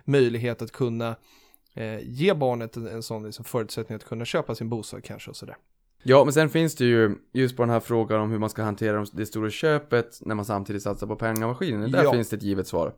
möjlighet 0.04 0.62
att 0.62 0.72
kunna 0.72 1.16
eh, 1.74 1.98
ge 2.02 2.34
barnet 2.34 2.76
en, 2.76 2.86
en 2.88 3.02
sån 3.02 3.24
liksom, 3.24 3.44
förutsättning 3.44 3.96
att 3.96 4.04
kunna 4.04 4.24
köpa 4.24 4.54
sin 4.54 4.68
bostad 4.68 5.04
kanske 5.04 5.30
och 5.30 5.36
sådär. 5.36 5.56
Ja, 6.02 6.24
men 6.24 6.32
sen 6.32 6.48
finns 6.50 6.74
det 6.74 6.84
ju 6.84 7.14
just 7.32 7.56
på 7.56 7.62
den 7.62 7.70
här 7.70 7.80
frågan 7.80 8.20
om 8.20 8.30
hur 8.30 8.38
man 8.38 8.50
ska 8.50 8.62
hantera 8.62 8.96
de- 8.96 9.06
det 9.12 9.26
stora 9.26 9.50
köpet 9.50 10.18
när 10.20 10.34
man 10.34 10.44
samtidigt 10.44 10.82
satsar 10.82 11.06
på 11.06 11.16
pengamaskinen. 11.16 11.90
Där 11.90 12.04
Ja. 12.04 12.12
finns 12.12 12.28
det 12.28 12.36
ett 12.36 12.42
givet 12.42 12.66
svar. 12.66 12.94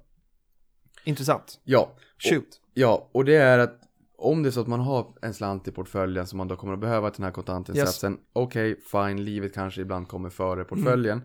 Intressant. 1.04 1.60
Ja, 1.64 1.92
Shoot. 2.18 2.60
Ja, 2.74 3.10
och 3.12 3.24
det 3.24 3.36
är 3.36 3.58
att 3.58 3.76
om 4.18 4.42
det 4.42 4.48
är 4.48 4.50
så 4.50 4.60
att 4.60 4.66
man 4.66 4.80
har 4.80 5.06
en 5.22 5.34
slant 5.34 5.68
i 5.68 5.70
portföljen 5.70 6.26
som 6.26 6.36
man 6.36 6.48
då 6.48 6.56
kommer 6.56 6.72
att 6.74 6.80
behöva 6.80 7.10
till 7.10 7.20
den 7.20 7.24
här 7.24 7.32
kontantinsatsen. 7.32 8.18
Okej, 8.32 8.80
fine, 8.92 9.24
livet 9.24 9.54
kanske 9.54 9.80
ibland 9.80 10.08
kommer 10.08 10.30
före 10.30 10.64
portföljen. 10.64 11.22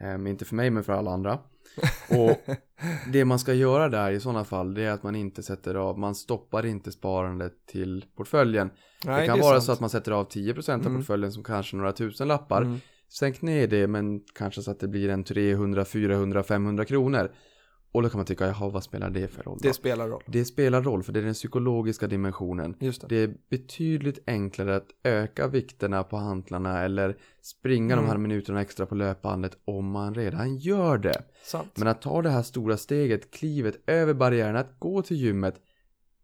Mm. 0.00 0.26
Eh, 0.26 0.30
inte 0.30 0.44
för 0.44 0.54
mig, 0.54 0.70
men 0.70 0.84
för 0.84 0.92
alla 0.92 1.10
andra. 1.10 1.38
Och 2.10 2.54
det 3.12 3.24
man 3.24 3.38
ska 3.38 3.54
göra 3.54 3.88
där 3.88 4.10
i 4.10 4.20
sådana 4.20 4.44
fall, 4.44 4.74
det 4.74 4.82
är 4.82 4.90
att 4.90 5.02
man 5.02 5.14
inte 5.16 5.42
sätter 5.42 5.74
av, 5.74 5.98
man 5.98 6.14
stoppar 6.14 6.66
inte 6.66 6.92
sparandet 6.92 7.66
till 7.66 8.04
portföljen. 8.16 8.70
Nej, 9.04 9.20
det 9.20 9.26
kan 9.26 9.38
är 9.38 9.42
vara 9.42 9.54
sant. 9.54 9.64
så 9.64 9.72
att 9.72 9.80
man 9.80 9.90
sätter 9.90 10.12
av 10.12 10.28
10% 10.28 10.72
av 10.74 10.80
Mm. 10.86 10.96
portföljen 10.96 11.32
som 11.32 11.44
kanske 11.44 11.76
några 11.76 11.92
tusen 11.92 12.28
lappar. 12.28 12.62
Mm. 12.62 12.80
Sänk 13.18 13.42
ner 13.42 13.66
det, 13.66 13.86
men 13.86 14.20
kanske 14.34 14.62
så 14.62 14.70
att 14.70 14.80
det 14.80 14.88
blir 14.88 15.08
en 15.08 15.24
300, 15.24 15.84
400, 15.84 16.42
500 16.42 16.84
kronor. 16.84 17.30
Och 17.92 18.02
då 18.02 18.08
kan 18.08 18.18
man 18.18 18.26
tycka, 18.26 18.46
jaha, 18.46 18.68
vad 18.68 18.84
spelar 18.84 19.10
det 19.10 19.28
för 19.28 19.42
roll 19.42 19.58
då? 19.62 19.68
Det 19.68 19.74
spelar 19.74 20.08
roll. 20.08 20.22
Det 20.26 20.44
spelar 20.44 20.82
roll, 20.82 21.02
för 21.02 21.12
det 21.12 21.20
är 21.20 21.24
den 21.24 21.34
psykologiska 21.34 22.06
dimensionen. 22.06 22.76
Just 22.80 23.00
det. 23.00 23.06
Det 23.08 23.16
är 23.22 23.34
betydligt 23.50 24.18
enklare 24.26 24.76
att 24.76 24.88
öka 25.04 25.46
vikterna 25.48 26.02
på 26.02 26.16
hantlarna 26.16 26.82
eller 26.84 27.16
springa 27.42 27.92
Mm. 27.94 28.04
de 28.04 28.10
här 28.10 28.18
minuterna 28.18 28.60
extra 28.60 28.86
på 28.86 28.94
löpbandet 28.94 29.58
om 29.64 29.90
man 29.90 30.14
redan 30.14 30.56
gör 30.56 30.98
det. 30.98 31.22
Sant. 31.44 31.72
Men 31.76 31.88
att 31.88 32.02
ta 32.02 32.22
det 32.22 32.30
här 32.30 32.42
stora 32.42 32.76
steget, 32.76 33.30
klivet 33.30 33.78
över 33.86 34.14
barriären, 34.14 34.56
att 34.56 34.78
gå 34.78 35.02
till 35.02 35.16
gymmet, 35.16 35.54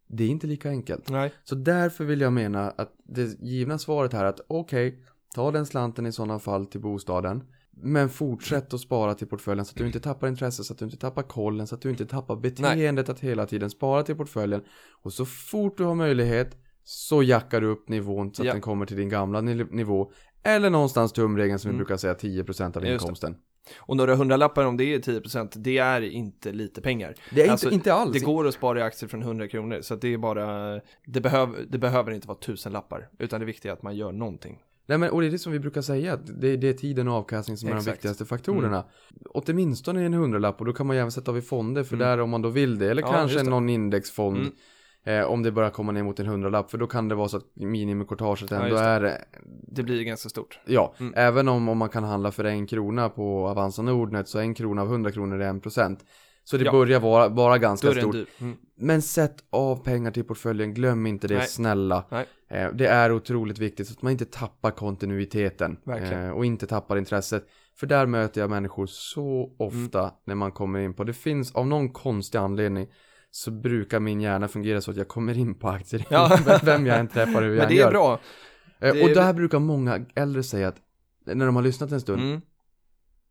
det 0.09 0.25
är 0.25 0.29
inte 0.29 0.47
lika 0.47 0.69
enkelt. 0.69 1.11
Nej. 1.11 1.33
Så 1.45 1.55
därför 1.55 2.05
vill 2.05 2.21
jag 2.21 2.33
mena 2.33 2.71
att 2.71 2.93
det 3.05 3.41
givna 3.41 3.79
svaret 3.79 4.13
här 4.13 4.25
att 4.25 4.41
okej, 4.49 5.03
ta 5.35 5.51
den 5.51 5.67
slanten 5.67 6.07
i 6.07 6.13
sådana 6.13 6.39
fall 6.39 6.67
till 6.67 6.81
bostaden. 6.81 7.45
Men 7.77 8.09
fortsätt 8.09 8.75
att 8.75 8.81
spara 8.81 9.15
till 9.15 9.27
portföljen 9.27 9.65
så 9.65 9.71
att 9.71 9.77
du 9.77 9.87
inte 9.87 10.01
tappar 10.01 10.29
intresse, 10.29 10.65
så 10.65 10.73
att 10.73 10.79
du 10.79 10.85
inte 10.85 10.97
tappar 10.97 11.23
kollen, 11.23 11.67
så 11.67 11.75
att 11.75 11.81
du 11.83 11.91
inte 11.91 12.07
tappar 12.07 12.37
beteendet 12.37 13.09
att 13.09 13.21
hela 13.21 13.47
tiden 13.47 13.71
spara 13.71 14.03
till 14.03 14.15
portföljen. 14.17 14.63
Och 15.03 15.13
så 15.13 15.25
fort 15.27 15.77
du 15.79 15.85
har 15.85 15.95
möjlighet 15.95 16.57
så 16.85 17.23
jackar 17.23 17.61
du 17.61 17.67
upp 17.67 17.89
nivån 17.89 18.35
så 18.35 18.43
att 18.43 18.47
Ja. 18.47 18.53
den 18.53 18.61
kommer 18.63 18.87
till 18.87 18.97
din 18.97 19.09
gamla 19.09 19.41
ni- 19.41 19.65
nivå. 19.71 20.13
Eller 20.43 20.71
någonstans 20.71 21.13
tumregeln 21.13 21.59
som 21.59 21.69
vi 21.69 21.75
Mm. 21.75 21.79
brukar 21.79 21.97
säga 21.97 22.15
10% 22.15 22.77
av 22.77 22.87
inkomsten. 22.87 23.37
Och 23.79 23.97
några 23.97 24.15
hundralappar 24.15 24.65
om 24.65 24.77
det 24.77 24.85
är 24.95 24.99
10% 24.99 25.53
det 25.57 25.79
är 25.79 26.01
inte 26.03 26.53
lite 26.53 26.81
pengar. 26.81 27.15
Det 27.31 27.43
är 27.47 27.51
Alltså, 27.51 27.67
inte, 27.67 27.75
inte 27.75 27.95
alls. 27.95 28.13
Det 28.13 28.21
går 28.25 28.47
att 28.49 28.55
spara 28.55 28.79
i 28.79 28.83
aktier 28.83 29.09
från 29.09 29.23
100 29.23 29.49
kronor 29.49 29.81
så 29.81 29.95
att 29.95 30.01
det 30.01 30.09
är 30.15 30.19
bara, 30.19 30.81
det, 31.07 31.21
behöv, 31.21 31.49
det 31.69 31.79
behöver 31.79 32.13
inte 32.13 32.29
vara 32.29 32.39
tusen 32.39 32.73
lappar 32.73 33.09
utan 33.19 33.41
det 33.41 33.47
viktiga 33.47 33.73
är 33.73 33.77
att 33.77 33.83
man 33.83 33.97
gör 33.97 34.13
någonting. 34.13 34.59
Nej 34.87 34.99
men 34.99 35.11
och 35.11 35.21
det 35.21 35.27
är 35.27 35.31
det 35.31 35.39
som 35.39 35.53
vi 35.53 35.59
brukar 35.59 35.83
säga, 35.83 36.13
att 36.13 36.41
det, 36.41 36.57
det 36.57 36.69
är 36.69 36.73
tiden 36.73 37.09
och 37.09 37.15
avkastning 37.15 37.57
som 37.57 37.69
är 37.69 37.73
de 37.73 37.79
Exakt. 37.79 37.97
viktigaste 37.97 38.25
faktorerna. 38.25 38.85
Åtminstone 39.31 40.05
en 40.07 40.15
hundralapp 40.15 40.61
och 40.61 40.67
då 40.67 40.73
kan 40.73 40.87
man 40.87 40.97
ju 40.97 41.01
även 41.01 41.13
sätta 41.13 41.31
av 41.31 41.39
i 41.39 41.43
fonder 41.43 41.83
för 41.83 41.95
Mm. 41.97 42.09
där 42.09 42.21
om 42.21 42.31
man 42.31 42.43
då 42.43 42.49
vill 42.49 42.79
det. 42.79 42.91
Eller 42.91 43.03
Ja, 43.03 43.13
kanske 43.13 43.39
det. 43.39 43.51
någon 43.51 43.69
indexfond. 43.69 44.37
Mm. 44.37 44.53
Eh, 45.07 45.25
om 45.27 45.43
det 45.43 45.53
börjar 45.53 45.71
komma 45.71 45.93
ner 45.93 46.03
mot 46.03 46.21
en 46.21 46.27
hundralapp 46.27 46.71
för 46.71 46.79
då 46.79 46.87
kan 46.87 47.09
det 47.09 47.15
vara 47.15 47.29
så 47.29 47.37
att 47.37 47.47
minimikortaget 47.55 48.51
Ja, 48.51 48.57
ändå 48.57 48.69
just 48.69 48.83
det. 48.83 48.89
är, 48.89 49.05
eh, 49.05 49.11
Det 49.69 49.83
blir 49.83 50.03
ganska 50.05 50.29
stort. 50.29 50.59
ja, 50.67 50.95
Mm. 51.01 51.13
även 51.17 51.49
om, 51.49 51.69
om 51.69 51.79
man 51.79 51.89
kan 51.89 52.05
handla 52.05 52.31
för 52.33 52.45
en 52.45 52.67
krona 52.67 53.09
på 53.09 53.49
Avanza 53.49 53.83
Nordnet 53.83 54.29
så 54.29 54.39
en 54.39 54.55
krona 54.55 54.83
av 54.83 54.89
100 54.89 55.13
kronor 55.13 55.41
är 55.41 55.49
en 55.49 55.61
procent. 55.61 56.05
Så 56.45 56.57
det 56.57 56.65
Ja. 56.65 56.73
börjar 56.73 57.01
vara, 57.01 57.29
vara 57.29 57.59
ganska 57.59 57.93
stort. 57.93 58.15
Mm. 58.41 58.57
Men 58.79 59.03
sätt 59.03 59.35
av 59.51 59.85
pengar 59.85 60.11
till 60.11 60.25
portföljen, 60.25 60.75
glöm 60.75 61.07
inte 61.07 61.29
det 61.29 61.37
Nej. 61.39 61.47
snälla. 61.47 62.05
Nej. 62.11 62.27
Eh, 62.55 62.71
det 62.75 62.87
är 62.87 63.13
otroligt 63.13 63.59
viktigt 63.59 63.87
så 63.89 63.93
att 63.93 64.03
man 64.03 64.13
inte 64.13 64.25
tappar 64.25 64.71
kontinuiteten. 64.71 65.77
Verkligen. 65.85 66.25
Eh, 66.25 66.31
och 66.31 66.45
inte 66.45 66.67
tappar 66.67 66.97
intresset. 66.97 67.47
För 67.77 67.87
där 67.87 68.07
möter 68.07 68.41
jag 68.41 68.51
människor 68.51 68.87
så 68.87 69.55
ofta 69.59 70.01
Mm. 70.01 70.13
när 70.25 70.35
man 70.35 70.53
kommer 70.53 70.79
in 70.79 70.95
på, 70.95 71.05
det 71.05 71.13
finns 71.13 71.55
av 71.55 71.67
någon 71.67 71.89
konstig 71.93 72.39
anledning 72.39 72.89
så 73.31 73.51
brukar 73.51 74.01
min 74.01 74.21
hjärna 74.21 74.49
fungera 74.49 74.81
så 74.81 74.91
att 74.91 74.97
jag 74.97 75.09
kommer 75.09 75.39
in 75.39 75.55
på 75.59 75.69
aktier. 75.69 76.07
Ja. 76.11 76.39
Vem 76.65 76.87
jag 76.87 76.99
än 76.99 77.09
träffar, 77.09 77.43
hur 77.43 77.49
jag 77.49 77.57
Men 77.59 77.69
det 77.69 77.75
är 77.75 77.79
gör. 77.81 77.91
bra. 77.91 78.13
Eh, 78.81 78.95
Det 78.95 79.03
och 79.03 79.11
är- 79.11 79.15
där 79.15 79.33
brukar 79.33 79.59
många 79.59 80.07
äldre 80.15 80.43
säga 80.43 80.69
att 80.69 80.77
när 81.25 81.47
de 81.47 81.57
har 81.57 81.63
lyssnat 81.63 81.93
en 81.93 82.01
stund, 82.01 82.23
Mm. 82.23 82.41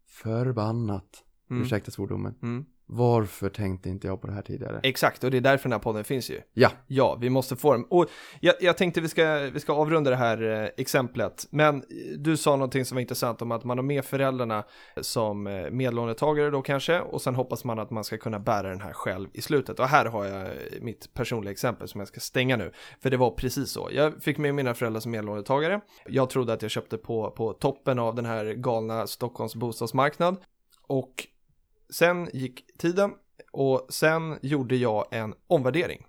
förbannat, 0.08 1.24
Mm. 1.50 1.64
ursäkta 1.64 1.92
svordomen, 1.92 2.36
Mm. 2.44 2.66
Varför 2.86 3.50
tänkte 3.50 3.90
inte 3.90 4.08
jag 4.08 4.22
på 4.22 4.28
det 4.28 4.34
här 4.34 4.42
tidigare? 4.42 4.80
Exakt, 4.84 5.24
och 5.24 5.32
det 5.32 5.38
är 5.38 5.42
därför 5.42 5.64
den 5.64 5.72
här 5.72 5.80
podden 5.80 6.04
finns 6.04 6.30
ju. 6.30 6.42
Ja, 6.54 6.72
Ja, 6.88 7.18
vi 7.22 7.30
måste 7.30 7.56
få 7.56 7.74
dem. 7.74 7.88
Och 7.90 8.10
jag, 8.40 8.56
jag 8.62 8.78
tänkte 8.78 9.02
vi 9.02 9.10
ska, 9.10 9.50
vi 9.54 9.60
ska 9.60 9.74
avrunda 9.74 10.10
det 10.10 10.16
här 10.16 10.64
eh, 10.64 10.70
exemplet. 10.78 11.48
Men 11.50 11.76
eh, 11.76 11.84
du 12.18 12.38
sa 12.38 12.52
någonting 12.56 12.86
som 12.86 12.96
var 12.96 13.02
intressant 13.02 13.42
om 13.42 13.52
att 13.52 13.64
man 13.64 13.78
har 13.78 13.84
med 13.84 14.06
föräldrarna 14.06 14.64
som 15.02 15.48
eh, 15.48 15.70
medlånetagare 15.70 16.50
då 16.50 16.62
kanske. 16.62 17.00
Och 17.00 17.22
sen 17.22 17.36
hoppas 17.36 17.64
man 17.64 17.80
att 17.80 17.90
man 17.90 18.04
ska 18.04 18.18
kunna 18.18 18.40
bära 18.40 18.70
den 18.70 18.82
här 18.82 18.94
själv 18.94 19.30
i 19.34 19.42
slutet. 19.42 19.80
Och 19.80 19.88
här 19.88 20.06
har 20.06 20.26
jag 20.26 20.42
eh, 20.42 20.52
mitt 20.82 21.14
personliga 21.14 21.52
exempel 21.52 21.88
som 21.88 22.00
jag 22.00 22.08
ska 22.08 22.20
stänga 22.20 22.58
nu. 22.58 22.72
För 23.00 23.10
det 23.10 23.18
var 23.18 23.32
precis 23.32 23.72
så. 23.72 23.90
Jag 23.92 24.24
fick 24.24 24.38
med 24.38 24.56
mina 24.56 24.74
föräldrar 24.74 25.00
som 25.00 25.12
medlånetagare. 25.12 25.82
Jag 26.06 26.30
trodde 26.30 26.54
att 26.54 26.62
jag 26.62 26.72
köpte 26.72 26.98
på, 26.98 27.32
på 27.32 27.54
toppen 27.54 28.00
av 28.00 28.16
den 28.16 28.26
här 28.26 28.46
galna 28.46 29.08
Stockholms 29.08 29.56
bostadsmarknad. 29.56 30.38
Och 30.88 31.28
sen 31.94 32.30
gick 32.34 32.78
tiden 32.78 33.12
och 33.52 33.86
sen 33.90 34.40
gjorde 34.42 34.76
jag 34.76 35.06
en 35.12 35.34
omvärdering. 35.48 36.06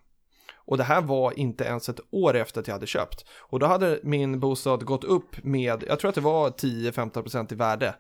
Och 0.67 0.77
det 0.77 0.85
här 0.85 1.03
var 1.03 1.39
inte 1.39 1.65
ens 1.65 1.89
ett 1.89 2.01
år 2.11 2.37
efter 2.37 2.61
att 2.61 2.67
jag 2.67 2.75
hade 2.75 2.87
köpt. 2.87 3.25
Och 3.39 3.59
då 3.59 3.67
hade 3.67 4.01
min 4.03 4.41
bostad 4.41 4.85
gått 4.85 5.05
upp 5.05 5.45
med, 5.45 5.85
jag 5.89 5.99
tror 5.99 6.09
att 6.09 6.15
det 6.15 6.21
var 6.21 6.51
10-15% 6.51 7.53
i 7.53 7.57
värde. 7.57 7.95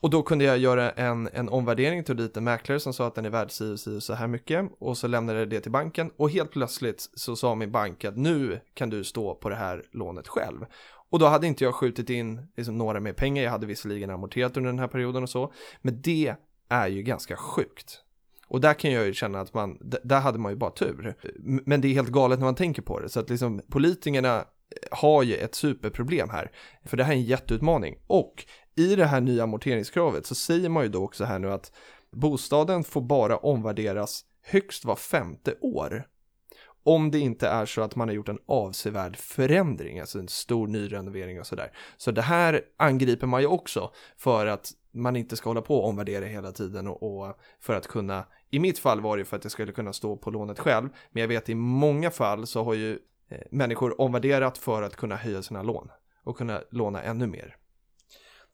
Och 0.00 0.10
då 0.10 0.22
kunde 0.22 0.44
jag 0.44 0.58
göra 0.58 0.90
en, 0.90 1.28
en 1.32 1.48
omvärdering, 1.48 2.04
tog 2.04 2.16
dit 2.16 2.36
en 2.36 2.44
mäklare 2.44 2.80
som 2.80 2.92
sa 2.92 3.06
att 3.06 3.14
den 3.14 3.24
är 3.24 3.30
värd 3.30 3.50
si 3.50 3.72
och 3.74 3.80
si 3.80 3.96
och 3.96 4.02
så 4.02 4.14
här 4.14 4.26
mycket. 4.26 4.70
Och 4.78 4.98
så 4.98 5.06
lämnade 5.06 5.38
jag 5.38 5.50
det 5.50 5.60
till 5.60 5.72
banken 5.72 6.10
och 6.16 6.30
helt 6.30 6.50
plötsligt 6.50 7.10
så 7.14 7.36
sa 7.36 7.54
min 7.54 7.72
bank 7.72 8.04
att 8.04 8.16
nu 8.16 8.60
kan 8.74 8.90
du 8.90 9.04
stå 9.04 9.34
på 9.34 9.48
det 9.48 9.56
här 9.56 9.84
lånet 9.92 10.28
själv. 10.28 10.66
Och 11.10 11.18
då 11.18 11.26
hade 11.26 11.46
inte 11.46 11.64
jag 11.64 11.74
skjutit 11.74 12.10
in 12.10 12.46
liksom, 12.56 12.78
några 12.78 13.00
mer 13.00 13.12
pengar, 13.12 13.42
jag 13.42 13.50
hade 13.50 13.66
visserligen 13.66 14.10
amorterat 14.10 14.56
under 14.56 14.70
den 14.70 14.78
här 14.78 14.88
perioden 14.88 15.22
och 15.22 15.30
så. 15.30 15.52
Men 15.82 16.02
det 16.02 16.36
är 16.72 16.88
ju 16.88 17.02
ganska 17.02 17.36
sjukt. 17.36 18.02
Och 18.48 18.60
där 18.60 18.74
kan 18.74 18.92
jag 18.92 19.06
ju 19.06 19.14
känna 19.14 19.40
att 19.40 19.54
man, 19.54 19.78
där 19.80 20.20
hade 20.20 20.38
man 20.38 20.52
ju 20.52 20.56
bara 20.56 20.70
tur. 20.70 21.14
Men 21.42 21.80
det 21.80 21.88
är 21.88 21.92
helt 21.92 22.08
galet 22.08 22.38
när 22.38 22.46
man 22.46 22.54
tänker 22.54 22.82
på 22.82 23.00
det. 23.00 23.08
Så 23.08 23.20
att 23.20 23.30
liksom 23.30 23.62
politikerna 23.70 24.36
eh, 24.38 24.44
har 24.90 25.22
ju 25.22 25.34
ett 25.34 25.54
superproblem 25.54 26.30
här. 26.30 26.52
För 26.84 26.96
det 26.96 27.04
här 27.04 27.12
är 27.12 27.16
en 27.16 27.22
jätteutmaning. 27.22 27.96
Och 28.06 28.44
i 28.76 28.96
det 28.96 29.06
här 29.06 29.20
nya 29.20 29.42
amorteringskravet 29.42 30.26
så 30.26 30.34
säger 30.34 30.68
man 30.68 30.82
ju 30.82 30.88
då 30.88 31.04
också 31.04 31.24
här 31.24 31.38
nu 31.38 31.52
att 31.52 31.72
bostaden 32.10 32.84
får 32.84 33.00
bara 33.00 33.36
omvärderas 33.36 34.24
högst 34.42 34.84
var 34.84 34.96
femte 34.96 35.54
år. 35.60 36.06
Om 36.84 37.10
det 37.10 37.18
inte 37.18 37.48
är 37.48 37.66
så 37.66 37.82
att 37.82 37.96
man 37.96 38.08
har 38.08 38.14
gjort 38.14 38.28
en 38.28 38.38
avsevärd 38.46 39.16
förändring, 39.16 40.00
alltså 40.00 40.18
en 40.18 40.28
stor 40.28 40.66
nyrenovering 40.66 41.40
och 41.40 41.46
sådär. 41.46 41.72
Så 41.96 42.10
det 42.10 42.22
här 42.22 42.62
angriper 42.76 43.26
man 43.26 43.40
ju 43.40 43.46
också 43.46 43.92
för 44.16 44.46
att 44.46 44.72
man 44.94 45.16
inte 45.16 45.36
ska 45.36 45.50
hålla 45.50 45.62
på 45.62 45.76
och 45.78 45.88
omvärdera 45.88 46.24
hela 46.24 46.52
tiden 46.52 46.88
och, 46.88 47.02
och, 47.02 47.36
för 47.60 47.74
att 47.74 47.86
kunna, 47.88 48.24
i 48.50 48.58
mitt 48.58 48.78
fall 48.78 49.00
var 49.00 49.16
det 49.16 49.24
för 49.24 49.36
att 49.36 49.44
jag 49.44 49.52
skulle 49.52 49.72
kunna 49.72 49.92
stå 49.92 50.16
på 50.16 50.30
lånet 50.30 50.58
själv, 50.58 50.88
men 51.10 51.20
jag 51.20 51.28
vet 51.28 51.48
i 51.48 51.54
många 51.54 52.10
fall 52.10 52.46
så 52.46 52.62
har 52.64 52.74
ju 52.74 52.98
eh, 53.28 53.38
människor 53.50 54.00
omvärderat 54.00 54.58
för 54.58 54.82
att 54.82 54.96
kunna 54.96 55.16
höja 55.16 55.42
sina 55.42 55.62
lån 55.62 55.88
och 56.24 56.36
kunna 56.36 56.60
låna 56.70 57.02
ännu 57.02 57.26
mer. 57.26 57.56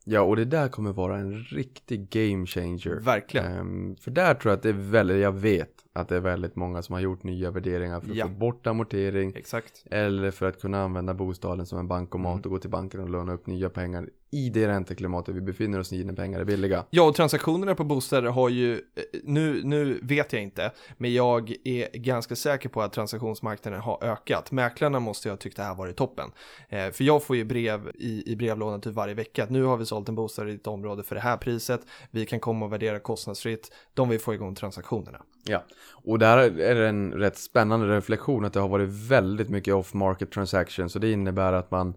Ja, 0.05 0.21
och 0.21 0.35
det 0.35 0.45
där 0.45 0.67
kommer 0.67 0.93
vara 0.93 1.17
en 1.17 1.33
riktig 1.43 2.09
game 2.09 2.45
changer. 2.45 2.99
Verkligen. 2.99 3.57
Um, 3.59 3.95
för 3.95 4.11
där 4.11 4.33
tror 4.33 4.51
jag 4.51 4.57
att 4.57 4.63
det 4.63 4.69
är 4.69 4.73
väldigt, 4.73 5.21
jag 5.21 5.31
vet 5.31 5.73
att 5.93 6.07
det 6.09 6.15
är 6.15 6.19
väldigt 6.19 6.55
många 6.55 6.81
som 6.81 6.93
har 6.93 6.99
gjort 7.01 7.23
nya 7.23 7.51
värderingar 7.51 7.99
för 8.01 8.09
att 8.09 8.15
Ja. 8.15 8.25
få 8.25 8.31
bort 8.31 8.67
amortering. 8.67 9.33
Exakt. 9.35 9.83
Eller 9.91 10.31
för 10.31 10.45
att 10.49 10.61
kunna 10.61 10.83
använda 10.83 11.13
bostaden 11.13 11.65
som 11.65 11.79
en 11.79 11.87
bankomat 11.87 12.33
Mm. 12.33 12.43
och 12.43 12.49
gå 12.51 12.57
till 12.57 12.69
banken 12.69 12.99
och 12.99 13.09
låna 13.09 13.33
upp 13.33 13.47
nya 13.47 13.69
pengar 13.69 14.09
i 14.31 14.49
det 14.49 14.67
ränteklimatet 14.67 15.35
vi 15.35 15.41
befinner 15.41 15.79
oss 15.79 15.93
i 15.93 16.03
när 16.03 16.13
pengar 16.13 16.39
är 16.39 16.45
billiga. 16.45 16.85
Ja, 16.89 17.03
och 17.03 17.15
transaktionerna 17.15 17.75
på 17.75 17.83
bostäder 17.83 18.29
har 18.29 18.49
ju, 18.49 18.81
nu, 19.23 19.61
nu 19.63 19.99
vet 20.03 20.33
jag 20.33 20.41
inte, 20.41 20.71
men 20.97 21.13
jag 21.13 21.55
är 21.63 21.97
ganska 21.97 22.35
säker 22.35 22.69
på 22.69 22.81
att 22.81 22.93
transaktionsmarknaden 22.93 23.81
har 23.81 24.03
ökat. 24.03 24.51
Mäklarna 24.51 24.99
måste 24.99 25.27
ju 25.27 25.31
ha 25.31 25.37
tyckt 25.37 25.57
det 25.57 25.63
här 25.63 25.75
varit 25.75 25.95
toppen. 25.95 26.31
Eh, 26.69 26.91
för 26.91 27.03
jag 27.03 27.23
får 27.23 27.35
ju 27.35 27.43
brev 27.43 27.91
i, 27.95 28.31
i 28.31 28.35
brevlådan 28.35 28.81
typ 28.81 28.93
varje 28.93 29.13
vecka 29.13 29.43
att 29.43 29.49
nu 29.49 29.63
har 29.63 29.77
vi 29.77 29.85
sålt 29.85 30.09
en 30.09 30.15
bostad 30.15 30.49
i 30.49 30.53
ett 30.53 30.67
område 30.67 31.03
för 31.03 31.15
det 31.15 31.21
här 31.21 31.37
priset, 31.37 31.81
vi 32.11 32.25
kan 32.25 32.39
komma 32.39 32.65
och 32.65 32.73
värdera 32.73 32.99
kostnadsfritt, 32.99 33.71
de 33.93 34.09
vill 34.09 34.19
få 34.19 34.33
igång 34.33 34.55
transaktionerna. 34.55 35.21
Ja, 35.45 35.63
och 36.03 36.19
där 36.19 36.37
är 36.59 36.75
det 36.75 36.87
en 36.87 37.13
rätt 37.13 37.37
spännande 37.37 37.97
reflektion 37.97 38.45
att 38.45 38.53
det 38.53 38.59
har 38.59 38.69
varit 38.69 38.89
väldigt 38.89 39.49
mycket 39.49 39.73
off-market 39.73 40.31
transactions 40.31 40.95
och 40.95 41.01
det 41.01 41.11
innebär 41.11 41.53
att 41.53 41.71
man 41.71 41.93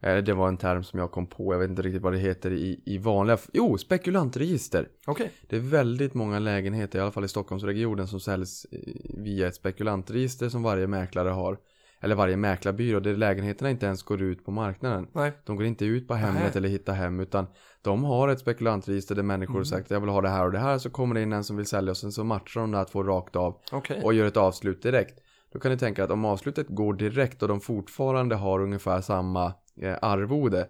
det 0.00 0.34
var 0.34 0.48
en 0.48 0.56
term 0.56 0.84
som 0.84 0.98
jag 0.98 1.10
kom 1.10 1.26
på, 1.26 1.54
jag 1.54 1.58
vet 1.58 1.70
inte 1.70 1.82
riktigt 1.82 2.02
vad 2.02 2.12
det 2.12 2.18
heter 2.18 2.52
i, 2.52 2.82
i 2.86 2.98
vanliga, 2.98 3.38
jo, 3.52 3.78
spekulantregister. 3.78 4.88
Okej. 5.06 5.30
Det 5.48 5.56
är 5.56 5.60
väldigt 5.60 6.14
många 6.14 6.38
lägenheter, 6.38 6.98
i 6.98 7.02
alla 7.02 7.10
fall 7.10 7.24
i 7.24 7.28
Stockholmsregionen, 7.28 8.06
som 8.06 8.20
säljs 8.20 8.66
eh, 8.72 8.78
via 9.22 9.48
ett 9.48 9.54
spekulantregister 9.54 10.48
som 10.48 10.62
varje 10.62 10.86
mäklare 10.86 11.28
har. 11.28 11.58
Eller 12.02 12.14
varje 12.14 12.36
mäklarbyrå, 12.36 13.00
där 13.00 13.16
lägenheterna 13.16 13.70
inte 13.70 13.86
ens 13.86 14.02
går 14.02 14.22
ut 14.22 14.44
på 14.44 14.50
marknaden. 14.50 15.06
Nej. 15.12 15.32
De 15.44 15.56
går 15.56 15.66
inte 15.66 15.84
ut 15.84 16.08
på 16.08 16.14
Hemnet 16.14 16.42
Nej. 16.42 16.52
eller 16.54 16.68
Hitta 16.68 16.92
Hem, 16.92 17.20
utan 17.20 17.46
de 17.82 18.04
har 18.04 18.28
ett 18.28 18.40
spekulantregister 18.40 19.14
där 19.14 19.22
människor 19.22 19.54
har 19.54 19.64
sagt 19.64 19.90
jag 19.90 20.00
vill 20.00 20.08
ha 20.08 20.20
det 20.20 20.28
här 20.28 20.44
och 20.44 20.52
det 20.52 20.58
här, 20.58 20.78
så 20.78 20.90
kommer 20.90 21.14
det 21.14 21.22
in 21.22 21.32
en 21.32 21.44
som 21.44 21.56
vill 21.56 21.66
sälja 21.66 21.90
och 21.90 21.96
sen 21.96 22.12
så 22.12 22.24
matchar 22.24 22.60
de 22.60 22.70
det 22.70 22.78
här 22.78 22.84
två 22.84 23.02
rakt 23.02 23.36
av 23.36 23.60
Okej. 23.72 24.00
och 24.04 24.14
gör 24.14 24.26
ett 24.26 24.36
avslut 24.36 24.82
direkt. 24.82 25.18
Då 25.52 25.58
kan 25.58 25.70
ni 25.70 25.78
tänka 25.78 26.04
att 26.04 26.10
om 26.10 26.24
avslutet 26.24 26.68
går 26.68 26.94
direkt 26.94 27.42
och 27.42 27.48
de 27.48 27.60
fortfarande 27.60 28.34
har 28.34 28.60
ungefär 28.60 29.00
samma 29.00 29.44
eh, 29.46 29.52
arvode, 30.00 30.68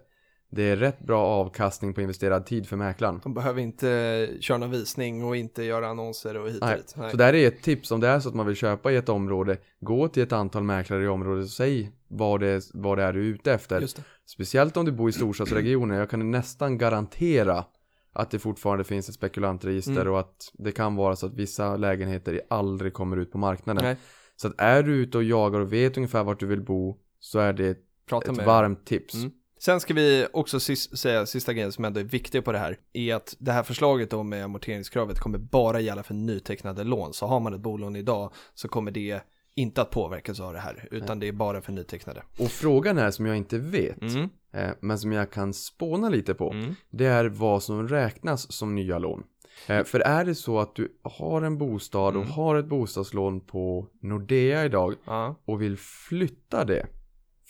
det 0.49 0.63
är 0.63 0.75
rätt 0.75 0.99
bra 0.99 1.25
avkastning 1.25 1.93
på 1.93 2.01
investerad 2.01 2.45
tid 2.45 2.67
för 2.67 2.77
mäklaren. 2.77 3.19
De 3.23 3.33
behöver 3.33 3.61
inte 3.61 4.29
köra 4.39 4.57
någon 4.57 4.71
visning 4.71 5.23
och 5.23 5.35
inte 5.35 5.63
göra 5.63 5.87
annonser 5.87 6.37
och 6.37 6.49
hit 6.49 6.61
och 6.61 6.69
dit. 6.69 6.89
Så 7.11 7.17
där 7.17 7.33
är 7.33 7.47
ett 7.47 7.61
tips 7.61 7.91
om 7.91 7.99
det 7.99 8.07
är 8.07 8.19
så 8.19 8.29
att 8.29 8.35
man 8.35 8.45
vill 8.45 8.55
köpa 8.55 8.91
i 8.91 8.95
ett 8.95 9.09
område. 9.09 9.57
Gå 9.79 10.07
till 10.07 10.23
ett 10.23 10.31
antal 10.31 10.63
mäklare 10.63 11.03
i 11.03 11.07
området 11.07 11.43
och 11.43 11.49
säg 11.49 11.91
vad 12.07 12.39
det, 12.39 12.69
vad 12.73 12.97
det 12.97 13.03
är 13.03 13.13
du 13.13 13.19
är 13.19 13.23
ute 13.23 13.53
efter. 13.53 13.85
Speciellt 14.25 14.77
om 14.77 14.85
du 14.85 14.91
bor 14.91 15.09
i 15.09 15.13
storstadsregioner. 15.13 15.99
Jag 15.99 16.09
kan 16.09 16.31
nästan 16.31 16.77
garantera 16.77 17.65
att 18.13 18.31
det 18.31 18.39
fortfarande 18.39 18.83
finns 18.83 19.09
ett 19.09 19.15
spekulantregister 19.15 20.01
Mm. 20.01 20.13
och 20.13 20.19
att 20.19 20.51
det 20.53 20.71
kan 20.71 20.95
vara 20.95 21.15
så 21.15 21.25
att 21.25 21.33
vissa 21.33 21.77
lägenheter 21.77 22.41
aldrig 22.49 22.93
kommer 22.93 23.17
ut 23.17 23.31
på 23.31 23.37
marknaden. 23.37 23.83
Nej. 23.83 23.97
Så 24.35 24.47
att 24.47 24.53
är 24.57 24.83
du 24.83 24.93
ute 24.93 25.17
och 25.17 25.23
jagar 25.23 25.59
och 25.59 25.73
vet 25.73 25.97
ungefär 25.97 26.23
vart 26.23 26.39
du 26.39 26.45
vill 26.45 26.61
bo 26.61 26.97
så 27.19 27.39
är 27.39 27.53
det 27.53 27.77
Prata 28.05 28.31
ett 28.31 28.37
med 28.37 28.45
varmt 28.45 28.85
tips. 28.85 29.13
Mm. 29.15 29.31
Sen 29.59 29.79
ska 29.79 29.93
vi 29.93 30.27
också 30.33 30.57
sis- 30.59 30.97
säga 30.97 31.25
sista 31.25 31.53
grejen 31.53 31.71
som 31.71 31.85
ändå 31.85 31.99
är 31.99 32.03
viktig 32.03 32.45
på 32.45 32.51
det 32.51 32.57
här 32.57 32.77
är 32.93 33.15
att 33.15 33.35
det 33.39 33.51
här 33.51 33.63
förslaget 33.63 34.25
med 34.25 34.43
amorteringskravet 34.45 35.19
kommer 35.19 35.37
bara 35.37 35.79
gälla 35.79 36.03
för 36.03 36.13
nytecknade 36.13 36.83
lån. 36.83 37.13
Så 37.13 37.25
har 37.27 37.39
man 37.39 37.53
ett 37.53 37.59
bolån 37.61 37.95
idag 37.95 38.31
så 38.53 38.67
kommer 38.67 38.91
det 38.91 39.21
inte 39.55 39.81
att 39.81 39.89
påverkas 39.89 40.39
av 40.39 40.53
det 40.53 40.59
här 40.59 40.87
utan 40.91 41.19
det 41.19 41.27
är 41.27 41.31
bara 41.31 41.61
för 41.61 41.71
nytecknade. 41.71 42.23
Och 42.39 42.51
frågan 42.51 42.97
är 42.97 43.11
som 43.11 43.25
jag 43.25 43.37
inte 43.37 43.57
vet, 43.57 44.01
Mm. 44.01 44.29
eh, 44.53 44.69
men 44.79 44.99
som 44.99 45.11
jag 45.11 45.31
kan 45.31 45.53
spåna 45.53 46.09
lite 46.09 46.33
på. 46.33 46.51
Mm. 46.51 46.75
Det 46.89 47.05
är 47.05 47.25
vad 47.25 47.63
som 47.63 47.87
räknas 47.87 48.51
som 48.51 48.75
nya 48.75 48.99
lån. 48.99 49.23
Eh, 49.67 49.83
För 49.83 49.99
är 49.99 50.25
det 50.25 50.35
så 50.35 50.59
att 50.59 50.75
du 50.75 50.91
har 51.03 51.41
en 51.41 51.57
bostad 51.57 52.15
och 52.15 52.21
Mm. 52.21 52.33
har 52.33 52.55
ett 52.55 52.65
bostadslån 52.65 53.41
på 53.41 53.87
Nordea 54.01 54.65
idag 54.65 54.95
Ja. 55.05 55.35
och 55.45 55.61
vill 55.61 55.77
flytta 55.77 56.65
det 56.65 56.87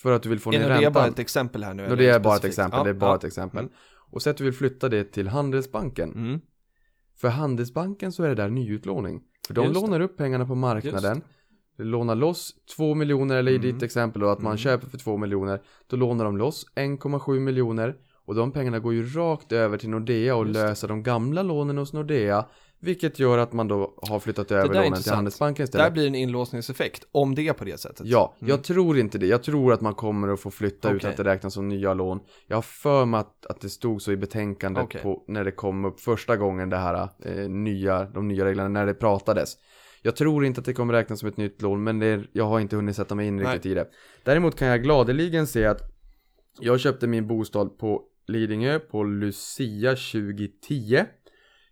för 0.01 0.11
att 0.11 0.23
du 0.23 0.29
vill 0.29 0.39
få 0.39 0.51
ner 0.51 0.59
Är 0.61 0.69
det 0.69 0.75
räntan. 0.75 0.93
bara 0.93 1.07
ett 1.07 1.19
exempel 1.19 1.63
här 1.63 1.73
nu? 1.73 1.83
eller 1.83 1.89
Nordea 1.95 2.15
är 2.15 2.19
bara 2.19 2.35
ett 2.35 2.45
exempel, 2.45 2.77
Ja, 2.77 2.83
det 2.83 2.89
är 2.89 2.93
bara 2.93 3.11
ja. 3.11 3.15
ett 3.15 3.23
exempel. 3.23 3.59
Mm. 3.59 3.71
Och 4.11 4.21
säg 4.21 4.31
att 4.31 4.37
du 4.37 4.43
vill 4.43 4.53
flytta 4.53 4.89
det 4.89 5.03
till 5.03 5.27
Handelsbanken. 5.27 6.11
Mm. 6.11 6.39
För 7.21 7.27
Handelsbanken 7.27 8.11
så 8.11 8.23
är 8.23 8.29
det 8.29 8.35
där 8.35 8.49
nyutlåning. 8.49 9.21
För 9.47 9.53
de 9.53 9.61
Just 9.65 9.73
det. 9.75 9.81
lånar 9.81 9.99
upp 9.99 10.17
pengarna 10.17 10.45
på 10.45 10.55
marknaden. 10.55 11.21
Lånar 11.77 12.15
loss 12.15 12.53
2 12.75 12.95
miljoner, 12.95 13.35
eller 13.37 13.51
i 13.51 13.55
Mm. 13.55 13.67
ditt 13.73 13.83
exempel 13.83 14.21
då 14.21 14.29
att 14.29 14.39
man 14.41 14.51
Mm. 14.51 14.57
köper 14.57 14.87
för 14.89 14.97
2 14.97 15.17
miljoner. 15.17 15.61
Då 15.87 15.95
lånar 15.95 16.25
de 16.25 16.37
loss 16.37 16.65
1,7 16.75 17.39
miljoner. 17.39 17.95
Och 18.25 18.35
de 18.35 18.51
pengarna 18.51 18.79
går 18.79 18.93
ju 18.93 19.05
rakt 19.05 19.51
över 19.51 19.77
till 19.77 19.89
Nordea 19.89 20.35
och 20.35 20.45
Just 20.47 20.59
det. 20.59 20.67
löser 20.67 20.87
de 20.87 21.03
gamla 21.03 21.43
lånen 21.43 21.77
hos 21.77 21.93
Nordea. 21.93 22.45
Vilket 22.83 23.19
gör 23.19 23.37
att 23.37 23.53
man 23.53 23.67
då 23.67 23.93
har 24.01 24.19
flyttat 24.19 24.51
över 24.51 24.73
lånen 24.73 25.01
till. 25.01 25.11
Handelsbanken 25.11 25.63
istället. 25.63 25.85
Där 25.85 25.91
blir 25.91 26.07
en 26.07 26.15
inlåsningseffekt 26.15 27.07
om 27.11 27.35
det 27.35 27.47
är 27.47 27.53
på 27.53 27.65
det 27.65 27.79
sättet. 27.79 28.05
Ja, 28.07 28.35
Mm. 28.39 28.49
jag 28.49 28.63
tror 28.63 28.99
inte 28.99 29.17
det. 29.17 29.25
Jag 29.27 29.43
tror 29.43 29.73
att 29.73 29.81
man 29.81 29.95
kommer 29.95 30.27
att 30.27 30.39
få 30.39 30.51
flytta 30.51 30.87
Okej. 30.87 30.95
utan 30.97 31.11
att 31.11 31.17
det 31.17 31.23
räknas 31.23 31.53
som 31.53 31.67
nya 31.69 31.93
lån. 31.93 32.19
Jag 32.47 32.57
har 32.57 32.61
för 32.61 33.05
mig 33.05 33.19
att, 33.19 33.45
att 33.45 33.61
det 33.61 33.69
stod 33.69 34.01
så 34.01 34.11
i 34.11 34.17
betänkandet 34.17 34.83
Okej. 34.83 35.01
på, 35.01 35.23
när 35.27 35.43
det 35.43 35.51
kom 35.51 35.85
upp 35.85 35.99
första 35.99 36.37
gången 36.37 36.69
det 36.69 36.77
här 36.77 37.09
eh, 37.25 37.49
nya, 37.49 38.03
de 38.05 38.27
nya 38.27 38.45
reglerna, 38.45 38.69
när 38.69 38.85
det 38.85 38.93
pratades. 38.93 39.53
Jag 40.01 40.15
tror 40.15 40.45
inte 40.45 40.59
att 40.59 40.65
det 40.65 40.73
kommer 40.73 40.93
räknas 40.93 41.19
som 41.19 41.29
ett 41.29 41.37
nytt 41.37 41.61
lån, 41.61 41.83
men 41.83 41.99
det 41.99 42.05
är, 42.05 42.29
jag 42.33 42.45
har 42.45 42.59
inte 42.59 42.75
hunnit 42.75 42.95
sätta 42.95 43.15
mig 43.15 43.27
in 43.27 43.39
riktigt 43.39 43.65
i 43.65 43.73
det. 43.73 43.87
Däremot 44.23 44.55
kan 44.55 44.67
jag 44.67 44.83
gladeligen 44.83 45.47
se 45.47 45.65
att 45.65 45.81
jag 46.59 46.79
köpte 46.79 47.07
min 47.07 47.27
bostad 47.27 47.77
på 47.77 48.01
Lidingö 48.27 48.79
på 48.79 49.03
Lucia 49.03 49.89
2010. 49.95 51.05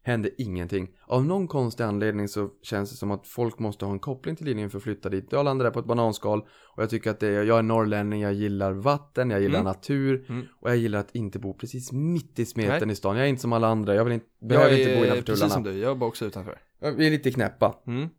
Hände 0.10 0.30
ingenting. 0.41 0.88
Av 1.08 1.26
någon 1.26 1.48
konstig 1.48 1.84
anledning 1.84 2.28
så 2.28 2.50
känns 2.62 2.89
det 2.91 2.95
som 2.95 3.12
att 3.12 3.28
folk 3.28 3.60
måste 3.60 3.86
ha 3.86 3.91
en 3.91 4.00
koppling 4.00 4.36
till 4.36 4.45
Lidingö 4.45 4.69
för 4.69 4.78
att 4.78 4.84
flytta 4.84 5.10
dit. 5.10 5.28
Jag 5.32 5.45
landade 5.45 5.69
där 5.69 5.74
på 5.74 5.80
ett 5.80 5.86
bananskal 5.86 6.39
och 6.76 6.84
jag 6.84 6.89
tycker 6.89 7.12
att 7.12 7.19
det 7.19 7.28
är, 7.28 7.43
jag 7.43 7.60
är 7.60 7.63
norrlänning, 7.63 8.22
jag 8.22 8.34
gillar 8.34 8.72
vatten, 8.72 9.30
jag 9.30 9.41
gillar 9.41 9.60
Mm. 9.60 9.65
natur 9.65 10.26
Mm. 10.30 10.45
och 10.60 10.69
jag 10.69 10.78
gillar 10.78 11.00
att 11.00 11.15
inte 11.15 11.39
bo 11.39 11.54
precis 11.54 11.91
mitt 11.91 12.39
i 12.39 12.45
smeten 12.45 12.88
Nej. 12.88 12.91
i 12.91 12.95
stan. 12.95 13.15
Jag 13.17 13.26
är 13.26 13.30
inte 13.30 13.41
som 13.41 13.54
alla 13.54 13.67
andra, 13.67 13.95
jag 13.95 14.04
vill 14.04 14.13
inte, 14.13 14.26
behöver 14.41 14.69
jag 14.69 14.80
inte 14.80 14.91
bo 14.95 15.02
är 15.02 15.06
innanför 15.06 15.24
precis 15.24 15.39
som 15.54 15.63
tullarna. 15.63 15.78
du, 15.78 15.84
jag 15.84 15.98
bor 16.00 16.08
också 16.08 16.26
utanför. 16.26 16.60
Vi 16.98 17.08
är 17.08 17.12
lite 17.12 17.32
knäppa. 17.32 17.76
Mm. 17.88 18.10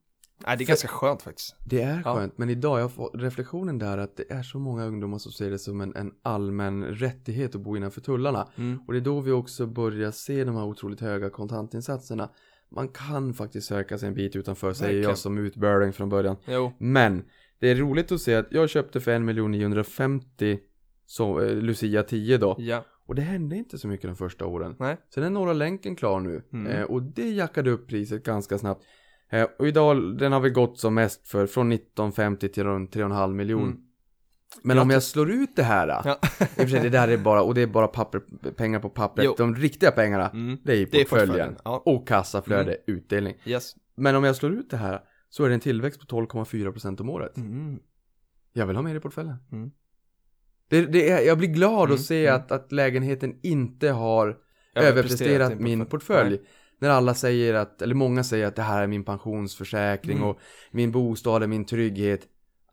Nej, 0.46 0.56
det 0.56 0.64
är 0.64 0.66
ganska 0.66 0.88
skönt 0.88 1.22
faktiskt. 1.22 1.56
Det 1.66 1.82
är 1.82 2.02
Ja. 2.04 2.14
skönt, 2.14 2.38
men 2.38 2.50
idag, 2.50 2.80
jag 2.80 2.92
får 2.92 3.10
reflektionen 3.18 3.78
där 3.78 3.98
att 3.98 4.16
det 4.16 4.30
är 4.32 4.42
så 4.42 4.58
många 4.58 4.84
ungdomar 4.84 5.18
som 5.18 5.32
ser 5.32 5.50
det 5.50 5.58
som 5.58 5.80
en, 5.80 5.96
en 5.96 6.12
allmän 6.22 6.84
rättighet 6.84 7.54
att 7.54 7.60
bo 7.60 7.76
innanför 7.76 8.00
tullarna. 8.00 8.48
Mm. 8.56 8.78
Och 8.86 8.92
det 8.92 8.98
är 8.98 9.00
då 9.04 9.20
vi 9.20 9.30
också 9.32 9.66
börjar 9.66 10.10
se 10.10 10.44
de 10.44 10.56
här 10.56 10.64
otroligt 10.64 11.00
höga 11.00 11.30
kontantinsatserna. 11.30 12.30
Man 12.72 12.88
kan 12.88 13.34
faktiskt 13.34 13.66
söka 13.66 13.98
sig 13.98 14.08
en 14.08 14.14
bit 14.14 14.36
utanför, 14.36 14.72
säger 14.72 15.02
jag 15.02 15.18
som 15.18 15.38
utbörling 15.38 15.92
från 15.92 16.08
början. 16.08 16.36
Jo, 16.46 16.72
Men, 16.78 17.24
det 17.58 17.68
är 17.70 17.74
roligt 17.76 18.12
att 18.12 18.20
se 18.20 18.34
att 18.34 18.46
jag 18.50 18.70
köpte 18.70 19.00
för 19.00 19.10
1 19.10 19.22
950 19.50 20.58
så, 21.06 21.40
eh, 21.40 21.54
Lucia 21.56 22.02
10 22.02 22.38
då. 22.38 22.56
ja. 22.58 22.84
Och 23.06 23.14
det 23.16 23.22
hände 23.22 23.56
inte 23.56 23.78
så 23.78 23.88
mycket 23.88 24.06
de 24.10 24.16
första 24.16 24.46
åren. 24.46 24.76
Nej. 24.78 24.96
Sen 25.14 25.22
är 25.24 25.30
Norra 25.30 25.52
länken 25.52 25.96
klar 25.96 26.20
nu. 26.20 26.42
Mm. 26.52 26.66
Eh, 26.72 26.82
och 26.82 27.02
det 27.02 27.30
jackade 27.30 27.70
upp 27.70 27.88
priset 27.88 28.24
ganska 28.24 28.58
snabbt. 28.58 28.84
Eh, 29.30 29.46
och 29.58 29.68
idag, 29.68 30.18
den 30.18 30.32
har 30.32 30.40
vi 30.40 30.50
gått 30.50 30.78
som 30.78 30.94
mest 30.94 31.28
för 31.28 31.46
från 31.46 31.72
1950 31.72 32.48
till 32.48 32.64
runt 32.64 32.94
3,5 32.96 33.32
miljon. 33.34 33.62
Mm. 33.62 33.78
Men 34.62 34.78
om 34.78 34.90
jag 34.90 35.02
slår 35.02 35.30
ut 35.30 35.56
det 35.56 35.62
här. 35.62 35.88
Ja. 36.04 36.18
I 36.40 36.44
och 36.44 36.48
för 36.48 36.66
sig, 36.66 36.80
det 36.80 36.88
där 36.88 37.08
är 37.08 37.16
bara, 37.16 37.42
och 37.42 37.54
det 37.54 37.60
är 37.62 37.66
bara 37.66 37.86
papper, 37.88 38.20
pengar 38.56 38.80
på 38.80 38.88
pappret. 38.90 39.24
Jo. 39.24 39.34
De 39.38 39.54
riktiga 39.56 39.90
pengarna, 39.90 40.28
Mm. 40.28 40.58
det 40.64 40.72
är 40.72 40.76
i 40.76 40.86
portföljen. 40.86 41.56
ja. 41.64 41.82
Och 41.86 42.08
kassaflöde, 42.08 42.76
utdelning. 42.86 43.34
Yes. 43.44 43.74
Men 43.96 44.16
om 44.16 44.24
jag 44.24 44.36
slår 44.36 44.52
ut 44.52 44.70
det 44.70 44.76
här 44.76 45.00
så 45.28 45.44
är 45.44 45.48
det 45.48 45.54
en 45.54 45.60
tillväxt 45.60 46.00
på 46.00 46.06
12,4% 46.06 47.00
om 47.00 47.10
året. 47.10 47.36
Mm. 47.36 47.78
Jag 48.52 48.66
vill 48.66 48.76
ha 48.76 48.82
mer 48.82 48.94
i 48.94 49.00
portföljen. 49.00 49.36
Det, 50.68 50.86
det 50.86 51.10
är, 51.10 51.20
jag 51.26 51.38
blir 51.38 51.48
glad 51.48 51.84
Mm, 51.88 51.94
att 51.94 52.00
se 52.00 52.26
mm. 52.26 52.40
att, 52.40 52.52
att 52.52 52.72
lägenheten 52.72 53.38
inte 53.42 53.90
har 53.90 54.36
Överpresterat 54.74 55.60
min 55.60 55.86
portfölj. 55.86 56.36
portfölj. 56.36 56.40
När 56.80 56.90
alla 56.90 57.14
säger 57.14 57.54
att, 57.54 57.82
eller 57.82 57.94
många 57.94 58.24
säger 58.24 58.46
att 58.46 58.56
det 58.56 58.62
här 58.62 58.82
är 58.82 58.86
min 58.86 59.04
pensionsförsäkring 59.04 60.16
Mm. 60.16 60.28
och 60.28 60.38
min 60.70 60.90
bostad 60.92 61.42
är 61.42 61.46
min 61.46 61.64
trygghet. 61.64 62.20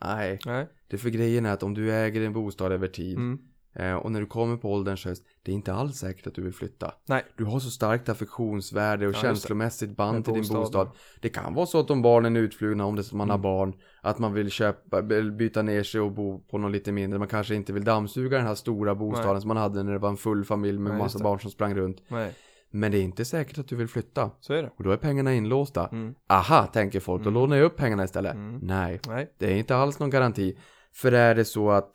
Nej, 0.05 0.39
Nej. 0.45 0.68
det 0.89 0.97
för 0.97 1.10
grejen 1.10 1.45
är 1.45 1.53
att 1.53 1.64
om 1.64 1.74
du 1.74 1.93
äger 1.93 2.22
en 2.22 2.34
bostad 2.34 2.72
över 2.72 2.88
tid 2.88 3.18
Mm. 3.18 3.39
eh, 3.76 3.93
och 3.95 4.12
när 4.12 4.20
du 4.20 4.26
kommer 4.26 4.58
på 4.58 4.74
ålderns 4.74 5.05
höst, 5.05 5.24
det 5.43 5.51
är 5.51 5.55
inte 5.55 5.74
alls 5.74 5.97
säkert 5.97 6.28
att 6.28 6.36
du 6.36 6.41
vill 6.41 6.53
flytta. 6.53 6.91
Nej. 7.08 7.26
Du 7.38 7.43
har 7.45 7.60
så 7.60 7.70
starkt 7.70 8.10
affektionsvärde 8.10 9.08
och 9.08 9.14
det. 9.14 9.20
känslomässigt 9.20 9.95
band 9.97 10.26
till 10.26 10.34
din 10.34 10.47
bostad. 10.53 10.89
Det 11.22 11.30
kan 11.30 11.53
vara 11.53 11.66
så 11.66 11.80
att 11.80 11.91
om 11.91 12.01
barnen 12.01 12.36
är 12.36 12.39
utflugna, 12.39 12.86
om 12.86 12.95
det 12.95 13.01
är 13.01 13.03
så 13.03 13.10
att 13.16 13.18
man 13.18 13.30
har 13.30 13.36
Mm. 13.38 13.41
barn, 13.43 13.74
att 14.01 14.20
man 14.20 14.34
vill 14.34 14.49
köpa, 14.51 15.01
byta 15.38 15.62
ner 15.62 15.84
sig 15.84 16.01
och 16.01 16.12
bo 16.12 16.39
på 16.39 16.58
något 16.58 16.72
lite 16.72 16.91
mindre. 16.91 17.20
Man 17.20 17.28
kanske 17.28 17.55
inte 17.55 17.74
vill 17.74 17.84
dammsuga 17.84 18.38
den 18.38 18.47
här 18.47 18.55
stora 18.55 18.95
bostaden 18.95 19.32
Nej. 19.32 19.41
som 19.41 19.47
man 19.47 19.58
hade 19.58 19.84
när 19.84 19.91
det 19.91 19.99
var 19.99 20.10
en 20.10 20.18
full 20.18 20.45
familj 20.45 20.80
med 20.80 20.91
Nej, 20.91 21.01
massa 21.01 21.20
barn 21.20 21.39
som 21.39 21.51
sprang 21.51 21.76
runt. 21.76 22.01
Nej, 22.08 22.34
Men 22.72 22.91
det 22.91 22.97
är 22.97 23.01
inte 23.03 23.26
säkert 23.26 23.57
att 23.57 23.68
du 23.68 23.76
vill 23.76 23.88
flytta. 23.88 24.32
så 24.39 24.53
är 24.53 24.63
det. 24.63 24.72
Och 24.78 24.84
då 24.84 24.91
är 24.91 24.97
pengarna 24.97 25.34
inlåsta. 25.34 25.88
Mm. 25.88 26.15
Aha, 26.30 26.65
tänker 26.65 26.99
folk, 26.99 27.24
då 27.24 27.30
Mm. 27.30 27.41
lånar 27.41 27.57
jag 27.57 27.65
upp 27.65 27.78
pengarna 27.78 28.03
istället. 28.03 28.36
Mm. 28.36 28.59
Nej, 28.63 28.99
Nej. 29.07 29.34
det 29.38 29.51
är 29.53 29.55
inte 29.55 29.76
alls 29.76 29.99
någon 29.99 30.09
garanti. 30.09 30.57
För 30.93 31.11
är 31.11 31.36
det 31.36 31.45
så 31.45 31.70
att 31.72 31.91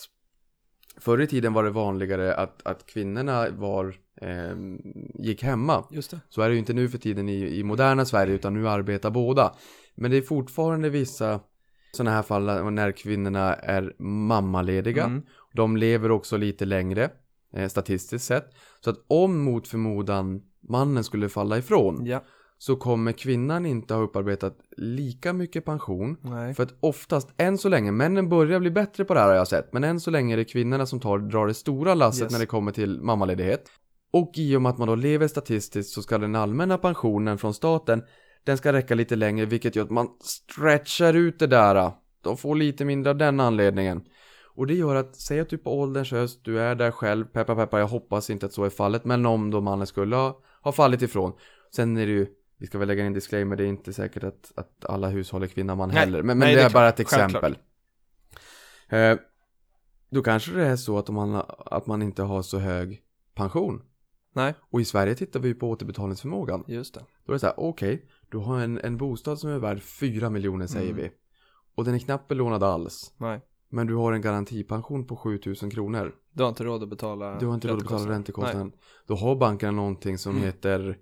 förr 1.01 1.21
i 1.21 1.27
tiden 1.27 1.53
var 1.53 1.65
det 1.65 1.71
vanligare 1.71 2.35
att, 2.35 2.67
att 2.67 2.87
kvinnorna 2.87 3.51
var, 3.51 3.95
eh, 4.21 4.57
gick 5.15 5.43
hemma. 5.43 5.85
Just 5.91 6.11
det. 6.11 6.21
Så 6.29 6.43
är 6.43 6.49
det 6.49 6.53
ju 6.53 6.59
inte 6.59 6.73
nu 6.73 6.89
för 6.89 6.99
tiden 6.99 7.29
i, 7.29 7.59
i 7.59 7.63
moderna 7.65 8.05
Sverige 8.05 8.35
utan 8.35 8.55
nu 8.55 8.69
arbetar 8.69 9.11
båda. 9.11 9.55
Men 9.95 10.11
det 10.11 10.17
är 10.17 10.23
fortfarande 10.23 10.91
vissa 10.91 11.41
sådana 11.93 12.11
här 12.17 12.23
fall 12.23 12.73
när 12.73 12.93
kvinnorna 12.93 13.55
är 13.55 13.95
mammalediga. 14.03 15.05
Mm. 15.05 15.23
De 15.55 15.77
lever 15.77 16.11
också 16.11 16.37
lite 16.37 16.65
längre 16.65 17.11
eh, 17.55 17.69
statistiskt 17.69 18.25
sett. 18.27 18.47
Så 18.81 18.91
att 18.91 18.97
om 19.09 19.39
mot 19.41 19.69
förmodan 19.69 20.43
mannen 20.69 21.05
skulle 21.05 21.29
falla 21.29 21.59
ifrån 21.59 22.07
Ja. 22.07 22.23
så 22.59 22.77
kommer 22.77 23.13
kvinnan 23.13 23.67
inte 23.67 23.95
ha 23.95 24.03
upparbetat 24.03 24.57
lika 24.77 25.33
mycket 25.33 25.65
pension. 25.65 26.17
Nej. 26.21 26.55
För 26.55 26.63
att 26.63 26.75
oftast, 26.81 27.29
än 27.37 27.59
så 27.59 27.69
länge, 27.69 27.93
männen 27.93 28.29
börjar 28.29 28.61
bli 28.61 28.71
bättre 28.71 29.05
på 29.05 29.15
det 29.15 29.21
här 29.21 29.29
har 29.29 29.35
jag 29.35 29.49
sett. 29.49 29.73
Men 29.73 29.85
än 29.85 30.01
så 30.01 30.11
länge 30.11 30.35
är 30.35 30.37
det 30.37 30.45
kvinnorna 30.45 30.87
som 30.87 31.01
tar, 31.01 31.19
drar 31.19 31.47
det 31.47 31.55
stora 31.55 31.95
lasset 31.95 32.23
Yes. 32.23 32.33
när 32.33 32.39
det 32.39 32.47
kommer 32.47 32.73
till 32.73 33.01
mammaledighet. 33.01 33.71
Och 34.13 34.33
i 34.37 34.57
och 34.57 34.63
med 34.63 34.71
att 34.71 34.79
man 34.79 34.89
då 34.89 34.95
lever 34.95 35.29
statistiskt 35.29 35.93
så 35.93 36.03
ska 36.03 36.19
den 36.19 36.35
allmänna 36.37 36.79
pensionen 36.79 37.39
från 37.39 37.55
staten, 37.55 38.03
den 38.45 38.59
ska 38.59 38.73
räcka 38.73 38.95
lite 38.95 39.17
längre 39.17 39.47
vilket 39.47 39.77
gör 39.77 39.85
att 39.85 39.91
man 39.91 40.09
stretchar 40.25 41.15
ut 41.15 41.39
det 41.39 41.47
där. 41.47 41.91
De 42.23 42.37
får 42.37 42.55
lite 42.57 42.85
mindre 42.85 43.11
av 43.11 43.17
den 43.17 43.41
anledningen. 43.41 44.03
Och 44.55 44.67
det 44.67 44.75
gör 44.75 44.95
att, 44.95 45.17
säg 45.17 45.41
att 45.41 45.49
du 45.49 45.59
på 45.59 45.81
ålderns 45.81 46.11
höst, 46.11 46.41
du 46.45 46.61
är 46.61 46.75
där 46.75 46.91
själv, 46.91 47.25
peppa 47.25 47.55
peppa, 47.57 47.79
jag 47.79 47.87
hoppas 47.87 48.31
inte 48.31 48.47
att 48.47 48.53
så 48.53 48.65
är 48.65 48.71
fallet, 48.71 49.05
men 49.05 49.27
om 49.27 49.51
då 49.51 49.61
mannen 49.61 49.87
skulle 49.87 50.17
ha, 50.17 50.39
ha 50.63 50.73
fallit 50.73 51.03
ifrån. 51.03 51.33
Sen 51.75 51.97
är 51.97 52.07
det 52.07 52.13
ju, 52.13 52.27
vi 52.59 52.67
ska 52.67 52.79
väl 52.79 52.89
lägga 52.89 53.01
in 53.01 53.07
en 53.07 53.13
disclaimer, 53.13 53.57
det 53.57 53.65
är 53.65 53.69
inte 53.69 53.93
säkert 53.93 54.25
att, 54.25 54.53
att 54.57 54.85
alla 54.85 55.09
hushåll 55.09 55.43
är 55.43 55.47
kvinna 55.47 55.75
man 55.75 55.89
Nej, 55.89 55.99
heller. 55.99 56.19
Men, 56.23 56.27
men 56.27 56.39
nej, 56.39 56.55
det, 56.55 56.63
är 56.63 56.67
är 56.67 56.71
bara 56.71 56.89
ett 56.89 56.97
klart. 56.97 57.13
exempel. 57.13 57.59
Eh, 58.89 59.17
då 60.11 60.23
kanske 60.23 60.53
det 60.53 60.67
är 60.67 60.77
så 60.77 60.99
att, 60.99 61.09
man, 61.09 61.43
att 61.59 61.87
man 61.87 62.03
inte 62.03 62.23
har 62.23 62.43
så 62.43 62.59
hög 62.59 63.03
pension. 63.35 63.83
Nej. 64.35 64.55
Och 64.71 64.81
i 64.81 64.85
Sverige 64.85 65.15
tittar 65.15 65.41
vi 65.41 65.55
på 65.55 65.71
återbetalningsförmågan. 65.71 66.65
Just 66.69 66.95
det. 66.95 67.01
Då 67.27 67.33
är 67.33 67.35
det 67.35 67.39
så 67.41 67.47
här, 67.47 67.55
okej, 67.61 68.09
du 68.31 68.39
har 68.39 68.61
en, 68.61 68.79
en 68.79 68.97
bostad 68.97 69.39
som 69.39 69.51
är 69.51 69.59
värd 69.59 69.83
4 69.83 70.31
miljoner 70.31 70.67
säger 70.67 70.91
Mm. 70.91 71.03
vi. 71.03 71.11
Och 71.75 71.85
den 71.85 71.95
är 71.95 71.99
knappt 71.99 72.29
belånad 72.29 72.63
alls. 72.63 73.15
Nej. 73.17 73.41
Men 73.75 73.87
du 73.87 73.95
har 73.95 74.13
en 74.13 74.21
garantipension 74.21 75.07
på 75.07 75.17
7000 75.17 75.71
kronor. 75.71 76.15
Du 76.33 76.43
har 76.43 76.49
inte 76.51 76.65
råd 76.65 76.83
att 76.83 76.89
betala 76.89 77.39
Du 77.39 77.47
har 77.47 77.55
inte 77.55 77.69
råd 77.69 77.77
att 77.77 77.83
betala 77.83 78.11
räntekostnaden. 78.11 78.13
räntekostnaden. 78.13 78.73
Då 79.07 79.15
har 79.15 79.37
bankerna 79.37 79.73
någonting 79.73 80.19
som 80.19 80.33
Mm. 80.33 80.45
heter 80.45 80.99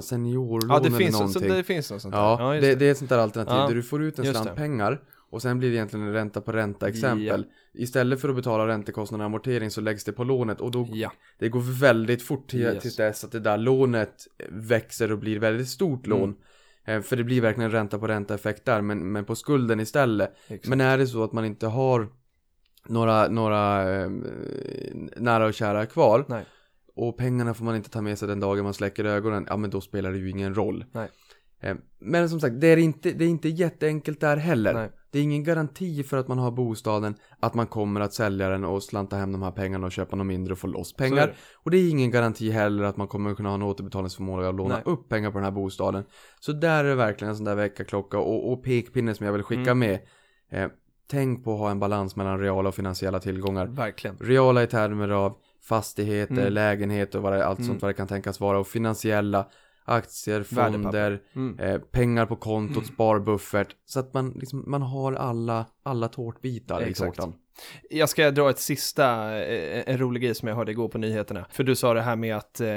seniorlån 0.00 0.70
Ja, 0.70 0.78
det 0.80 0.86
eller 0.86 0.98
finns, 0.98 1.12
så, 1.16 1.22
någonting. 1.22 1.48
det 1.48 1.64
finns 1.64 1.90
något 1.90 2.02
sånt 2.02 2.14
där. 2.14 2.20
Ja, 2.20 2.54
just 2.54 2.62
det, 2.68 2.74
det 2.74 2.86
är 2.86 2.90
ett 2.90 2.98
sånt 2.98 3.08
där 3.10 3.18
alternativ 3.18 3.54
Ja, 3.56 3.66
där 3.68 3.74
du 3.74 3.82
får 3.82 4.02
ut 4.02 4.18
en 4.18 4.24
slant 4.26 4.48
det. 4.48 4.54
pengar 4.54 5.00
och 5.30 5.42
sen 5.42 5.58
blir 5.58 5.68
det 5.70 5.74
egentligen 5.76 6.06
en 6.06 6.12
ränta 6.12 6.40
på 6.40 6.52
ränta 6.52 6.88
exempel. 6.88 7.46
Istället 7.74 8.20
för 8.20 8.28
att 8.28 8.36
betala 8.36 8.66
räntekostnaden 8.66 9.20
och 9.20 9.26
amortering 9.26 9.70
så 9.70 9.80
läggs 9.80 10.04
det 10.04 10.12
på 10.12 10.24
lånet 10.24 10.60
och 10.60 10.70
då 10.70 10.88
Ja. 10.92 11.12
det 11.38 11.48
går 11.48 11.80
väldigt 11.80 12.22
fort 12.22 12.50
till, 12.50 12.60
Yes. 12.60 12.82
till 12.82 12.92
dess 12.92 13.24
att 13.24 13.32
det 13.32 13.40
där 13.40 13.58
lånet 13.58 14.14
växer 14.48 15.12
och 15.12 15.18
blir 15.18 15.38
väldigt 15.38 15.68
stort 15.68 16.06
Mm. 16.06 16.18
lån. 16.20 16.30
Eh, 16.30 16.34
För 17.02 17.16
det 17.16 17.24
blir 17.24 17.40
verkligen 17.40 17.70
ränta 17.70 17.98
på 17.98 18.06
ränta 18.06 18.34
effekt 18.34 18.64
där 18.64 18.80
men, 18.80 19.12
men 19.12 19.24
på 19.24 19.34
skulden 19.34 19.80
istället. 19.80 20.36
Exakt. 20.48 20.68
Men 20.68 20.80
är 20.80 20.98
det 20.98 21.06
så 21.06 21.24
att 21.24 21.32
man 21.32 21.44
inte 21.44 21.66
har 21.66 22.08
några, 22.88 23.28
några 23.28 23.92
eh, 23.94 24.10
nära 25.16 25.46
och 25.46 25.54
kära 25.54 25.86
kvar 25.86 26.24
Nej. 26.28 26.44
och 26.94 27.16
pengarna 27.16 27.54
får 27.54 27.64
man 27.64 27.76
inte 27.76 27.90
ta 27.90 28.00
med 28.00 28.18
sig 28.18 28.28
den 28.28 28.40
dagen 28.40 28.64
man 28.64 28.74
släcker 28.74 29.04
ögonen, 29.04 29.46
ja 29.48 29.56
men 29.56 29.70
då 29.70 29.80
spelar 29.80 30.12
det 30.12 30.18
ju 30.18 30.30
ingen 30.30 30.54
roll. 30.54 30.84
Eh, 31.60 31.76
Men 31.98 32.28
som 32.28 32.40
sagt, 32.40 32.60
det 32.60 32.66
är 32.66 32.76
inte, 32.76 33.12
det 33.12 33.24
är 33.24 33.28
inte 33.28 33.48
jätteenkelt 33.48 34.20
där 34.20 34.36
heller. 34.36 34.74
Nej. 34.74 34.90
Det 35.12 35.18
är 35.18 35.22
ingen 35.22 35.44
garanti 35.44 36.02
för 36.02 36.16
att 36.16 36.28
man 36.28 36.38
har 36.38 36.50
bostaden, 36.50 37.14
att 37.40 37.54
man 37.54 37.66
kommer 37.66 38.00
att 38.00 38.14
sälja 38.14 38.48
den 38.48 38.64
och 38.64 38.82
slanta 38.82 39.16
hem 39.16 39.32
de 39.32 39.42
här 39.42 39.50
pengarna 39.50 39.86
och 39.86 39.92
köpa 39.92 40.16
något 40.16 40.26
mindre 40.26 40.52
och 40.52 40.58
få 40.58 40.66
loss 40.66 40.92
pengar. 40.92 41.26
det. 41.26 41.34
Och 41.54 41.70
det 41.70 41.76
är 41.78 41.90
ingen 41.90 42.10
garanti 42.10 42.50
heller 42.50 42.84
att 42.84 42.96
man 42.96 43.08
kommer 43.08 43.34
kunna 43.34 43.48
ha 43.48 43.54
en 43.54 43.62
återbetalningsförmåga 43.62 44.48
och 44.48 44.54
låna 44.54 44.74
Nej. 44.74 44.82
upp 44.86 45.08
pengar 45.08 45.30
på 45.30 45.38
den 45.38 45.44
här 45.44 45.50
bostaden. 45.52 46.04
Så 46.40 46.52
där 46.52 46.84
är 46.84 46.88
det 46.88 46.94
verkligen 46.94 47.30
en 47.30 47.36
sån 47.36 47.44
där 47.44 47.54
väckarklocka 47.54 48.18
och, 48.18 48.52
och 48.52 48.64
pekpinne 48.64 49.14
som 49.14 49.26
jag 49.26 49.32
vill 49.32 49.42
skicka 49.42 49.70
Mm. 49.70 49.78
med. 49.78 49.98
Eh, 50.50 50.70
tänk 51.10 51.44
på 51.44 51.52
att 51.54 51.58
ha 51.58 51.70
en 51.70 51.80
balans 51.80 52.16
mellan 52.16 52.38
reala 52.40 52.68
och 52.68 52.74
finansiella 52.74 53.20
tillgångar. 53.20 53.66
Verkligen. 53.66 54.16
Reala 54.20 54.62
i 54.62 54.66
termer 54.66 55.08
av 55.08 55.36
fastigheter, 55.62 56.34
Mm. 56.40 56.52
lägenheter 56.52 57.18
och 57.18 57.22
vad 57.22 57.32
det, 57.32 57.46
allt 57.46 57.58
Mm. 57.58 57.68
sånt 57.68 57.82
vad 57.82 57.88
det 57.88 57.94
kan 57.94 58.06
tänkas 58.08 58.40
vara. 58.40 58.58
Och 58.58 58.66
finansiella, 58.66 59.46
aktier, 59.90 60.42
fonder. 60.42 61.20
Mm. 61.36 61.58
eh, 61.58 61.78
pengar 61.80 62.26
på 62.26 62.36
kontot, 62.36 62.86
sparbuffert. 62.94 63.76
Så 63.86 64.00
att 64.00 64.14
man, 64.14 64.30
liksom, 64.30 64.64
man 64.66 64.82
har 64.82 65.12
alla, 65.12 65.66
alla 65.82 66.08
tårtbitar 66.08 66.82
i 66.82 66.90
Exakt. 66.90 67.16
tårtan. 67.16 67.32
Jag 67.90 68.08
ska 68.08 68.30
dra 68.30 68.50
ett 68.50 68.58
sista, 68.58 69.36
eh, 69.44 69.82
en 69.86 69.98
rolig 69.98 70.22
grej 70.22 70.34
som 70.34 70.48
jag 70.48 70.56
hörde 70.56 70.72
igår 70.72 70.88
på 70.88 70.98
nyheterna. 70.98 71.46
För 71.50 71.64
du 71.64 71.76
sa 71.76 71.94
det 71.94 72.02
här 72.02 72.16
med 72.16 72.36
att 72.36 72.60
eh, 72.60 72.68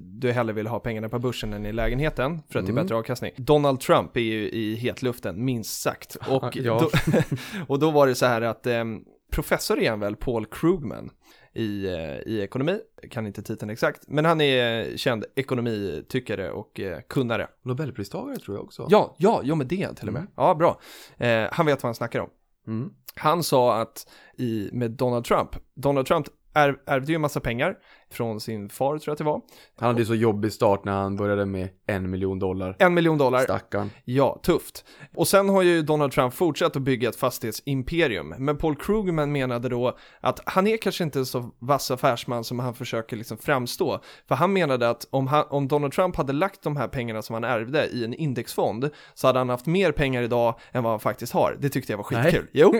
du 0.00 0.32
hellre 0.32 0.52
vill 0.52 0.66
ha 0.66 0.78
pengarna 0.80 1.08
på 1.08 1.18
börsen 1.18 1.52
än 1.52 1.66
i 1.66 1.72
lägenheten 1.72 2.40
för 2.50 2.58
att 2.58 2.64
det 2.66 2.70
är 2.70 2.72
Mm. 2.72 2.84
bättre 2.84 2.96
avkastning. 2.96 3.32
Donald 3.36 3.80
Trump 3.80 4.16
är 4.16 4.20
ju 4.20 4.48
i 4.50 4.74
hetluften, 4.74 5.44
minst 5.44 5.80
sagt. 5.82 6.16
Och, 6.28 6.56
Ja. 6.56 6.88
då, 7.06 7.12
och 7.68 7.78
då 7.78 7.90
var 7.90 8.06
det 8.06 8.14
så 8.14 8.26
här 8.26 8.42
att 8.42 8.66
eh, 8.66 8.84
professor 9.32 9.88
han 9.88 10.00
väl, 10.00 10.16
Paul 10.16 10.46
Krugman 10.46 11.10
i, 11.54 11.86
eh, 11.86 12.32
i 12.32 12.40
ekonomi, 12.42 12.78
kan 13.10 13.26
inte 13.26 13.42
titeln 13.42 13.70
exakt, 13.70 14.04
men 14.08 14.24
han 14.24 14.40
är 14.40 14.96
känd 14.96 15.24
ekonomityckare 15.34 16.50
och 16.50 16.80
eh, 16.80 17.00
kunnare. 17.08 17.48
Nobelpristagare 17.62 18.36
tror 18.36 18.56
jag 18.56 18.64
också. 18.64 18.86
Ja, 18.90 19.14
ja, 19.18 19.40
jo 19.44 19.54
men 19.54 19.68
det 19.68 19.94
till 19.94 20.08
och 20.08 20.12
med. 20.12 20.20
Mm. 20.20 20.32
Ja, 20.36 20.54
bra. 20.54 20.80
Eh, 21.16 21.48
han 21.52 21.66
vet 21.66 21.82
vad 21.82 21.88
han 21.88 21.94
snackar 21.94 22.20
om. 22.20 22.30
Mm. 22.66 22.90
Han 23.14 23.42
sa 23.42 23.80
att 23.80 24.10
i, 24.38 24.70
med 24.72 24.90
Donald 24.90 25.24
Trump, 25.24 25.50
Donald 25.74 26.06
Trump 26.06 26.26
är, 26.54 26.76
ärvde 26.86 27.12
ju 27.12 27.14
en 27.14 27.20
massa 27.20 27.40
pengar 27.40 27.78
från 28.12 28.40
sin 28.40 28.68
far 28.68 28.98
tror 28.98 29.02
jag 29.06 29.12
att 29.12 29.18
det 29.18 29.24
var. 29.24 29.40
Han 29.76 29.86
hade 29.86 30.00
ju 30.00 30.06
så 30.06 30.14
jobbig 30.14 30.52
start 30.52 30.84
när 30.84 30.92
han 30.92 31.16
började 31.16 31.46
med 31.46 31.68
en 31.86 32.10
miljon 32.10 32.38
dollar. 32.38 32.76
En 32.78 32.94
miljon 32.94 33.18
dollar. 33.18 33.40
Stackarn. 33.40 33.90
Ja, 34.04 34.40
tufft. 34.42 34.84
Och 35.14 35.28
sen 35.28 35.48
har 35.48 35.62
ju 35.62 35.82
Donald 35.82 36.12
Trump 36.12 36.34
fortsatt 36.34 36.76
att 36.76 36.82
bygga 36.82 37.08
ett 37.08 37.16
fastighetsimperium. 37.16 38.34
Men 38.38 38.56
Paul 38.56 38.76
Krugman 38.76 39.32
menade 39.32 39.68
då 39.68 39.96
att 40.20 40.40
han 40.44 40.66
är 40.66 40.76
kanske 40.76 41.04
inte 41.04 41.24
så 41.24 41.50
vass 41.58 41.90
affärsman 41.90 42.44
som 42.44 42.58
han 42.58 42.74
försöker 42.74 43.16
liksom 43.16 43.38
framstå. 43.38 44.00
För 44.28 44.34
han 44.34 44.52
menade 44.52 44.90
att 44.90 45.06
om, 45.10 45.26
han, 45.26 45.44
om 45.50 45.68
Donald 45.68 45.92
Trump 45.92 46.16
hade 46.16 46.32
lagt 46.32 46.62
de 46.62 46.76
här 46.76 46.88
pengarna 46.88 47.22
som 47.22 47.34
han 47.34 47.44
ärvde 47.44 47.86
i 47.86 48.04
en 48.04 48.14
indexfond 48.14 48.90
så 49.14 49.26
hade 49.26 49.38
han 49.38 49.48
haft 49.48 49.66
mer 49.66 49.92
pengar 49.92 50.22
idag 50.22 50.54
än 50.72 50.82
vad 50.82 50.92
han 50.92 51.00
faktiskt 51.00 51.32
har. 51.32 51.56
Det 51.60 51.68
tyckte 51.68 51.92
jag 51.92 51.98
var 51.98 52.06
Nej. 52.10 52.22
skitkul. 52.22 52.46
Jo. 52.52 52.74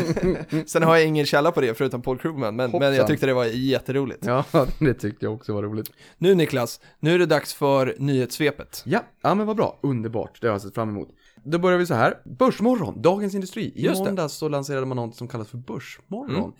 sen 0.66 0.82
har 0.82 0.96
jag 0.96 1.06
ingen 1.06 1.26
källa 1.26 1.52
på 1.52 1.60
det 1.60 1.74
förutom 1.74 2.02
Paul 2.02 2.18
Krugman, 2.18 2.56
men, 2.56 2.70
men 2.70 2.94
jag 2.94 3.06
tyckte 3.06 3.26
det 3.26 3.34
var 3.34 3.44
jätteroligt. 3.44 4.26
Ja, 4.26 4.44
det 4.78 4.94
tyckte 4.94 5.26
jag 5.26 5.34
också 5.34 5.54
var 5.54 5.62
roligt. 5.62 5.90
Nu 6.18 6.34
Niklas, 6.34 6.80
nu 7.00 7.14
är 7.14 7.18
det 7.18 7.26
dags 7.26 7.54
för 7.54 7.94
nyhetssvepet. 7.98 8.82
Ja, 8.86 9.04
ja 9.22 9.34
men 9.34 9.46
vad 9.46 9.56
bra. 9.56 9.78
Underbart. 9.82 10.40
Det 10.40 10.46
har 10.46 10.54
jag 10.54 10.62
sett 10.62 10.74
fram 10.74 10.88
emot. 10.88 11.08
Då 11.44 11.58
börjar 11.58 11.78
vi 11.78 11.86
så 11.86 11.94
här. 11.94 12.14
Börsmorgon, 12.24 13.02
Dagens 13.02 13.34
Industri. 13.34 13.72
I 13.76 13.84
Just 13.84 14.00
det. 14.04 14.04
måndags 14.04 14.34
så 14.34 14.48
lanserade 14.48 14.86
man 14.86 14.96
något 14.96 15.16
som 15.16 15.28
kallas 15.28 15.48
för 15.48 15.58
Börsmorgon. 15.58 16.36
Mm. 16.36 16.52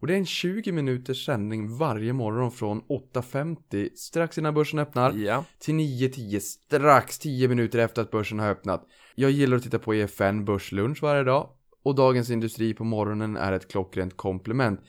Och 0.00 0.06
det 0.06 0.12
är 0.14 0.18
en 0.18 0.26
20 0.26 0.72
minuters 0.72 1.26
sändning 1.26 1.76
varje 1.78 2.12
morgon 2.12 2.50
från 2.50 2.82
8.50 2.82 3.88
strax 3.94 4.38
innan 4.38 4.54
börsen 4.54 4.78
öppnar 4.78 5.12
Ja. 5.12 5.44
till 5.58 5.74
9.10 5.74 6.38
strax 6.40 7.18
10 7.18 7.48
minuter 7.48 7.78
efter 7.78 8.02
att 8.02 8.10
börsen 8.10 8.38
har 8.38 8.50
öppnat. 8.50 8.84
Jag 9.14 9.30
gillar 9.30 9.56
att 9.56 9.62
titta 9.62 9.78
på 9.78 9.94
EFN 9.94 10.44
Börslunch 10.44 11.02
varje 11.02 11.22
dag 11.24 11.48
och 11.84 11.94
Dagens 11.94 12.30
Industri 12.30 12.74
på 12.74 12.84
morgonen 12.84 13.36
är 13.36 13.52
ett 13.52 13.68
klockrent 13.70 14.16
komplement. 14.16 14.80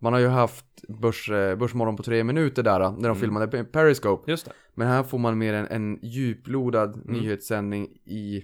Man 0.00 0.12
har 0.12 0.20
ju 0.20 0.26
haft 0.28 0.64
börs, 0.88 1.30
eh, 1.30 1.56
Börsmorgon 1.56 1.96
på 1.96 2.02
tre 2.02 2.24
minuter 2.24 2.62
där 2.62 2.80
då, 2.80 2.86
när 2.90 2.96
de 2.96 3.04
Mm. 3.06 3.16
filmade 3.20 3.64
Periscope. 3.64 4.30
Just 4.30 4.44
det. 4.46 4.52
Men 4.74 4.88
här 4.88 5.02
får 5.02 5.18
man 5.18 5.38
mer 5.38 5.54
en, 5.54 5.66
en 5.66 5.98
djuplodad 6.02 6.94
Mm. 6.94 7.06
nyhetssändning 7.20 7.84
i 8.04 8.42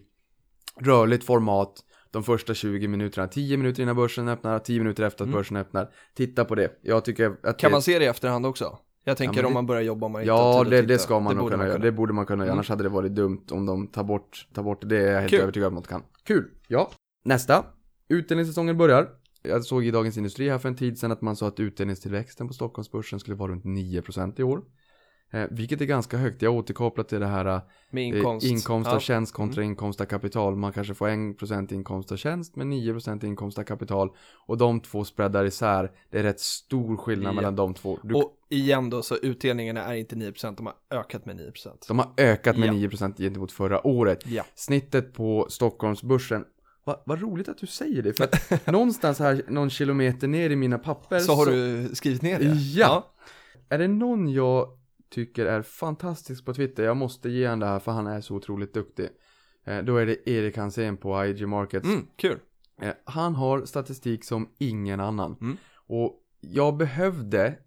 rörligt 0.80 1.24
format 1.24 1.72
de 2.10 2.22
första 2.24 2.54
20 2.54 2.88
minuterna, 2.88 3.28
10 3.28 3.56
minuter 3.56 3.82
innan 3.82 3.96
börsen 3.96 4.28
öppnar, 4.28 4.58
10 4.58 4.78
minuter 4.78 5.02
efter 5.02 5.24
att 5.24 5.28
Mm. 5.28 5.38
börsen 5.38 5.56
öppnar. 5.56 5.88
Titta 6.14 6.44
på 6.44 6.54
det. 6.54 6.78
Jag 6.82 7.04
tycker 7.04 7.36
att 7.42 7.58
Kan 7.58 7.68
det, 7.70 7.72
man 7.74 7.82
se 7.82 7.98
det 7.98 8.04
i 8.04 8.08
efterhand 8.08 8.46
också? 8.46 8.78
Jag 9.04 9.16
tänker 9.16 9.36
men 9.36 9.44
om 9.44 9.50
det- 9.50 9.54
man 9.54 9.66
börjar 9.66 9.82
jobba 9.82 10.08
man 10.08 10.24
Ja, 10.24 10.64
det, 10.70 10.82
det 10.82 10.98
ska 10.98 11.20
man 11.20 11.34
nog 11.36 11.44
borde 11.44 11.54
kunna 11.56 11.68
göra. 11.68 11.78
Det 11.78 11.92
borde 11.92 12.12
man 12.12 12.26
kunna 12.26 12.44
göra. 12.44 12.48
Mm. 12.52 12.58
Annars 12.58 12.68
hade 12.68 12.82
det 12.82 12.88
varit 12.88 13.12
dumt 13.14 13.44
om 13.50 13.66
de 13.66 13.86
tar 13.86 14.04
bort, 14.04 14.48
tar 14.54 14.62
bort 14.62 14.80
det. 14.80 14.86
Det 14.88 14.98
är 15.08 15.12
jag 15.12 15.20
helt 15.20 15.30
Kul. 15.30 15.40
övertygad 15.40 15.68
om 15.72 15.78
att 15.78 15.84
de 15.84 15.88
kan. 15.90 16.02
Kul! 16.24 16.50
Ja. 16.68 16.90
Nästa. 17.24 17.64
Utdelningssäsongen 18.08 18.78
börjar. 18.78 19.08
Jag 19.48 19.64
såg 19.64 19.84
i 19.86 19.90
Dagens 19.90 20.16
Industri 20.16 20.48
här 20.48 20.58
för 20.58 20.68
en 20.68 20.76
tid 20.76 20.98
sedan 20.98 21.12
att 21.12 21.20
man 21.22 21.36
sa 21.36 21.48
att 21.48 21.60
utdelningstillväxten 21.60 22.48
på 22.48 22.54
Stockholmsbörsen 22.54 23.20
skulle 23.20 23.36
vara 23.36 23.52
runt 23.52 23.64
9% 23.64 24.40
i 24.40 24.42
år. 24.42 24.62
Eh, 25.30 25.44
vilket 25.50 25.80
är 25.80 25.84
ganska 25.84 26.16
högt. 26.16 26.42
Jag 26.42 26.50
har 26.52 26.58
återkopplat 26.58 27.08
till 27.08 27.20
det 27.20 27.26
här 27.26 27.44
eh, 27.46 27.60
Med 27.90 28.04
inkomst. 28.04 28.46
inkomst 28.46 28.86
av 28.88 28.92
Ja. 28.92 28.96
Mm. 28.96 29.00
tjänst 29.00 29.34
kontra 29.34 29.62
inkomst 29.62 30.00
av 30.00 30.04
kapital. 30.04 30.56
Man 30.56 30.72
kanske 30.72 30.94
får 30.94 31.08
1% 31.08 31.72
inkomst 31.74 32.12
av 32.12 32.16
tjänst 32.16 32.56
men 32.56 32.72
9% 32.72 33.24
inkomst 33.24 33.58
av 33.58 33.62
kapital. 33.62 34.10
Och 34.46 34.58
de 34.58 34.80
två 34.80 35.04
spreadar 35.04 35.44
isär. 35.44 35.90
Det 36.10 36.18
är 36.18 36.22
rätt 36.22 36.40
stor 36.40 36.96
skillnad 36.96 37.28
Ja. 37.30 37.32
mellan 37.32 37.56
de 37.56 37.74
två. 37.74 37.98
Du, 38.02 38.14
Och 38.14 38.32
igen 38.48 38.90
då, 38.90 39.02
så 39.02 39.16
utdelningarna 39.16 39.84
är 39.84 39.94
inte 39.94 40.16
9%, 40.16 40.56
de 40.56 40.66
har 40.66 40.74
ökat 40.90 41.26
med 41.26 41.36
9%. 41.36 41.84
de 41.88 41.98
har 41.98 42.12
ökat 42.16 42.56
med 42.58 42.68
Ja. 42.68 42.72
9% 42.72 43.16
gentemot 43.18 43.52
förra 43.52 43.86
året. 43.86 44.26
Ja. 44.26 44.44
Snittet 44.54 45.12
på 45.12 45.46
Stockholmsbörsen 45.50 46.44
vad 46.84 47.02
vad 47.06 47.20
roligt 47.20 47.48
att 47.48 47.58
du 47.58 47.66
säger 47.66 48.02
det, 48.02 48.12
för 48.12 48.24
att 48.24 48.66
någonstans 48.66 49.18
här, 49.18 49.42
någon 49.48 49.70
kilometer 49.70 50.28
ner 50.28 50.50
i 50.50 50.56
mina 50.56 50.78
papper 50.78 51.18
Så 51.18 51.34
har 51.34 51.46
du 51.46 51.88
skrivit 51.94 52.22
ner 52.22 52.38
det? 52.38 52.44
Ja. 52.44 53.14
Är 53.68 53.78
det 53.78 53.88
någon 53.88 54.28
jag 54.32 54.68
tycker 55.10 55.46
är 55.46 55.62
fantastisk 55.62 56.44
på 56.44 56.54
Twitter, 56.54 56.84
jag 56.84 56.96
måste 56.96 57.28
ge 57.28 57.46
han 57.46 57.58
det 57.58 57.66
här 57.66 57.78
för 57.78 57.92
han 57.92 58.06
är 58.06 58.20
så 58.20 58.34
otroligt 58.34 58.74
duktig. 58.74 59.08
Eh, 59.64 59.78
Då 59.78 59.96
är 59.96 60.06
det 60.06 60.30
Erik 60.30 60.56
Hansén 60.56 60.96
på 60.96 61.24
IG 61.26 61.48
Markets. 61.48 61.86
Mm, 61.88 62.06
kul. 62.16 62.38
Eh, 62.80 62.92
Han 63.04 63.34
har 63.34 63.64
statistik 63.64 64.24
som 64.24 64.48
ingen 64.58 65.00
annan. 65.00 65.36
Mm. 65.40 65.56
Och 65.86 66.20
jag 66.40 66.76
behövde 66.76 67.58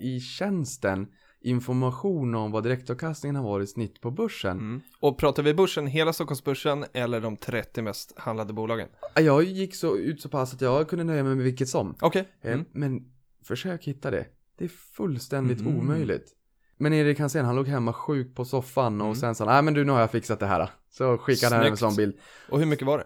i 0.00 0.20
tjänsten 0.20 1.06
information 1.48 2.34
om 2.34 2.50
vad 2.50 2.62
direktavkastningen 2.62 3.36
har 3.36 3.42
varit 3.42 3.68
i 3.68 3.72
snitt 3.72 4.00
på 4.00 4.10
börsen. 4.10 4.58
Mm. 4.58 4.80
Och 5.00 5.18
pratar 5.18 5.42
vi 5.42 5.54
börsen, 5.54 5.86
hela 5.86 6.12
Stockholmsbörsen 6.12 6.84
eller 6.92 7.20
de 7.20 7.36
30 7.36 7.82
mest 7.82 8.18
handlade 8.18 8.52
bolagen? 8.52 8.88
Jag 9.14 9.42
gick 9.44 9.74
så 9.74 9.96
ut 9.96 10.20
så 10.22 10.28
pass 10.28 10.54
att 10.54 10.60
jag 10.60 10.88
kunde 10.88 11.04
nöja 11.04 11.22
mig 11.24 11.34
med 11.34 11.44
vilket 11.44 11.68
som. 11.68 11.94
Okej. 12.00 12.28
Eh, 12.42 12.52
Mm. 12.52 12.64
Men 12.72 13.12
försök 13.44 13.84
hitta 13.84 14.10
det. 14.10 14.26
Det 14.58 14.64
är 14.64 14.68
fullständigt 14.68 15.60
Mm. 15.60 15.76
omöjligt. 15.78 16.34
Men 16.76 16.92
Erik 16.92 17.18
Hansén, 17.20 17.44
han 17.44 17.56
låg 17.56 17.68
hemma 17.68 17.92
sjuk 17.92 18.34
på 18.34 18.44
soffan 18.44 19.00
och 19.00 19.06
Mm. 19.06 19.16
sen 19.16 19.34
sa 19.34 19.44
han, 19.44 19.54
nej 19.54 19.62
men 19.62 19.74
du 19.74 19.84
nu 19.84 19.92
har 19.92 20.00
jag 20.00 20.10
fixat 20.10 20.40
det 20.40 20.46
här. 20.46 20.70
Så 20.90 21.18
skickade 21.18 21.56
han 21.56 21.64
en 21.66 21.76
sån 21.76 21.96
bild. 21.96 22.14
Och 22.48 22.58
hur 22.58 22.66
mycket 22.66 22.86
var 22.86 22.98
det? 22.98 23.04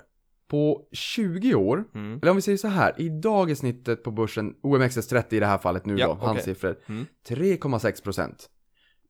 På 0.53 0.89
20 0.93 1.55
år, 1.55 1.85
Mm. 1.95 2.19
eller 2.23 2.31
om 2.31 2.37
vi 2.37 2.43
säger 2.43 2.59
så 2.59 2.69
här, 2.69 2.95
idag 2.99 3.51
är 3.51 3.55
snittet 3.55 4.03
på 4.05 4.11
börsen, 4.11 4.55
OMXS30 4.63 5.35
i 5.35 5.41
det 5.41 5.47
här 5.47 5.59
fallet 5.59 5.87
nu 5.87 5.97
Ja, 5.99 6.07
då, 6.07 6.13
okej. 6.13 6.27
hans 6.27 6.43
siffror, 6.43 6.77
Mm. 6.89 7.07
3,6%. 7.29 8.49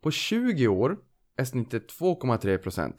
På 0.03 0.11
20 0.11 0.68
år 0.68 0.97
är 1.36 1.45
snittet 1.45 1.88
2,3%. 1.93 2.93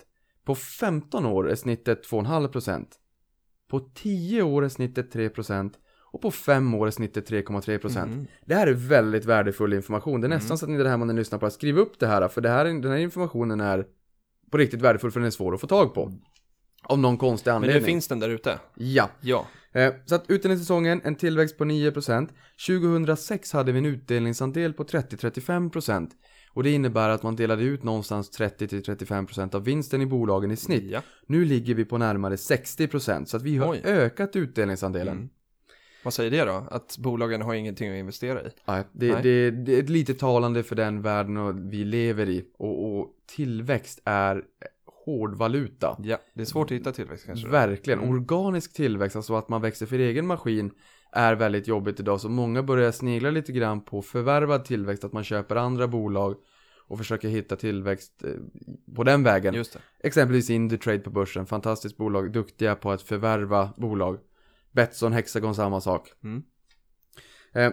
På 0.45 0.55
15 0.55 1.25
år 1.25 1.49
är 1.49 1.55
snittet 1.55 2.05
2,5%. 2.05 2.87
På 3.69 3.79
10 3.79 4.41
år 4.43 4.65
är 4.65 4.69
snittet 4.69 5.13
3%. 5.13 5.73
Och 6.11 6.21
på 6.21 6.31
5 6.31 6.73
år 6.73 6.87
är 6.87 6.91
snittet 6.91 7.29
3,3%. 7.29 8.05
Mhm. 8.15 8.27
Det 8.45 8.55
här 8.55 8.67
är 8.67 8.73
väldigt 8.73 9.25
värdefull 9.25 9.73
information. 9.73 10.21
Det 10.21 10.27
är 10.27 10.29
nästan 10.29 10.47
Mm. 10.51 10.57
så 10.57 10.65
att 10.65 10.71
ni 10.71 10.89
hemma 10.89 11.05
när 11.05 11.13
ni 11.13 11.19
lyssnar 11.21 11.39
på 11.39 11.45
det, 11.45 11.51
skriv 11.51 11.77
upp 11.77 11.99
det 11.99 12.07
här. 12.07 12.27
För 12.27 12.41
det 12.41 12.49
här, 12.49 12.65
den 12.65 12.91
här 12.91 12.97
informationen 12.97 13.61
är 13.61 13.85
på 14.51 14.57
riktigt 14.57 14.81
värdefull 14.81 15.11
för 15.11 15.19
den 15.19 15.27
är 15.27 15.31
svår 15.31 15.53
att 15.53 15.61
få 15.61 15.67
tag 15.67 15.93
på. 15.93 16.11
Av 16.83 16.99
någon 16.99 17.17
konstig 17.17 17.49
Men 17.49 17.55
anledning. 17.55 17.81
nu 17.81 17.85
finns 17.85 18.07
den 18.07 18.19
där 18.19 18.29
ute? 18.29 18.59
Ja. 18.75 19.09
Ja. 19.21 19.47
Eh, 19.73 19.93
så 20.05 20.15
att 20.15 20.29
utdelningssäsongen, 20.29 21.01
en 21.03 21.15
tillväxt 21.15 21.57
på 21.57 21.63
9%. 21.65 22.29
2006 22.67 23.53
hade 23.53 23.71
vi 23.71 23.77
en 23.77 23.85
utdelningsandel 23.85 24.73
på 24.73 24.83
30-35%. 24.83 26.09
Och 26.53 26.63
det 26.63 26.71
innebär 26.71 27.09
att 27.09 27.23
man 27.23 27.35
delade 27.35 27.63
ut 27.63 27.83
någonstans 27.83 28.39
30-35% 28.39 29.55
av 29.55 29.63
vinsten 29.63 30.01
i 30.01 30.05
bolagen 30.05 30.51
i 30.51 30.55
snitt. 30.55 30.83
ja. 30.91 31.01
Nu 31.27 31.45
ligger 31.45 31.73
vi 31.75 31.85
på 31.85 31.97
närmare 31.97 32.35
60% 32.35 33.25
så 33.25 33.37
att 33.37 33.43
vi 33.43 33.57
har 33.57 33.71
Oj. 33.73 33.81
ökat 33.83 34.35
utdelningsandelen. 34.35 35.17
Mm. 35.17 35.29
Vad 36.03 36.13
säger 36.13 36.31
det 36.31 36.43
då? 36.45 36.67
Att 36.71 36.97
bolagen 36.97 37.41
har 37.41 37.53
ingenting 37.53 37.89
att 37.91 37.95
investera 37.97 38.41
i? 38.41 38.49
Nej, 38.67 38.83
det, 38.91 39.11
Nej. 39.13 39.21
Det, 39.23 39.51
det 39.51 39.79
är 39.79 39.83
lite 39.83 40.13
talande 40.13 40.63
för 40.63 40.75
den 40.75 41.01
världen 41.01 41.69
vi 41.69 41.83
lever 41.83 42.29
i. 42.29 42.45
Och, 42.57 42.99
och 42.99 43.07
tillväxt 43.35 44.01
är 44.05 44.43
hårdvaluta. 45.05 45.97
Ja, 46.03 46.17
det 46.33 46.41
är 46.41 46.45
svårt 46.45 46.71
att 46.71 46.77
hitta 46.77 46.91
tillväxt 46.91 47.25
kanske. 47.25 47.47
Verkligen. 47.47 47.99
Mm. 47.99 48.11
Organisk 48.11 48.73
tillväxt, 48.73 49.15
alltså 49.15 49.35
att 49.35 49.49
man 49.49 49.61
växer 49.61 49.85
för 49.85 49.99
egen 49.99 50.27
maskin, 50.27 50.71
är 51.11 51.35
väldigt 51.35 51.67
jobbigt 51.67 51.99
idag. 51.99 52.21
Så 52.21 52.29
många 52.29 52.63
börjar 52.63 52.91
snegla 52.91 53.31
lite 53.31 53.51
grann 53.51 53.81
på 53.81 54.01
förvärvad 54.01 54.65
tillväxt, 54.65 55.03
att 55.03 55.13
man 55.13 55.23
köper 55.23 55.55
andra 55.55 55.87
bolag 55.87 56.35
och 56.87 56.97
försöker 56.97 57.29
hitta 57.29 57.55
tillväxt 57.55 58.23
eh, 58.23 58.29
på 58.95 59.03
den 59.03 59.23
vägen. 59.23 59.53
Just 59.53 59.73
det. 59.73 59.79
Exempelvis 60.07 60.49
Indutrade 60.49 60.99
på 60.99 61.09
börsen, 61.09 61.45
fantastiskt 61.45 61.97
bolag, 61.97 62.33
duktiga 62.33 62.75
på 62.75 62.91
att 62.91 63.01
förvärva 63.01 63.69
bolag. 63.77 64.19
Betsson, 64.71 65.13
Hexagon, 65.13 65.55
samma 65.55 65.81
sak. 65.81 66.11
Mm. 66.23 66.43
Eh, 67.53 67.71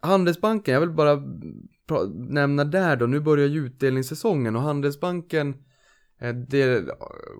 Handelsbanken, 0.00 0.74
jag 0.74 0.80
vill 0.80 0.90
bara 0.90 1.22
nämna 2.14 2.64
där 2.64 2.96
då, 2.96 3.06
nu 3.06 3.20
börjar 3.20 3.48
ju 3.48 3.66
utdelningssäsongen 3.66 4.56
och 4.56 4.62
Handelsbanken 4.62 5.54
det 6.48 6.84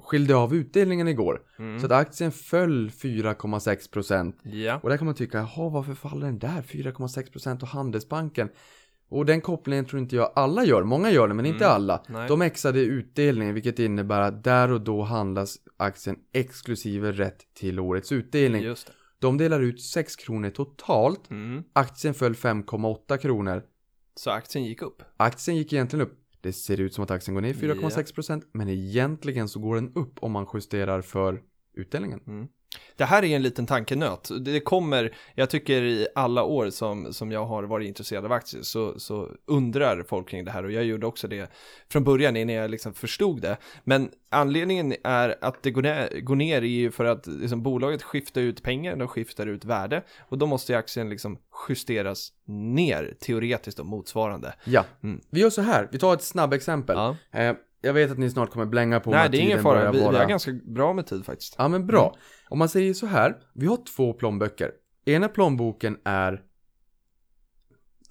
skilde 0.02 0.36
av 0.36 0.54
utdelningen 0.54 1.08
igår. 1.08 1.42
Mm. 1.58 1.80
Så 1.80 1.86
att 1.86 1.92
aktien 1.92 2.32
föll 2.32 2.90
4,6%. 2.90 4.32
Ja. 4.42 4.80
Och 4.82 4.90
där 4.90 4.96
kan 4.96 5.04
man 5.06 5.14
tycka, 5.14 5.38
jaha 5.38 5.68
varför 5.68 5.94
faller 5.94 6.26
den 6.26 6.38
där 6.38 6.62
4,6% 6.62 7.62
och 7.62 7.68
Handelsbanken? 7.68 8.48
Och 9.08 9.26
den 9.26 9.40
kopplingen 9.40 9.84
tror 9.84 10.02
inte 10.02 10.16
jag 10.16 10.32
alla 10.34 10.64
gör, 10.64 10.82
många 10.82 11.10
gör 11.10 11.28
det 11.28 11.34
men 11.34 11.46
inte 11.46 11.64
Mm. 11.64 11.74
alla. 11.74 12.02
Nej. 12.08 12.28
De 12.28 12.42
exade 12.42 12.80
utdelningen 12.80 13.54
vilket 13.54 13.78
innebär 13.78 14.20
att 14.20 14.44
där 14.44 14.72
och 14.72 14.80
då 14.80 15.02
handlas 15.02 15.56
aktien 15.76 16.16
exklusive 16.32 17.12
rätt 17.12 17.54
till 17.54 17.80
årets 17.80 18.12
utdelning. 18.12 18.62
Just 18.62 18.86
det. 18.86 18.92
De 19.18 19.38
delar 19.38 19.60
ut 19.60 19.80
6 19.82 20.16
kronor 20.16 20.50
totalt, 20.50 21.30
Mm. 21.30 21.62
aktien 21.72 22.14
föll 22.14 22.34
5,8 22.34 23.16
kronor. 23.16 23.62
Så 24.16 24.30
aktien 24.30 24.64
gick 24.64 24.82
upp? 24.82 25.02
Aktien 25.16 25.56
gick 25.56 25.72
egentligen 25.72 26.06
upp. 26.06 26.18
Det 26.42 26.52
ser 26.52 26.80
ut 26.80 26.94
som 26.94 27.04
att 27.04 27.10
aktien 27.10 27.34
går 27.34 27.42
ner 27.42 27.54
4,6% 27.54 28.42
men 28.52 28.68
egentligen 28.68 29.48
så 29.48 29.60
går 29.60 29.74
den 29.74 29.92
upp 29.94 30.18
om 30.22 30.32
man 30.32 30.46
justerar 30.54 31.02
för 31.02 31.42
utdelningen. 31.74 32.20
Mm. 32.26 32.48
Det 32.96 33.04
här 33.04 33.24
är 33.24 33.36
en 33.36 33.42
liten 33.42 33.66
tankenöt. 33.66 34.30
Det 34.40 34.60
kommer, 34.60 35.14
jag 35.34 35.50
tycker 35.50 35.82
i 35.82 36.06
alla 36.14 36.44
år 36.44 36.70
som, 36.70 37.12
som 37.12 37.32
jag 37.32 37.44
har 37.44 37.62
varit 37.62 37.88
intresserad 37.88 38.24
av 38.24 38.32
aktier 38.32 38.62
så, 38.62 38.98
så 39.00 39.28
undrar 39.46 40.02
folk 40.02 40.28
kring 40.28 40.44
det 40.44 40.50
här 40.50 40.64
och 40.64 40.72
jag 40.72 40.84
gjorde 40.84 41.06
också 41.06 41.28
det 41.28 41.50
från 41.92 42.04
början 42.04 42.36
innan 42.36 42.54
jag 42.54 42.70
liksom 42.70 42.94
förstod 42.94 43.40
det. 43.42 43.56
Men 43.84 44.10
anledningen 44.30 44.94
är 45.04 45.36
att 45.40 45.62
det 45.62 45.70
går 45.70 45.82
ner, 45.82 46.20
går 46.20 46.36
ner 46.36 46.56
är 46.62 46.66
ju 46.66 46.90
för 46.90 47.04
att 47.04 47.26
liksom 47.26 47.62
bolaget 47.62 48.02
skiftar 48.02 48.40
ut 48.40 48.62
pengar, 48.62 48.96
de 48.96 49.08
skiftar 49.08 49.46
ut 49.46 49.64
värde 49.64 50.02
och 50.28 50.38
då 50.38 50.46
måste 50.46 50.76
aktien 50.78 51.08
liksom 51.10 51.38
justeras 51.68 52.32
ner 52.46 53.14
teoretiskt 53.20 53.78
och 53.78 53.86
motsvarande. 53.86 54.54
Ja, 54.64 54.84
Mm. 55.02 55.20
vi 55.30 55.40
gör 55.40 55.50
så 55.50 55.62
här. 55.62 55.88
Vi 55.92 55.98
tar 55.98 56.14
ett 56.14 56.22
snabbexempel. 56.22 56.96
Ja. 56.96 57.16
Eh, 57.40 57.54
jag 57.82 57.92
vet 57.92 58.10
att 58.10 58.18
ni 58.18 58.30
snart 58.30 58.50
kommer 58.50 58.66
blänga 58.66 59.00
på 59.00 59.10
Nej, 59.10 59.28
det 59.30 59.38
är 59.38 59.40
ingen 59.40 59.62
fara, 59.62 59.92
vi, 59.92 59.98
vi 59.98 60.04
har 60.04 60.28
ganska 60.28 60.52
bra 60.52 60.92
med 60.92 61.06
tid 61.06 61.24
faktiskt. 61.24 61.54
Ja, 61.58 61.68
men 61.68 61.86
bra. 61.86 62.16
Om 62.48 62.58
man 62.58 62.68
säger 62.68 62.94
så 62.94 63.06
här. 63.06 63.36
Vi 63.54 63.66
har 63.66 63.78
två 63.96 64.12
plånböcker. 64.12 64.70
Ena 65.04 65.28
plånboken 65.28 65.98
är 66.04 66.42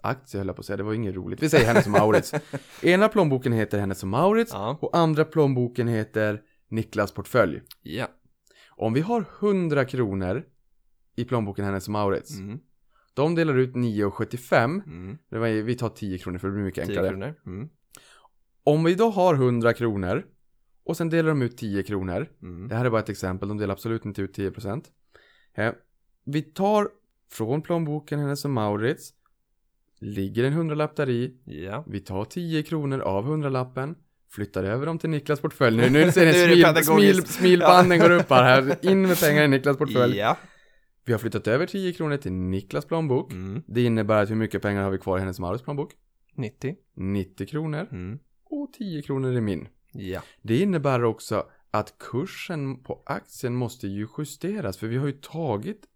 aktie 0.01 0.37
höll 0.39 0.47
jag 0.47 0.55
på 0.55 0.59
att 0.59 0.65
säga, 0.65 0.77
det 0.77 0.83
var 0.83 0.93
inget 0.93 1.15
roligt. 1.15 1.43
Vi 1.43 1.49
säger 1.49 1.65
Hennes 1.65 1.85
och 1.85 1.91
Mauritz. 1.91 2.33
Ena 2.83 3.09
plånboken 3.09 3.53
heter 3.53 3.79
Hennes 3.79 4.03
och 4.03 4.09
Mauritz 4.09 4.51
Ja. 4.53 4.77
och 4.81 4.97
andra 4.97 5.25
plånboken 5.25 5.87
heter 5.87 6.41
Niklas 6.69 7.11
portfölj. 7.11 7.61
Ja. 7.81 8.07
Om 8.69 8.93
vi 8.93 9.01
har 9.01 9.25
100 9.39 9.85
kronor 9.85 10.43
i 11.15 11.25
plånboken 11.25 11.65
Hennes 11.65 11.87
och 11.87 11.91
Mauritz. 11.91 12.39
Mm. 12.39 12.59
De 13.13 13.35
delar 13.35 13.57
ut 13.57 13.75
9,75. 13.75 14.83
Mm. 14.85 15.17
Det 15.29 15.37
var, 15.37 15.47
vi 15.47 15.75
tar 15.75 15.89
10 15.89 16.17
kronor 16.17 16.37
för 16.37 16.47
det 16.47 16.53
blir 16.53 16.63
mycket 16.63 16.87
10 16.87 16.99
enklare. 16.99 17.35
Mm. 17.45 17.69
Om 18.63 18.83
vi 18.83 18.95
då 18.95 19.09
har 19.09 19.33
100 19.33 19.73
kronor 19.73 20.25
och 20.83 20.97
sen 20.97 21.09
delar 21.09 21.29
de 21.29 21.41
ut 21.41 21.57
10 21.57 21.83
kronor. 21.83 22.27
Mm. 22.41 22.67
Det 22.67 22.75
här 22.75 22.85
är 22.85 22.89
bara 22.89 23.01
ett 23.01 23.09
exempel, 23.09 23.49
de 23.49 23.57
delar 23.57 23.73
absolut 23.73 24.05
inte 24.05 24.21
ut 24.21 24.37
10%. 24.37 24.83
Eh, 25.55 25.71
vi 26.25 26.41
tar 26.41 26.89
från 27.31 27.61
plånboken 27.61 28.19
Hennes 28.19 28.45
och 28.45 28.51
Maurits. 28.51 29.13
Ligger 29.99 30.43
en 30.43 30.53
hundralapp 30.53 30.95
där 30.95 31.09
i. 31.09 31.37
Ja. 31.45 31.83
Vi 31.87 31.99
tar 31.99 32.25
10 32.25 32.63
kronor 32.63 32.99
av 32.99 33.23
hundralappen. 33.25 33.95
Flyttar 34.31 34.63
över 34.63 34.85
dem 34.85 34.99
till 34.99 35.09
Niklas 35.09 35.39
portfölj. 35.41 35.77
Nu, 35.77 35.89
nu 35.89 36.11
ser 36.11 36.25
ni 36.25 36.33
smil, 36.33 36.83
smil, 36.85 37.25
smilbanden 37.25 37.99
går 37.99 38.11
upp 38.11 38.29
här, 38.29 38.61
här. 38.61 38.85
In 38.91 39.01
med 39.01 39.19
pengar 39.19 39.43
i 39.43 39.47
Niklas 39.47 39.77
portfölj. 39.77 40.17
Ja. 40.17 40.37
Vi 41.05 41.11
har 41.11 41.19
flyttat 41.19 41.47
över 41.47 41.65
10 41.65 41.93
kronor 41.93 42.17
till 42.17 42.31
Niklas 42.31 42.85
plånbok. 42.85 43.31
Mm. 43.31 43.63
Det 43.67 43.81
innebär 43.81 44.23
att 44.23 44.29
hur 44.29 44.35
mycket 44.35 44.61
pengar 44.61 44.83
har 44.83 44.91
vi 44.91 44.97
kvar 44.97 45.17
i 45.17 45.19
Hennes 45.19 45.37
och 45.37 45.41
Maurits 45.41 45.63
plånbok? 45.63 45.91
90. 46.35 46.75
90 46.95 47.47
kronor. 47.47 47.87
Mm. 47.91 48.19
Och 48.51 48.73
10 48.73 49.01
kronor 49.01 49.33
i 49.33 49.41
min. 49.41 49.67
Ja. 49.91 50.21
Det 50.41 50.59
innebär 50.61 51.03
också 51.03 51.45
att 51.71 51.97
kursen 51.97 52.83
på 52.83 53.03
aktien 53.05 53.55
måste 53.55 53.87
ju 53.87 54.07
justeras. 54.17 54.77
För 54.77 54.87
vi 54.87 54.97
har 54.97 55.05
ju 55.07 55.13
tagit 55.13 55.87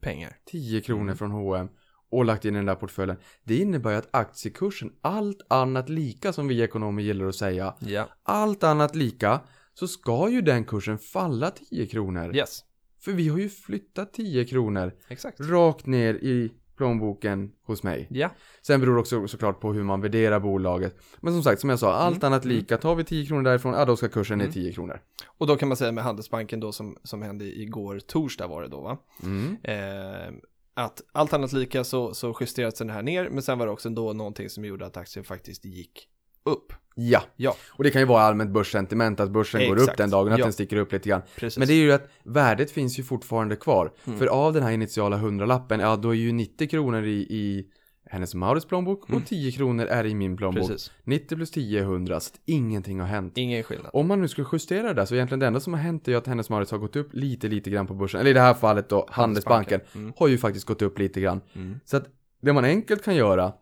Pengar. 0.00 0.36
10 0.46 0.80
kronor 0.80 1.02
Mm. 1.02 1.16
från 1.16 1.30
H&M 1.30 1.68
och 2.10 2.24
lagt 2.24 2.44
in 2.44 2.54
i 2.54 2.58
den 2.58 2.66
där 2.66 2.74
portföljen. 2.74 3.16
Det 3.44 3.56
innebär 3.56 3.90
ju 3.90 3.96
att 3.96 4.08
aktiekursen, 4.14 4.92
allt 5.00 5.40
annat 5.48 5.88
lika 5.88 6.32
som 6.32 6.48
vi 6.48 6.62
ekonomer 6.62 7.02
gillar 7.02 7.26
att 7.26 7.34
säga, 7.34 7.74
Ja. 7.80 8.08
allt 8.22 8.64
annat 8.64 8.94
lika, 8.94 9.40
så 9.74 9.88
ska 9.88 10.28
ju 10.30 10.40
den 10.42 10.64
kursen 10.64 10.98
falla 10.98 11.50
10 11.50 11.86
kronor. 11.86 12.36
Yes. 12.36 12.64
För 12.98 13.12
vi 13.12 13.28
har 13.28 13.38
ju 13.38 13.48
flyttat 13.48 14.12
10 14.12 14.44
kronor 14.44 14.92
Exakt. 15.08 15.40
rakt 15.40 15.86
ner 15.86 16.14
i 16.14 16.52
plånboken 16.80 17.52
hos 17.66 17.82
mig. 17.82 18.06
Ja. 18.10 18.30
Sen 18.62 18.80
beror 18.80 18.94
det 18.94 19.00
också 19.00 19.28
såklart 19.28 19.60
på 19.60 19.72
hur 19.72 19.82
man 19.82 20.00
värderar 20.00 20.40
bolaget. 20.40 20.96
Men 21.20 21.32
som 21.32 21.42
sagt, 21.42 21.60
som 21.60 21.70
jag 21.70 21.78
sa, 21.78 21.92
allt 21.92 22.16
Mm. 22.16 22.26
annat 22.32 22.44
lika. 22.44 22.76
Tar 22.76 22.94
vi 22.94 23.04
10 23.04 23.26
kronor 23.26 23.42
därifrån, 23.42 23.74
ja 23.74 23.84
då 23.84 23.96
ska 23.96 24.08
kursen 24.08 24.38
ner 24.38 24.44
Mm. 24.44 24.52
10 24.54 24.72
kronor. 24.72 25.00
Och 25.38 25.46
då 25.46 25.56
kan 25.56 25.68
man 25.68 25.76
säga 25.76 25.92
med 25.92 26.04
Handelsbanken 26.04 26.60
då 26.60 26.72
som, 26.72 26.96
som 27.02 27.22
hände 27.22 27.44
igår 27.44 27.98
torsdag 27.98 28.46
var 28.46 28.62
det 28.62 28.68
då 28.68 28.80
va? 28.80 28.98
Mm. 29.22 29.56
Eh, 29.62 30.34
att 30.74 31.02
allt 31.12 31.32
annat 31.32 31.52
lika 31.52 31.84
så, 31.84 32.14
så 32.14 32.36
justerades 32.40 32.78
den 32.78 32.90
här 32.90 33.02
ner 33.02 33.28
men 33.30 33.42
sen 33.42 33.58
var 33.58 33.66
det 33.66 33.72
också 33.72 33.90
då 33.90 34.12
någonting 34.12 34.50
som 34.50 34.64
gjorde 34.64 34.86
att 34.86 34.96
aktien 34.96 35.24
faktiskt 35.24 35.64
gick 35.64 36.08
upp. 36.44 36.72
Ja. 36.94 37.22
Ja. 37.36 37.56
Och 37.70 37.84
det 37.84 37.90
kan 37.90 38.02
ju 38.02 38.06
vara 38.06 38.22
allmänt 38.22 38.50
börssentiment, 38.50 39.20
att 39.20 39.30
börsen 39.30 39.60
går 39.68 39.76
upp 39.76 39.82
Exakt. 39.82 39.98
den 39.98 40.10
dagen, 40.10 40.32
att 40.32 40.38
Ja. 40.38 40.44
den 40.44 40.52
sticker 40.52 40.76
upp 40.76 40.92
lite 40.92 41.08
grann. 41.08 41.22
Precis. 41.36 41.58
Men 41.58 41.68
det 41.68 41.74
är 41.74 41.82
ju 41.82 41.92
att 41.92 42.08
värdet 42.24 42.70
finns 42.70 42.98
ju 42.98 43.02
fortfarande 43.02 43.56
kvar. 43.56 43.92
Mm. 44.04 44.18
För 44.18 44.26
av 44.26 44.52
den 44.52 44.62
här 44.62 44.70
initiala 44.70 45.16
hundralappen, 45.16 45.80
ja 45.80 45.96
då 45.96 46.10
är 46.10 46.14
ju 46.14 46.32
90 46.32 46.68
kronor 46.68 47.04
i, 47.04 47.16
i 47.20 47.66
hennes 48.06 48.34
Maurits 48.34 48.66
plånbok 48.66 49.10
och 49.10 49.26
10 49.26 49.52
kronor 49.52 49.86
är 49.86 50.06
i 50.06 50.14
min 50.14 50.36
plånbok. 50.36 50.64
Mm. 50.64 50.72
Precis. 50.74 50.92
90 51.04 51.36
plus 51.36 51.50
10 51.50 51.78
är 51.80 51.82
100, 51.82 52.20
så 52.20 52.28
att 52.34 52.40
ingenting 52.46 53.00
har 53.00 53.06
hänt. 53.06 53.32
Ingen 53.36 53.62
skillnad. 53.62 53.90
Om 53.92 54.08
man 54.08 54.20
nu 54.20 54.28
skulle 54.28 54.46
justera 54.52 54.82
det 54.88 54.94
där, 54.94 55.04
så 55.04 55.14
egentligen 55.14 55.40
det 55.40 55.46
enda 55.46 55.60
som 55.60 55.72
har 55.72 55.80
hänt 55.80 56.08
är 56.08 56.12
ju 56.12 56.18
att 56.18 56.26
hennes 56.26 56.50
Maurits 56.50 56.70
har 56.70 56.78
gått 56.78 56.96
upp 56.96 57.08
lite, 57.14 57.48
lite 57.48 57.70
grann 57.70 57.86
på 57.86 57.94
börsen. 57.94 58.20
Eller 58.20 58.30
i 58.30 58.34
det 58.34 58.40
här 58.40 58.54
fallet 58.54 58.88
då, 58.88 59.06
Handelsbanken, 59.10 59.80
Mm. 59.94 60.12
har 60.16 60.28
ju 60.28 60.38
faktiskt 60.38 60.66
gått 60.66 60.82
upp 60.82 60.98
lite 60.98 61.20
grann. 61.20 61.40
Mm. 61.54 61.80
Så 61.84 61.96
att 61.96 62.04
det 62.42 62.52
man 62.52 62.64
enkelt 62.64 63.04
kan 63.04 63.16
göra, 63.16 63.52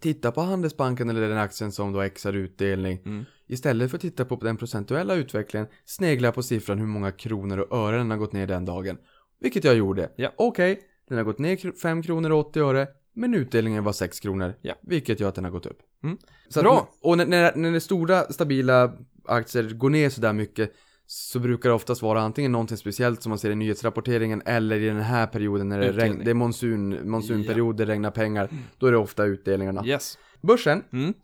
titta 0.00 0.32
på 0.32 0.40
Handelsbanken 0.40 1.10
eller 1.10 1.28
den 1.28 1.38
aktien 1.38 1.72
som 1.72 1.92
då 1.92 2.00
exar 2.00 2.32
utdelning. 2.32 3.02
Mm. 3.04 3.24
Istället 3.46 3.90
för 3.90 3.96
att 3.96 4.02
titta 4.02 4.24
på 4.24 4.36
den 4.36 4.56
procentuella 4.56 5.14
utvecklingen, 5.14 5.68
snegla 5.84 6.32
på 6.32 6.42
siffran 6.42 6.78
hur 6.78 6.86
många 6.86 7.12
kronor 7.12 7.58
och 7.58 7.78
ören 7.78 7.98
den 7.98 8.10
har 8.10 8.18
gått 8.18 8.32
ner 8.32 8.46
den 8.46 8.64
dagen. 8.64 8.98
Vilket 9.40 9.64
jag 9.64 9.74
gjorde. 9.74 10.10
Ja. 10.16 10.32
Okej, 10.36 10.80
den 11.08 11.18
har 11.18 11.24
gått 11.24 11.38
ner 11.38 11.80
5 11.82 12.02
kronor 12.02 12.30
och 12.30 12.38
80 12.38 12.60
öre, 12.60 12.88
men 13.14 13.34
utdelningen 13.34 13.84
var 13.84 13.92
6 13.92 14.20
kronor. 14.20 14.54
Ja. 14.60 14.74
Vilket 14.82 15.20
gör 15.20 15.28
att 15.28 15.34
den 15.34 15.44
har 15.44 15.50
gått 15.50 15.66
upp. 15.66 15.78
Mm. 16.02 16.18
Så 16.48 16.62
Bra. 16.62 16.78
Att, 16.78 16.88
och 17.00 17.16
när, 17.16 17.26
när, 17.26 17.56
när 17.56 17.80
stora 17.80 18.22
stabila 18.22 18.92
aktier 19.24 19.70
går 19.70 19.90
ner 19.90 20.10
sådär 20.10 20.32
mycket 20.32 20.72
så 21.06 21.38
brukar 21.38 21.68
det 21.68 21.74
oftast 21.74 22.02
vara 22.02 22.20
antingen 22.20 22.52
någonting 22.52 22.76
speciellt 22.76 23.22
som 23.22 23.30
man 23.30 23.38
ser 23.38 23.50
i 23.50 23.54
nyhetsrapporteringen 23.54 24.42
eller 24.46 24.76
i 24.80 24.86
den 24.86 25.00
här 25.00 25.26
perioden 25.26 25.68
när 25.68 25.78
det, 25.80 25.92
regn, 25.92 26.22
det 26.24 26.30
är 26.30 26.34
monsun, 26.34 27.10
monsunperiod, 27.10 27.76
det 27.76 27.84
regnar 27.86 28.10
pengar. 28.10 28.48
Då 28.78 28.86
är 28.86 28.92
det 28.92 28.98
ofta 28.98 29.24
utdelningarna. 29.24 29.86
Yes. 29.86 30.18
Börsen, 30.40 30.82
Mm. 30.92 31.14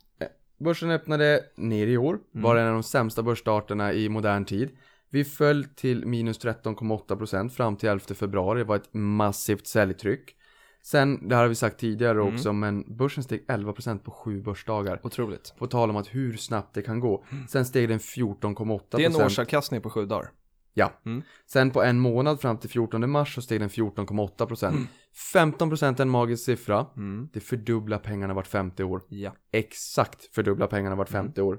börsen 0.58 0.90
öppnade 0.90 1.40
ner 1.56 1.86
i 1.86 1.96
år, 1.96 2.18
var 2.32 2.56
en 2.56 2.66
av 2.66 2.72
de 2.72 2.82
sämsta 2.82 3.22
börsstarterna 3.22 3.92
i 3.92 4.08
modern 4.08 4.44
tid. 4.44 4.70
Vi 5.10 5.24
föll 5.24 5.64
till 5.64 6.06
minus 6.06 6.38
13,8% 6.38 7.48
fram 7.48 7.76
till 7.76 7.88
11 7.88 8.14
februari, 8.14 8.58
det 8.58 8.64
var 8.64 8.76
ett 8.76 8.94
massivt 8.94 9.66
säljtryck. 9.66 10.36
Sen, 10.84 11.28
det 11.28 11.34
här 11.34 11.42
har 11.42 11.48
vi 11.48 11.54
sagt 11.54 11.78
tidigare 11.80 12.20
Mm. 12.20 12.34
också, 12.34 12.52
men 12.52 12.96
börsen 12.96 13.22
steg 13.24 13.44
11% 13.48 13.98
på 14.04 14.10
sju 14.10 14.42
börsdagar. 14.42 15.00
Otroligt. 15.02 15.54
På 15.58 15.66
tal 15.66 15.90
om 15.90 15.96
att 15.96 16.06
hur 16.14 16.36
snabbt 16.36 16.74
det 16.74 16.82
kan 16.82 17.00
gå. 17.00 17.24
Sen 17.48 17.64
steg 17.66 17.88
den 17.88 17.98
14,8%. 17.98 18.96
Det 18.96 19.04
är 19.04 19.10
en 19.20 19.26
årsavkastning 19.26 19.80
på 19.80 19.90
sju 19.90 20.06
dagar. 20.06 20.30
Ja. 20.74 20.92
Mm. 21.06 21.22
Sen 21.46 21.70
på 21.70 21.82
en 21.82 21.98
månad 21.98 22.40
fram 22.40 22.58
till 22.58 22.70
14 22.70 23.10
mars 23.10 23.34
så 23.34 23.42
steg 23.42 23.60
den 23.60 23.68
14,8%. 23.68 24.86
15% 25.34 25.96
är 25.98 26.02
en 26.02 26.08
magisk 26.10 26.44
siffra. 26.44 26.86
Mm. 26.96 27.28
Det 27.32 27.40
fördubblar 27.40 27.98
pengarna 27.98 28.34
vart 28.34 28.46
femte 28.46 28.84
år. 28.84 29.02
Ja. 29.08 29.34
Exakt 29.50 30.34
fördubblar 30.34 30.66
pengarna 30.66 30.86
Mm. 30.88 30.98
vart 30.98 31.08
femte 31.08 31.42
år. 31.42 31.58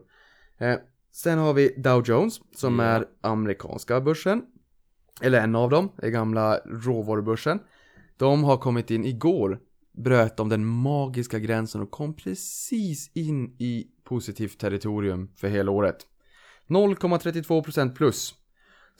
Eh, 0.57 0.76
sen 1.11 1.39
har 1.39 1.53
vi 1.53 1.74
Dow 1.78 2.03
Jones 2.05 2.41
som 2.55 2.80
Ja. 2.80 2.86
är 2.86 3.05
amerikanska 3.21 4.01
börsen. 4.01 4.41
Eller 5.21 5.41
en 5.41 5.55
av 5.55 5.69
dem, 5.69 5.91
är 5.97 6.09
gamla 6.09 6.57
råvarubörsen. 6.65 7.59
De 8.24 8.43
har 8.43 8.57
kommit 8.57 8.91
in 8.91 9.05
igår, 9.05 9.59
bröt 9.91 10.38
de 10.38 10.49
den 10.49 10.65
magiska 10.65 11.39
gränsen 11.39 11.82
och 11.82 11.91
kom 11.91 12.13
precis 12.13 13.11
in 13.13 13.55
i 13.59 13.88
positivt 14.03 14.59
territorium 14.59 15.30
för 15.36 15.47
hela 15.47 15.71
året. 15.71 15.97
0,32% 16.67 17.95
plus. 17.95 18.34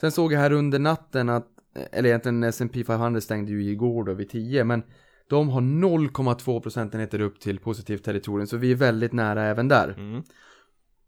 Sen 0.00 0.12
såg 0.12 0.32
jag 0.32 0.40
här 0.40 0.52
under 0.52 0.78
natten 0.78 1.28
att, 1.28 1.48
eller 1.92 2.08
egentligen 2.08 2.44
S&P 2.44 2.84
500 2.84 3.20
stängde 3.20 3.52
ju 3.52 3.70
igår 3.70 4.04
då 4.04 4.14
vid 4.14 4.30
10, 4.30 4.64
men 4.64 4.82
de 5.28 5.48
har 5.48 5.60
0,2 5.60 6.60
procentenheter 6.60 7.20
upp 7.20 7.40
till 7.40 7.58
positivt 7.58 8.04
territorium, 8.04 8.46
så 8.46 8.56
vi 8.56 8.72
är 8.72 8.76
väldigt 8.76 9.12
nära 9.12 9.44
även 9.44 9.68
där. 9.68 9.88
Mm. 9.88 10.22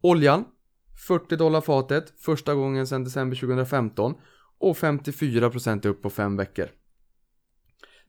Oljan, 0.01 0.45
40 1.09 1.37
dollar 1.37 1.61
fatet, 1.61 2.15
första 2.19 2.55
gången 2.55 2.87
sedan 2.87 3.05
december 3.05 3.37
2015 3.37 4.15
och 4.59 4.77
54% 4.77 5.87
upp 5.87 6.03
på 6.03 6.11
fem 6.11 6.37
veckor. 6.37 6.69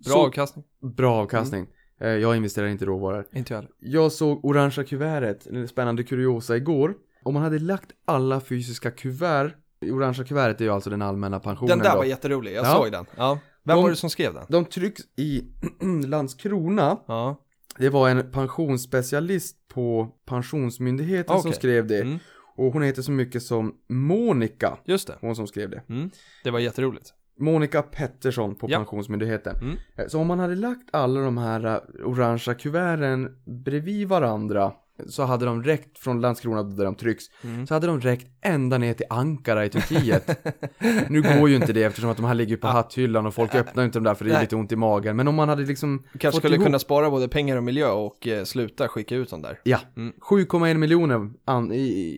Bra 0.05 0.13
Så- 0.13 0.25
avkastning. 0.25 0.65
Bra 0.95 1.15
avkastning. 1.15 1.67
Eh, 2.01 2.07
Jag 2.09 2.35
investerar 2.35 2.67
inte 2.67 2.83
i 2.83 2.87
råvaror. 2.87 3.27
Inte 3.33 3.53
jag. 3.53 3.67
Jag 3.79 4.11
såg 4.11 4.45
orangea 4.45 4.83
kuvertet, 4.85 5.47
en 5.47 5.67
spännande 5.67 6.03
kuriosa 6.03 6.57
igår. 6.57 6.93
Om 7.23 7.33
man 7.33 7.43
hade 7.43 7.59
lagt 7.59 7.91
alla 8.05 8.41
fysiska 8.41 8.91
kuvert, 8.91 9.51
orangea 9.81 10.25
kuvertet 10.25 10.61
är 10.61 10.65
ju 10.65 10.71
alltså 10.71 10.89
den 10.89 11.01
allmänna 11.01 11.39
pensionen 11.39 11.69
Den 11.69 11.79
där 11.79 11.91
då. 11.91 11.97
var 11.97 12.05
jätterolig, 12.05 12.53
jag 12.55 12.65
Ja. 12.65 12.73
såg 12.75 12.91
den. 12.91 13.05
Ja. 13.17 13.39
Vem 13.63 13.75
De- 13.77 13.83
var 13.83 13.89
det 13.89 13.95
som 13.95 14.09
skrev 14.09 14.33
den? 14.33 14.45
De 14.49 14.65
trycks 14.65 15.01
i 15.15 15.43
Landskrona. 16.07 16.97
Ja. 17.07 17.43
Det 17.77 17.89
var 17.89 18.09
en 18.09 18.31
pensionsspecialist 18.31 19.67
på 19.67 20.07
Pensionsmyndigheten 20.25 21.39
som 21.41 21.49
Okej. 21.49 21.53
skrev 21.59 21.87
det. 21.87 22.01
Mm. 22.01 22.19
Och 22.55 22.73
hon 22.73 22.81
heter 22.81 23.01
så 23.01 23.11
mycket 23.11 23.43
som 23.43 23.75
Monica, 23.89 24.77
Just 24.85 25.07
det. 25.07 25.17
hon 25.21 25.35
som 25.35 25.47
skrev 25.47 25.69
det. 25.69 25.83
Mm. 25.89 26.09
Det 26.43 26.51
var 26.51 26.59
jätteroligt. 26.59 27.13
Monica 27.39 27.81
Pettersson 27.81 28.55
på 28.55 28.67
Ja. 28.69 28.77
Pensionsmyndigheten. 28.77 29.55
Mm. 29.61 29.75
Eh, 29.97 30.07
Så 30.07 30.19
om 30.19 30.27
man 30.27 30.39
hade 30.39 30.55
lagt 30.55 30.89
alla 30.93 31.19
de 31.21 31.37
här 31.37 31.65
eh, 31.65 32.07
orangea 32.07 32.53
kuverten 32.53 33.29
bredvid 33.65 34.07
varandra 34.07 34.71
så 35.07 35.23
hade 35.23 35.45
de 35.45 35.63
räckt 35.63 35.97
från 35.99 36.21
Landskrona 36.21 36.63
där 36.63 36.85
de 36.85 36.95
trycks 36.95 37.23
Mm. 37.43 37.67
så 37.67 37.73
hade 37.73 37.87
de 37.87 38.01
räckt 38.01 38.27
ända 38.41 38.77
ner 38.77 38.93
till 38.93 39.05
Ankara 39.09 39.65
i 39.65 39.69
Turkiet. 39.69 40.49
nu 41.09 41.21
går 41.21 41.49
ju 41.49 41.55
inte 41.55 41.73
det 41.73 41.83
eftersom 41.83 42.09
att 42.09 42.17
de 42.17 42.25
här 42.25 42.33
ligger 42.33 42.57
på 42.57 42.67
hatthyllan 42.67 43.25
och 43.25 43.33
folk 43.33 43.55
öppnar 43.55 43.85
inte 43.85 43.97
dem 43.99 44.03
där 44.03 44.13
för 44.13 44.25
det 44.25 44.31
är 44.31 44.33
Nej. 44.33 44.43
lite 44.43 44.55
ont 44.55 44.71
i 44.71 44.75
magen. 44.75 45.15
Men 45.15 45.27
om 45.27 45.35
man 45.35 45.49
hade 45.49 45.63
liksom 45.63 46.03
Kanske 46.19 46.39
skulle 46.39 46.55
ihop- 46.55 46.65
kunna 46.65 46.79
spara 46.79 47.09
både 47.09 47.27
pengar 47.27 47.57
och 47.57 47.63
miljö 47.63 47.89
och 47.89 48.27
eh, 48.27 48.43
sluta 48.43 48.87
skicka 48.87 49.15
ut 49.15 49.29
dem 49.29 49.41
där. 49.41 49.59
Ja, 49.63 49.79
Mm. 49.97 50.13
7,1 50.29 50.77
miljoner 50.77 51.29
an- 51.45 51.71
i, 51.71 51.77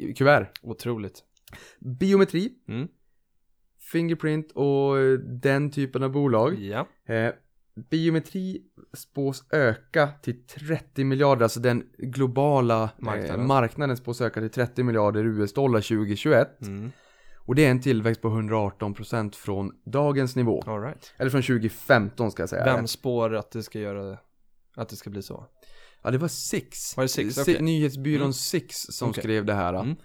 i 0.09 0.13
kuvert. 0.17 0.47
Otroligt. 0.61 1.23
Biometri, 1.99 2.49
Mm. 2.67 2.87
Fingerprint 3.91 4.51
och 4.51 4.99
eh, 4.99 5.17
den 5.19 5.71
typen 5.71 6.03
av 6.03 6.11
bolag. 6.11 6.55
Ja. 6.59 6.87
Eh, 7.13 7.31
biometri 7.89 8.61
spås 8.93 9.43
öka 9.51 10.09
till 10.21 10.45
30 10.67 11.03
miljarder, 11.03 11.43
alltså 11.43 11.59
den 11.59 11.83
globala 11.97 12.89
Marknaden. 12.97 13.39
Eh, 13.41 13.45
marknaden 13.47 13.97
spås 13.97 14.21
öka 14.21 14.39
till 14.41 14.49
30 14.49 14.83
miljarder 14.83 15.23
US-dollar 15.25 15.81
2021. 15.81 16.61
Mm. 16.61 16.91
Och 17.37 17.55
det 17.55 17.65
är 17.65 17.71
en 17.71 17.81
tillväxt 17.81 18.21
på 18.21 18.27
118% 18.29 19.35
från 19.35 19.71
dagens 19.85 20.35
nivå. 20.35 20.63
All 20.67 20.81
right. 20.81 21.13
Eller 21.17 21.29
från 21.29 21.41
2015 21.41 22.31
ska 22.31 22.41
jag 22.41 22.49
säga. 22.49 22.65
Vem 22.65 22.87
spår 22.87 23.35
att 23.35 23.51
det 23.51 23.63
ska 23.63 23.79
göra 23.79 24.03
det? 24.03 24.19
Att 24.75 24.89
det 24.89 24.95
ska 24.95 25.09
bli 25.09 25.21
så? 25.21 25.45
Ja, 26.03 26.11
det 26.11 26.17
var 26.17 26.27
Six. 26.27 26.97
Var 26.97 27.03
det 27.03 27.07
Six? 27.07 27.35
Si- 27.35 27.41
Okej. 27.41 27.61
Nyhetsbyrån 27.61 28.21
Mm. 28.21 28.33
Six 28.33 28.75
som 28.77 29.09
Okej. 29.09 29.21
skrev 29.23 29.45
det 29.45 29.53
här. 29.53 29.73
Mm. 29.73 29.95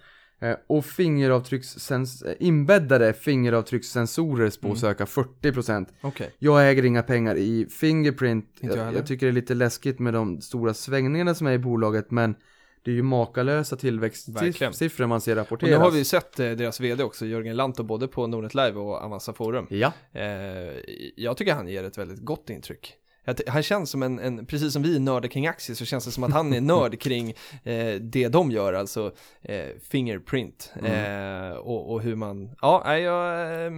Eh, 0.45 0.57
och 0.67 0.85
fingeravtryckssens 0.85 2.23
eh, 2.23 2.35
inbäddade 2.41 3.13
fingeravtryckssensorer 3.13 4.51
spås 4.51 4.83
Mm. 4.83 4.93
öka 4.93 5.05
40%. 5.05 5.87
Okej. 6.01 6.31
Jag 6.39 6.71
äger 6.71 6.85
inga 6.85 7.03
pengar 7.03 7.37
i 7.37 7.67
Fingerprint. 7.71 8.47
Inte 8.61 8.77
jag 8.79 8.95
Jag, 8.95 9.07
tycker 9.07 9.27
det 9.27 9.31
är 9.31 9.33
lite 9.33 9.55
läskigt 9.55 9.99
med 9.99 10.15
de 10.15 10.41
stora 10.41 10.75
svängningarna 10.75 11.35
som 11.35 11.47
är 11.47 11.53
i 11.53 11.59
bolaget, 11.59 12.11
men 12.11 12.35
det 12.83 12.91
är 12.91 12.95
ju 12.95 13.03
makalösa 13.03 13.77
tillväxtsiffror 13.77 15.07
man 15.07 15.21
ser 15.21 15.33
Och 15.33 15.37
rapporteras. 15.37 15.71
nu 15.71 15.77
har 15.77 15.91
vi 15.91 15.99
ju 15.99 16.05
sett 16.05 16.41
eh, 16.41 16.51
deras 16.51 16.81
vd 16.81 17.05
också, 17.05 17.27
Jörgen 17.27 17.57
Lanto, 17.57 17.83
både 17.83 18.09
på 18.09 18.27
Nordnet 18.27 18.55
Live 18.55 18.73
och 18.73 18.95
Avanza 18.95 19.33
Forum. 19.33 19.67
Ja, 19.71 19.93
jag 21.17 21.37
tycker 21.37 21.55
han 21.55 21.69
ger 21.69 21.85
ett 21.85 21.99
väldigt 21.99 22.21
gott 22.21 22.51
intryck. 22.51 22.95
Han 23.47 23.63
känns 23.63 23.91
som 23.91 24.03
en, 24.03 24.19
en, 24.19 24.47
precis 24.47 24.73
som 24.73 24.83
vi 24.83 24.99
nördar 24.99 25.29
kring 25.29 25.47
aktier 25.47 25.77
så 25.77 25.85
känns 25.85 26.05
det 26.05 26.11
som 26.11 26.25
att 26.25 26.33
han 26.33 26.53
är 26.53 26.61
nörd 26.75 27.01
kring 27.01 27.31
eh, 27.63 27.95
det 28.01 28.29
de 28.29 28.51
gör, 28.51 28.73
alltså 28.73 29.13
eh, 29.43 29.67
Fingerprint. 29.91 30.73
Mm. 30.79 31.51
Eh, 31.53 31.57
och, 31.57 31.93
och 31.93 32.03
hur 32.03 32.17
man, 32.17 32.51
ja, 32.63 32.99
jag, 32.99 33.51
eh, 33.67 33.73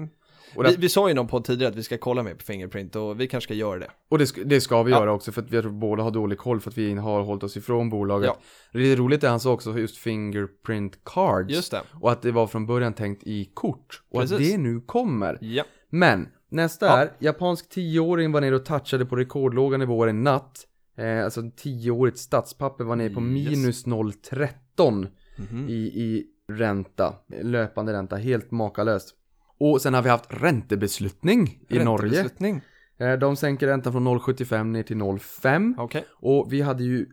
Och, 0.54 0.64
det, 0.64 0.70
Vi, 0.70 0.76
vi 0.76 0.88
sa 0.88 1.08
ju 1.08 1.14
någon 1.14 1.26
podd 1.28 1.44
tidigare 1.44 1.70
att 1.70 1.76
vi 1.76 1.82
ska 1.82 1.98
kolla 1.98 2.22
mer 2.22 2.34
på 2.34 2.42
Fingerprint 2.44 2.96
och 2.96 3.20
vi 3.20 3.26
kanske 3.28 3.46
ska 3.46 3.54
göra 3.54 3.78
det. 3.78 3.90
och 4.08 4.18
det, 4.18 4.32
det 4.44 4.60
ska 4.60 4.82
vi 4.82 4.92
Ja. 4.92 4.98
göra 4.98 5.12
också 5.12 5.32
för 5.32 5.42
att 5.42 5.50
vi 5.50 5.60
tror 5.62 5.70
båda 5.72 6.02
har 6.02 6.10
dålig 6.10 6.38
koll 6.38 6.60
för 6.60 6.70
att 6.70 6.78
vi 6.78 6.94
har 6.94 7.22
hållit 7.22 7.42
oss 7.42 7.56
ifrån 7.56 7.90
bolaget. 7.90 8.26
Ja. 8.72 8.78
Det 8.78 8.92
är 8.92 8.96
roligt 8.96 9.20
det 9.20 9.28
han 9.28 9.40
sa 9.40 9.52
också, 9.52 9.78
just 9.78 9.96
Fingerprint 9.98 10.98
Cards. 11.04 11.54
Just 11.54 11.70
det. 11.70 11.82
Och 12.00 12.12
att 12.12 12.22
det 12.22 12.32
var 12.32 12.46
från 12.46 12.66
början 12.66 12.92
tänkt 12.94 13.22
i 13.22 13.50
kort. 13.54 14.02
Och 14.10 14.22
att 14.22 14.28
Precis. 14.30 14.52
det 14.52 14.58
nu 14.58 14.80
kommer. 14.80 15.38
Ja. 15.40 15.64
Men, 15.90 16.28
nästa 16.48 16.86
Ja. 16.86 16.98
är, 16.98 17.10
japansk 17.18 17.68
tioåring 17.68 18.32
var 18.32 18.40
nere 18.40 18.54
och 18.56 18.64
touchade 18.64 19.06
på 19.06 19.16
rekordlåga 19.16 19.76
nivåer 19.78 20.08
i 20.08 20.12
natt. 20.12 20.66
Eh, 20.98 21.24
alltså 21.24 21.42
tioårigt 21.56 22.18
statspapper 22.18 22.84
var 22.84 22.96
nere 22.96 23.10
på 23.10 23.20
minus 23.20 23.86
0,13 23.86 25.06
Mhm. 25.38 25.68
i, 25.68 25.72
i 25.74 26.26
ränta. 26.52 27.14
Löpande 27.42 27.92
ränta, 27.92 28.16
helt 28.16 28.50
makalöst. 28.50 29.14
Och 29.58 29.82
sen 29.82 29.94
har 29.94 30.02
vi 30.02 30.08
haft 30.08 30.26
räntebesluttning 30.28 31.58
i 31.68 31.78
Norge. 31.78 32.04
Räntebeslutning. 32.06 32.60
Eh, 32.98 33.12
de 33.12 33.36
sänker 33.36 33.66
räntan 33.66 33.92
från 33.92 34.04
0,75 34.04 34.72
ner 34.72 34.82
till 34.82 34.96
0,5. 34.96 35.74
Okej. 35.78 36.04
Och 36.10 36.52
vi 36.52 36.60
hade 36.62 36.84
ju 36.84 37.06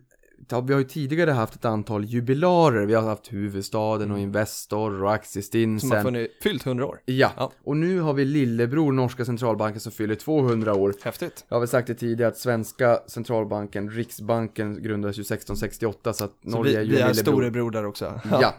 ja, 0.50 0.60
vi 0.60 0.72
har 0.72 0.80
ju 0.80 0.86
tidigare 0.86 1.30
haft 1.30 1.54
ett 1.54 1.64
antal 1.64 2.04
jubilarer. 2.04 2.86
Vi 2.86 2.94
har 2.94 3.02
haft 3.02 3.32
huvudstaden 3.32 4.10
och 4.10 4.18
Investor 4.18 4.90
och 4.90 4.96
Som 4.96 5.06
har 5.06 5.14
aktiestinsen. 5.14 6.02
funnit, 6.02 6.30
fyllt 6.42 6.66
100 6.66 6.86
år. 6.86 7.00
Ja. 7.04 7.30
Ja. 7.36 7.52
och 7.64 7.76
nu 7.76 8.00
har 8.00 8.12
vi 8.12 8.24
lillebror 8.24 8.92
norska 8.92 9.24
centralbanken 9.24 9.80
som 9.80 9.92
fyller 9.92 10.14
200 10.14 10.74
år. 10.74 10.94
Häftigt. 11.04 11.44
Jag 11.48 11.54
har 11.56 11.60
väl 11.60 11.68
sagt 11.68 11.86
det 11.88 11.94
tidigare 11.94 12.30
att 12.30 12.38
svenska 12.38 13.00
centralbanken, 13.06 13.90
Riksbanken, 13.90 14.82
grundades 14.82 15.18
ju 15.18 15.20
1668 15.20 16.12
så 16.12 16.24
att 16.24 16.32
Så 16.42 16.48
Norge 16.50 16.72
vi, 16.72 16.76
är 16.76 16.82
ju 16.82 16.88
vi 16.88 17.00
är 17.00 17.08
lillebror. 17.08 17.32
storebror 17.32 17.70
där 17.70 17.86
också. 17.86 18.20
Ja. 18.30 18.54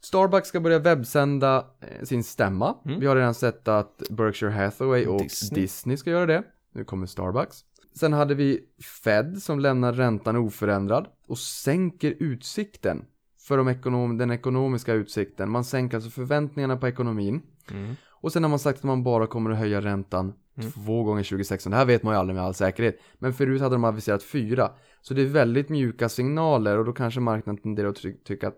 Starbucks 0.00 0.48
ska 0.48 0.60
börja 0.60 0.78
webbsända 0.78 1.66
eh, 1.80 2.04
sin 2.04 2.24
stämma. 2.24 2.74
Mm. 2.84 3.00
Vi 3.00 3.06
har 3.06 3.16
redan 3.16 3.34
sett 3.34 3.68
att 3.68 4.02
Berkshire 4.10 4.50
Hathaway 4.50 5.06
och 5.06 5.20
Disney. 5.22 5.62
Disney. 5.62 5.96
ska 5.96 6.10
göra 6.10 6.26
det. 6.26 6.42
Nu 6.74 6.84
kommer 6.84 7.06
Starbucks. 7.06 7.56
Sen 7.94 8.12
hade 8.12 8.34
vi 8.34 8.60
Fed 9.04 9.42
som 9.42 9.60
lämnar 9.60 9.92
räntan 9.92 10.36
oförändrad 10.36 11.06
och 11.26 11.38
sänker 11.38 12.14
utsikten 12.18 13.04
för 13.38 13.56
de 13.56 13.68
ekonom 13.68 14.18
den 14.18 14.30
ekonomiska 14.30 14.92
utsikten. 14.94 15.50
Man 15.50 15.64
sänker 15.64 15.96
alltså 15.96 16.10
förväntningarna 16.10 16.76
på 16.76 16.88
ekonomin. 16.88 17.42
Mm. 17.70 17.94
Och 18.10 18.32
sen 18.32 18.42
har 18.42 18.50
man 18.50 18.58
sagt 18.58 18.78
att 18.78 18.84
man 18.84 19.02
bara 19.02 19.26
kommer 19.26 19.50
att 19.50 19.58
höja 19.58 19.80
räntan 19.80 20.32
Mm. 20.56 20.70
två 20.72 21.04
gånger 21.04 21.22
2016. 21.22 21.70
Det 21.70 21.76
här 21.76 21.84
vet 21.84 22.02
man 22.02 22.14
ju 22.14 22.18
aldrig 22.20 22.34
med 22.34 22.44
all 22.44 22.54
säkerhet. 22.54 22.98
Men 23.18 23.32
förut 23.32 23.60
hade 23.60 23.74
de 23.74 23.84
aviserat 23.84 24.22
fyra. 24.22 24.70
Så 25.00 25.14
det 25.14 25.22
är 25.22 25.26
väldigt 25.26 25.68
mjuka 25.68 26.08
signaler 26.08 26.78
och 26.78 26.84
då 26.84 26.92
kanske 26.92 27.20
marknaden 27.20 27.62
tenderar 27.62 27.88
att 27.88 28.02
ty- 28.02 28.16
tycka 28.24 28.48
att 28.48 28.56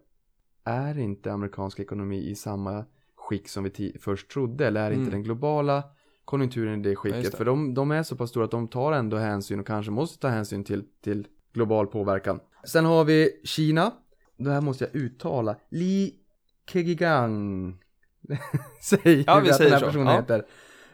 är 0.64 0.98
inte 0.98 1.32
amerikansk 1.32 1.80
ekonomi 1.80 2.30
i 2.30 2.34
samma 2.34 2.84
skick 3.16 3.48
som 3.48 3.64
vi 3.64 3.96
först 4.00 4.30
trodde? 4.30 4.66
Eller 4.66 4.80
är 4.80 4.90
inte 4.90 5.00
Mm. 5.00 5.10
den 5.10 5.22
globala 5.22 5.82
konjunkturen 6.24 6.80
i 6.80 6.82
det 6.82 6.90
Ja, 6.90 6.96
skicket? 6.96 7.18
just 7.18 7.30
det. 7.30 7.36
För 7.36 7.44
de, 7.44 7.74
de 7.74 7.90
är 7.90 8.02
så 8.02 8.16
pass 8.16 8.30
stora 8.30 8.44
att 8.44 8.50
de 8.50 8.68
tar 8.68 8.92
ändå 8.92 9.16
hänsyn 9.16 9.60
och 9.60 9.66
kanske 9.66 9.92
måste 9.92 10.18
ta 10.18 10.28
hänsyn 10.28 10.64
till, 10.64 10.84
till 11.04 11.26
global 11.52 11.86
påverkan. 11.86 12.40
Sen 12.66 12.84
har 12.84 13.04
vi 13.04 13.40
Kina. 13.44 13.92
Det 14.36 14.50
här 14.50 14.60
måste 14.60 14.84
jag 14.84 14.94
uttala. 15.02 15.56
Li 15.70 16.14
Keqiang. 16.70 17.76
Säger 18.82 19.24
Ja, 19.26 19.36
vi 19.38 19.44
vi 19.44 19.50
att 19.50 19.56
säger 19.56 19.70
den 19.70 19.72
här 19.72 19.78
så. 19.80 19.86
personen 19.86 20.06
Ja. 20.06 20.20
heter. 20.20 20.44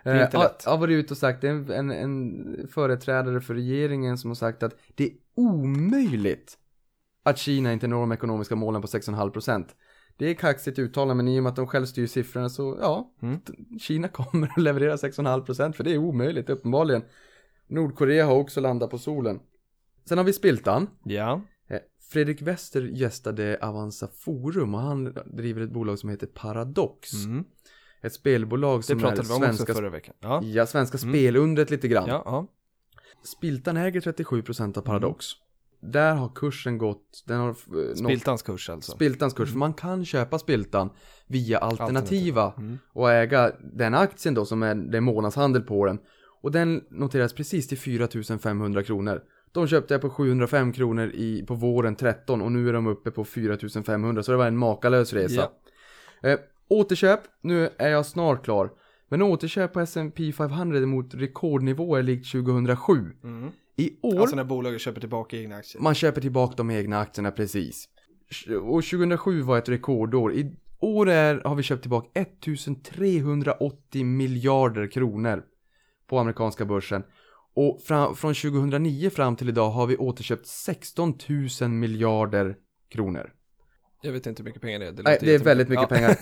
är 0.02 0.14
Eh, 0.16 0.24
inte 0.24 0.36
har, 0.36 0.44
lätt. 0.44 0.64
har 0.64 0.78
varit 0.78 0.92
ute 0.94 1.14
och 1.14 1.18
sagt, 1.18 1.40
det 1.40 1.48
är 1.48 1.50
en, 1.52 1.70
en, 1.70 1.90
en 1.90 2.68
företrädare 2.68 3.40
för 3.40 3.54
regeringen 3.54 4.18
som 4.18 4.30
har 4.30 4.34
sagt 4.34 4.62
att 4.62 4.76
det 4.94 5.04
är 5.04 5.10
omöjligt 5.34 6.58
att 7.22 7.38
Kina 7.38 7.72
inte 7.72 7.86
når 7.86 8.00
de 8.00 8.12
ekonomiska 8.12 8.56
målen 8.56 8.82
på 8.82 8.88
6,5%. 8.88 9.64
Det 10.20 10.30
är 10.30 10.34
kaxigt 10.34 10.78
uttalande 10.78 11.14
men 11.14 11.28
i 11.28 11.38
och 11.38 11.42
med 11.42 11.50
att 11.50 11.56
de 11.56 11.66
själv 11.66 11.86
styr 11.86 12.06
siffrorna 12.06 12.48
så 12.48 12.78
ja, 12.80 13.12
Mm. 13.22 13.40
Kina 13.80 14.08
kommer 14.18 14.48
att 14.48 14.62
leverera 14.62 14.96
6,5% 14.96 15.72
för 15.72 15.84
det 15.84 15.92
är 15.92 15.98
omöjligt 15.98 16.50
uppenbarligen. 16.50 17.02
Nordkorea 17.66 18.26
har 18.26 18.34
också 18.34 18.60
landat 18.60 18.90
på 18.90 18.98
solen. 18.98 19.40
Sen 20.08 20.18
har 20.18 20.24
vi 20.24 20.32
Spiltan. 20.32 20.86
Ja. 21.04 21.40
Eh, 21.68 21.78
Fredrik 22.12 22.42
Wester 22.42 22.82
gästade 22.82 23.58
Avanza 23.62 24.08
Forum 24.08 24.74
och 24.74 24.80
han 24.80 25.16
driver 25.26 25.60
ett 25.60 25.70
bolag 25.70 25.98
som 25.98 26.10
heter 26.10 26.26
Paradox. 26.26 27.12
Mm. 27.24 27.44
Ett 28.02 28.12
spelbolag 28.14 28.78
Det 28.78 28.82
som 28.82 28.98
är 28.98 29.02
pratade 29.02 29.28
vi 29.28 29.34
om 29.34 29.42
också 29.42 29.56
svenska, 29.56 29.74
förra 29.74 29.90
veckan. 29.90 30.14
Ja. 30.20 30.42
ja, 30.44 30.66
svenska 30.66 30.98
Mm. 31.02 31.12
spelundret 31.14 31.70
lite 31.70 31.88
grann. 31.88 32.08
Ja, 32.08 32.22
ja. 32.24 32.46
Spiltan 33.22 33.76
äger 33.76 34.00
37% 34.00 34.78
av 34.78 34.82
Paradox. 34.82 35.26
Där 35.82 36.14
har 36.14 36.28
kursen 36.34 36.78
gått, 36.78 37.22
den 37.26 37.40
har 37.40 37.48
eh, 37.48 37.54
nått 37.74 37.98
Spiltans 37.98 38.42
kurs 38.42 38.70
alltså. 38.70 38.92
Spiltans 38.92 39.34
kurs, 39.34 39.50
för 39.50 39.58
man 39.58 39.74
kan 39.74 40.04
köpa 40.04 40.38
Spiltan 40.38 40.90
via 41.26 41.58
alternativa 41.58 42.54
Mm. 42.58 42.78
och 42.92 43.10
äga 43.12 43.52
den 43.72 43.94
aktien 43.94 44.34
då 44.34 44.44
som 44.44 44.62
är, 44.62 44.74
det 44.74 44.96
är 44.96 45.00
månadshandel 45.00 45.62
på 45.62 45.86
den. 45.86 45.98
Och 46.42 46.52
den 46.52 46.84
noteras 46.90 47.32
precis 47.32 47.68
till 47.68 47.78
4500 47.78 48.82
kronor. 48.82 49.20
De 49.52 49.66
köpte 49.66 49.94
jag 49.94 50.00
på 50.00 50.10
705 50.10 50.72
kronor 50.72 51.10
i, 51.14 51.44
på 51.46 51.54
våren 51.54 51.96
13 51.96 52.42
och 52.42 52.52
nu 52.52 52.68
är 52.68 52.72
de 52.72 52.86
uppe 52.86 53.10
på 53.10 53.24
4500 53.24 54.22
så 54.22 54.30
det 54.32 54.38
var 54.38 54.46
en 54.46 54.56
makalös 54.56 55.12
resa. 55.12 55.50
Eh, 56.22 56.38
återköp, 56.68 57.20
nu 57.42 57.68
är 57.78 57.88
jag 57.88 58.06
snart 58.06 58.44
klar. 58.44 58.70
Men 59.08 59.22
återköp 59.22 59.72
på 59.72 59.80
S&P 59.80 60.32
500 60.32 60.80
mot 60.80 61.14
rekordnivåer 61.14 62.02
likt 62.02 62.32
2007. 62.32 62.92
Mm. 63.24 63.50
I 63.80 63.98
år 64.02 64.20
Alltså 64.20 64.36
när 64.36 64.44
bolaget 64.44 64.80
köper 64.80 65.00
tillbaka 65.00 65.36
egna 65.36 65.56
aktier. 65.56 65.82
man 65.82 65.94
köper 65.94 66.20
tillbaka 66.20 66.54
de 66.56 66.70
egna 66.70 67.00
aktierna 67.00 67.30
precis. 67.30 67.88
Och 68.62 68.84
2007 68.84 69.42
var 69.42 69.58
ett 69.58 69.68
rekordår. 69.68 70.32
I 70.32 70.56
år 70.80 71.08
är, 71.08 71.40
har 71.44 71.54
vi 71.54 71.62
köpt 71.62 71.82
tillbaka 71.82 72.20
1380 72.20 74.04
miljarder 74.04 74.86
kronor 74.86 75.42
på 76.06 76.18
amerikanska 76.18 76.64
börsen. 76.64 77.02
Och 77.54 77.82
fram, 77.82 78.16
från 78.16 78.34
2009 78.34 79.10
fram 79.10 79.36
till 79.36 79.48
idag 79.48 79.70
har 79.70 79.86
vi 79.86 79.96
återköpt 79.96 80.46
16 80.46 81.14
000 81.60 81.70
miljarder 81.70 82.56
kronor. 82.92 83.32
Jag 84.02 84.12
vet 84.12 84.26
inte 84.26 84.42
hur 84.42 84.44
mycket 84.44 84.62
pengar 84.62 84.78
det 84.78 84.86
är. 84.86 84.92
Det, 84.92 85.02
Nej, 85.02 85.18
det 85.20 85.34
är 85.34 85.38
väldigt 85.38 85.68
mycket 85.68 85.90
ja. 85.90 85.96
pengar. 85.96 86.16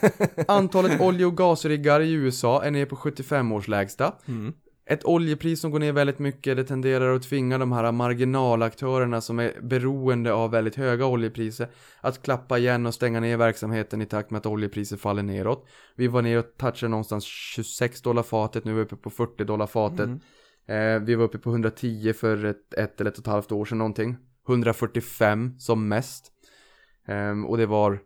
Antalet 0.49 1.01
olje 1.01 1.27
och 1.27 1.37
gasriggar 1.37 2.01
i 2.01 2.13
USA 2.13 2.63
är 2.65 2.71
nere 2.71 2.87
på 2.87 2.97
75 2.97 3.53
års 3.53 3.69
lägsta. 3.69 4.15
Mm. 4.29 4.53
Ett 4.91 5.05
oljepris 5.05 5.61
som 5.61 5.71
går 5.71 5.79
ner 5.79 5.93
väldigt 5.93 6.19
mycket, 6.19 6.57
det 6.57 6.65
tenderar 6.65 7.15
att 7.15 7.23
tvinga 7.23 7.59
de 7.59 7.73
här 7.73 7.93
marginalaktörerna 7.93 9.21
som 9.21 9.39
är 9.39 9.61
beroende 9.61 10.33
av 10.33 10.51
väldigt 10.51 10.77
höga 10.77 11.07
oljepriser 11.07 11.69
att 12.01 12.23
klappa 12.23 12.59
igen 12.59 12.87
och 12.87 12.95
stänga 12.95 13.21
ner 13.21 13.37
verksamheten 13.37 14.03
i 14.03 14.07
takt 14.07 14.31
med 14.31 14.39
att 14.39 14.47
oljepriset 14.47 15.01
faller 15.01 15.23
neråt. 15.23 15.67
Vi 15.97 16.07
var 16.07 16.23
nere 16.23 16.39
och 16.39 16.57
touchade 16.57 16.91
någonstans 16.91 17.25
26 17.25 18.03
dollar 18.03 18.23
fatet, 18.23 18.65
nu 18.65 18.71
är 18.71 18.75
vi 18.75 18.83
uppe 18.83 18.97
på 18.97 19.11
40 19.11 19.45
dollar 19.45 19.67
fatet. 19.67 20.07
Mm. 20.07 20.21
Eh, 20.67 21.03
vi 21.07 21.15
var 21.15 21.25
uppe 21.25 21.39
på 21.39 21.51
110 21.51 22.13
för 22.13 22.45
ett, 22.45 22.75
ett 22.75 23.01
eller 23.01 23.11
ett 23.11 23.19
och 23.19 23.23
ett 23.23 23.33
halvt 23.33 23.53
år 23.53 23.65
sedan 23.65 23.79
någonting. 23.79 24.17
145 24.49 25.59
som 25.59 25.89
mest. 25.89 26.33
Ehm, 27.07 27.47
och 27.47 27.57
det 27.57 27.67
var, 27.67 27.99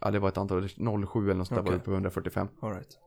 ja 0.00 0.10
det 0.10 0.18
var 0.18 0.28
ett 0.28 0.38
antal, 0.38 0.68
07 0.68 1.24
eller 1.24 1.34
något 1.34 1.48
sånt 1.48 1.64
där 1.64 1.72
var 1.72 1.78
vi 1.78 1.84
på 1.84 1.92
145. 1.92 2.48
All 2.60 2.72
right. 2.72 2.98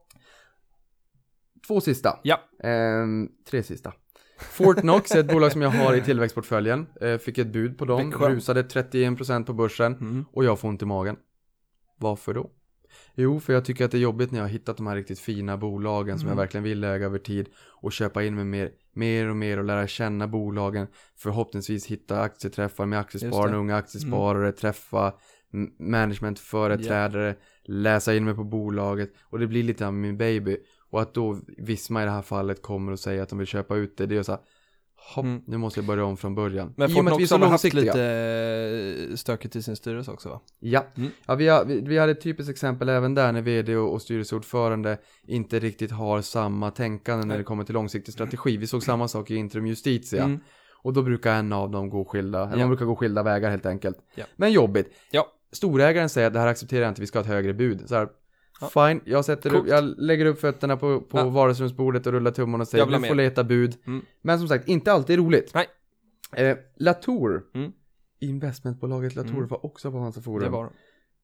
Två 1.68 1.82
sista. 1.82 2.20
Ja. 2.24 2.40
Ehm, 2.64 3.30
tre 3.50 3.64
sista. 3.64 3.94
Fortnox 4.40 5.12
är 5.12 5.20
ett 5.20 5.28
bolag 5.32 5.52
som 5.52 5.62
jag 5.62 5.70
har 5.70 5.96
i 5.96 6.02
tillväxtportföljen. 6.02 6.88
Eh, 7.02 7.18
fick 7.18 7.38
ett 7.38 7.48
bud 7.54 7.78
på 7.78 7.86
dem, 7.86 8.10
Växjö. 8.10 8.30
rusade 8.30 8.64
31% 8.64 9.46
på 9.46 9.54
börsen 9.54 9.94
Mm. 9.94 10.26
och 10.34 10.46
jag 10.46 10.60
får 10.60 10.68
ont 10.70 10.82
i 10.82 10.86
magen. 10.86 11.16
Varför 12.00 12.34
då? 12.34 12.52
Jo, 13.16 13.40
för 13.40 13.54
jag 13.54 13.66
tycker 13.66 13.86
att 13.86 13.92
det 13.92 13.98
är 13.98 14.02
jobbigt 14.02 14.32
när 14.32 14.40
jag 14.40 14.44
har 14.44 14.50
hittat 14.50 14.78
de 14.78 14.88
här 14.88 14.96
riktigt 14.96 15.20
fina 15.20 15.58
bolagen 15.58 16.20
som 16.20 16.28
jag 16.28 16.34
Mm. 16.34 16.42
verkligen 16.44 16.64
vill 16.64 16.84
äga 16.84 17.06
över 17.06 17.20
tid 17.20 17.50
och 17.82 17.92
köpa 17.92 18.24
in 18.24 18.36
mig 18.36 18.46
mer, 18.46 18.72
mer 18.94 19.30
och 19.30 19.36
mer 19.36 19.58
och 19.58 19.64
lära 19.64 19.88
känna 19.88 20.28
bolagen. 20.28 20.88
Förhoppningsvis 21.18 21.86
hitta 21.86 22.22
aktieträffar 22.22 22.86
med 22.86 23.00
aktiesparare, 23.00 23.56
unga 23.58 23.76
aktiesparare, 23.76 24.52
träffa 24.52 25.14
m- 25.54 25.70
managementföreträdare, 25.80 27.36
läsa 27.64 28.16
in 28.16 28.26
mig 28.26 28.36
på 28.36 28.44
bolaget 28.44 29.14
och 29.24 29.40
det 29.40 29.48
blir 29.48 29.64
lite 29.64 29.88
av 29.88 29.94
min 29.94 30.18
baby. 30.18 30.58
Och 30.96 31.02
att 31.02 31.14
då 31.14 31.38
Visma 31.58 32.02
i 32.02 32.06
det 32.06 32.12
här 32.12 32.22
fallet 32.22 32.62
kommer 32.62 32.92
och 32.92 33.00
säger 33.00 33.22
att 33.24 33.30
de 33.30 33.38
vill 33.38 33.48
köpa 33.48 33.76
ut 33.76 33.98
det, 33.98 34.06
det 34.06 34.18
är 34.18 34.24
så 34.24 34.32
här, 34.32 34.42
hopp, 35.16 35.26
Mm. 35.26 35.42
nu 35.48 35.58
måste 35.58 35.80
jag 35.80 35.88
börja 35.88 36.06
om 36.06 36.18
från 36.18 36.36
början. 36.36 36.74
Men 36.78 36.90
Fortnox 36.90 37.32
har 37.32 37.40
väl 37.40 37.50
haft 37.50 37.74
lite 37.74 38.04
eh, 39.10 39.16
stökigt 39.16 39.56
i 39.56 39.62
sin 39.64 39.76
styrelse 39.76 40.12
också 40.12 40.30
va? 40.30 40.42
Ja, 40.60 40.86
Mm. 40.98 41.10
ja 41.26 41.36
vi, 41.36 41.48
har, 41.48 41.66
vi, 41.66 41.82
vi 41.82 41.98
hade 41.98 42.12
ett 42.12 42.22
typiskt 42.22 42.52
exempel 42.52 42.90
även 42.90 43.14
där 43.16 43.32
när 43.32 43.42
vd 43.42 43.76
och, 43.76 43.94
och 43.94 44.02
styrelseordförande 44.02 44.98
inte 45.28 45.60
riktigt 45.60 45.92
har 45.92 46.22
samma 46.22 46.72
tänkande 46.72 47.26
när 47.26 47.38
det 47.38 47.44
kommer 47.44 47.64
till 47.64 47.74
långsiktig 47.74 48.14
strategi. 48.14 48.58
Vi 48.58 48.68
såg 48.68 48.84
samma 48.84 49.08
sak 49.08 49.32
i 49.32 49.36
Intrum 49.36 49.68
Justitia. 49.68 50.24
Mm. 50.24 50.40
Och 50.84 50.94
då 50.94 51.02
brukar 51.02 51.34
en 51.36 51.54
av 51.54 51.72
dem 51.72 51.90
gå 51.90 52.06
skilda, 52.06 52.40
eller 52.44 52.54
Ja. 52.54 52.60
de 52.60 52.68
brukar 52.70 52.86
gå 52.86 52.96
skilda 52.96 53.24
vägar 53.24 53.50
helt 53.50 53.66
enkelt. 53.66 53.98
Ja. 54.16 54.26
Men 54.36 54.52
jobbigt. 54.52 54.94
Ja. 55.12 55.28
Storägaren 55.52 56.10
säger 56.10 56.28
att 56.28 56.34
det 56.34 56.40
här 56.40 56.48
accepterar 56.48 56.82
jag 56.82 56.92
inte, 56.92 57.02
vi 57.02 57.08
ska 57.08 57.20
ha 57.20 57.22
ett 57.24 57.28
högre 57.30 57.54
bud. 57.54 57.90
Så 57.90 57.96
här, 57.96 58.08
Ja. 58.62 58.88
Fine, 58.88 59.02
jag, 59.06 59.26
sätter 59.26 59.56
upp, 59.56 59.68
jag 59.68 59.84
lägger 59.98 60.26
upp 60.26 60.40
fötterna 60.40 60.78
på, 60.78 61.02
på 61.02 61.18
Ja. 61.18 61.30
vardagsrumsbordet 61.30 62.08
och 62.08 62.14
rullar 62.14 62.32
tummarna 62.32 62.62
och 62.62 62.68
säger 62.68 62.86
du 62.86 62.92
får 62.94 63.00
mer." 63.00 63.16
leta 63.16 63.44
bud. 63.44 63.78
Mm. 63.88 64.06
Men 64.22 64.40
som 64.40 64.48
sagt, 64.48 64.68
inte 64.68 64.92
alltid 64.92 65.18
roligt. 65.20 65.52
Nej. 65.54 65.68
Eh, 66.36 66.58
Latour, 66.76 67.44
Mm. 67.56 67.72
investmentbolaget 68.20 69.16
Latour 69.16 69.36
Mm. 69.38 69.48
var 69.48 69.66
också 69.66 69.92
på 69.92 69.98
Avanza 69.98 70.22
Forum. 70.22 70.44
Det 70.44 70.50
var 70.50 70.70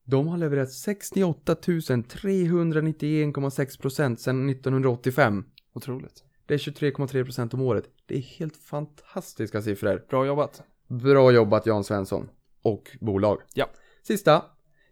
De 0.05 0.27
har 0.27 0.37
levererat 0.37 0.71
68 0.71 1.55
391,6% 1.55 4.19
sedan 4.19 4.49
1985. 4.49 5.43
Otroligt. 5.73 6.23
Det 6.45 6.53
är 6.53 6.57
23,3% 6.57 7.53
om 7.53 7.61
året. 7.61 7.83
Det 8.07 8.15
är 8.15 8.19
helt 8.21 8.57
fantastiska 8.57 9.61
siffror. 9.61 10.05
Bra 10.09 10.25
jobbat. 10.25 10.63
Bra 10.87 11.31
jobbat 11.31 11.65
Jan 11.65 11.83
Svensson. 11.83 12.29
Och 12.61 12.97
bolag. 12.99 13.41
Ja. 13.53 13.69
Sista. 14.03 14.43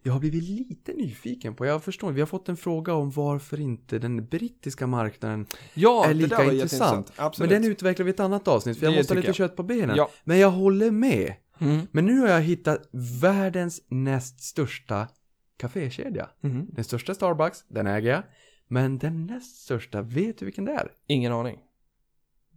Jag 0.09 0.13
har 0.13 0.19
blivit 0.19 0.43
lite 0.43 0.93
nyfiken 0.93 1.55
på, 1.55 1.65
jag 1.65 1.83
förstår, 1.83 2.11
vi 2.11 2.21
har 2.21 2.25
fått 2.27 2.49
en 2.49 2.57
fråga 2.57 2.93
om 2.93 3.11
varför 3.11 3.59
inte 3.59 3.99
den 3.99 4.25
brittiska 4.25 4.87
marknaden 4.87 5.45
Ja, 5.73 6.05
är 6.05 6.13
lika 6.13 6.53
intressant. 6.53 7.11
Men 7.39 7.49
den 7.49 7.63
utvecklar 7.65 8.03
vi 8.03 8.09
i 8.09 8.13
ett 8.13 8.19
annat 8.19 8.47
avsnitt, 8.47 8.77
för 8.79 8.85
jag 8.85 8.93
Det 8.93 8.97
måste 8.99 9.13
ha 9.13 9.15
lite 9.15 9.27
jag. 9.29 9.35
kött 9.35 9.55
på 9.55 9.63
benen. 9.63 9.95
Ja. 9.95 10.09
Men 10.23 10.37
jag 10.39 10.51
håller 10.51 10.91
med. 10.91 11.33
Mm. 11.59 11.87
Men 11.91 12.05
nu 12.05 12.19
har 12.19 12.27
jag 12.27 12.41
hittat 12.41 12.89
världens 13.21 13.81
näst 13.87 14.41
största 14.43 15.07
kafékedja. 15.57 16.29
Mhm. 16.41 16.67
Den 16.71 16.83
största 16.83 17.13
Starbucks, 17.15 17.63
den 17.67 17.87
äger 17.87 18.09
jag. 18.11 18.23
Men 18.67 18.97
den 18.97 19.25
näst 19.25 19.57
största, 19.63 20.01
vet 20.01 20.37
du 20.37 20.45
vilken 20.45 20.65
det 20.65 20.71
är? 20.71 20.91
Ingen 21.07 21.31
aning. 21.33 21.59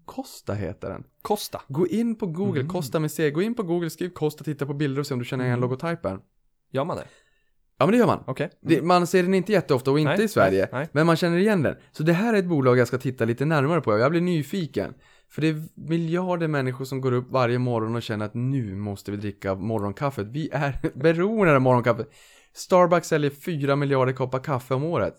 Costa 0.05 0.55
heter 0.55 0.89
den. 0.91 1.05
Costa. 1.23 1.61
Gå 1.69 1.87
in 1.87 2.15
på 2.15 2.27
Google, 2.27 2.61
Mm. 2.61 2.73
Costa 2.73 3.01
med 3.01 3.11
C. 3.13 3.31
Gå 3.31 3.43
in 3.43 3.55
på 3.55 3.63
Google, 3.63 3.91
skriv 3.91 4.09
Costa, 4.11 4.45
titta 4.45 4.67
på 4.67 4.75
bilder 4.75 5.01
och 5.01 5.07
se 5.07 5.15
om 5.15 5.21
du 5.21 5.27
känner 5.27 5.45
igen 5.45 5.59
Mm. 5.59 5.71
logotypen. 5.71 6.21
Gör 6.71 6.85
man 6.85 6.97
det? 6.97 7.05
Ja 7.83 7.87
men 7.87 7.93
det 7.93 7.99
gör 7.99 8.07
man. 8.07 8.25
Okej. 8.27 8.51
Det, 8.61 8.83
man 8.83 9.07
ser 9.07 9.23
den 9.23 9.35
inte 9.35 9.53
jätteofta 9.53 9.91
och 9.91 9.99
inte 10.01 10.13
Nej, 10.17 10.25
i 10.25 10.29
Sverige. 10.29 10.61
nej, 10.61 10.69
nej. 10.73 10.89
Men 10.93 11.07
man 11.07 11.17
känner 11.17 11.39
igen 11.39 11.63
den. 11.63 11.77
Så 11.93 12.03
det 12.03 12.13
här 12.13 12.35
är 12.35 12.39
ett 12.39 12.45
bolag 12.45 12.79
jag 12.79 12.89
ska 12.89 12.99
titta 12.99 13.25
lite 13.25 13.45
närmare 13.45 13.81
på. 13.81 13.99
Jag 13.99 14.11
blir 14.11 14.21
nyfiken. 14.21 14.95
För 15.31 15.43
det 15.43 15.49
är 15.49 15.63
miljarder 15.75 16.49
människor 16.49 16.85
som 16.85 17.01
går 17.01 17.13
upp 17.13 17.27
varje 17.31 17.59
morgon 17.59 17.97
och 17.97 18.03
känner 18.03 18.25
att 18.27 18.35
nu 18.35 18.77
måste 18.77 19.11
vi 19.11 19.17
dricka 19.17 19.55
morgonkaffet. 19.55 20.27
Vi 20.27 20.49
är 20.53 20.79
beroende 20.95 21.55
av 21.55 21.61
morgonkaffet. 21.63 22.11
Starbucks 22.55 23.09
säljer 23.09 23.31
4 23.31 23.77
miljarder 23.77 24.13
koppar 24.13 24.39
kaffe 24.39 24.75
om 24.75 24.85
året. 24.85 25.15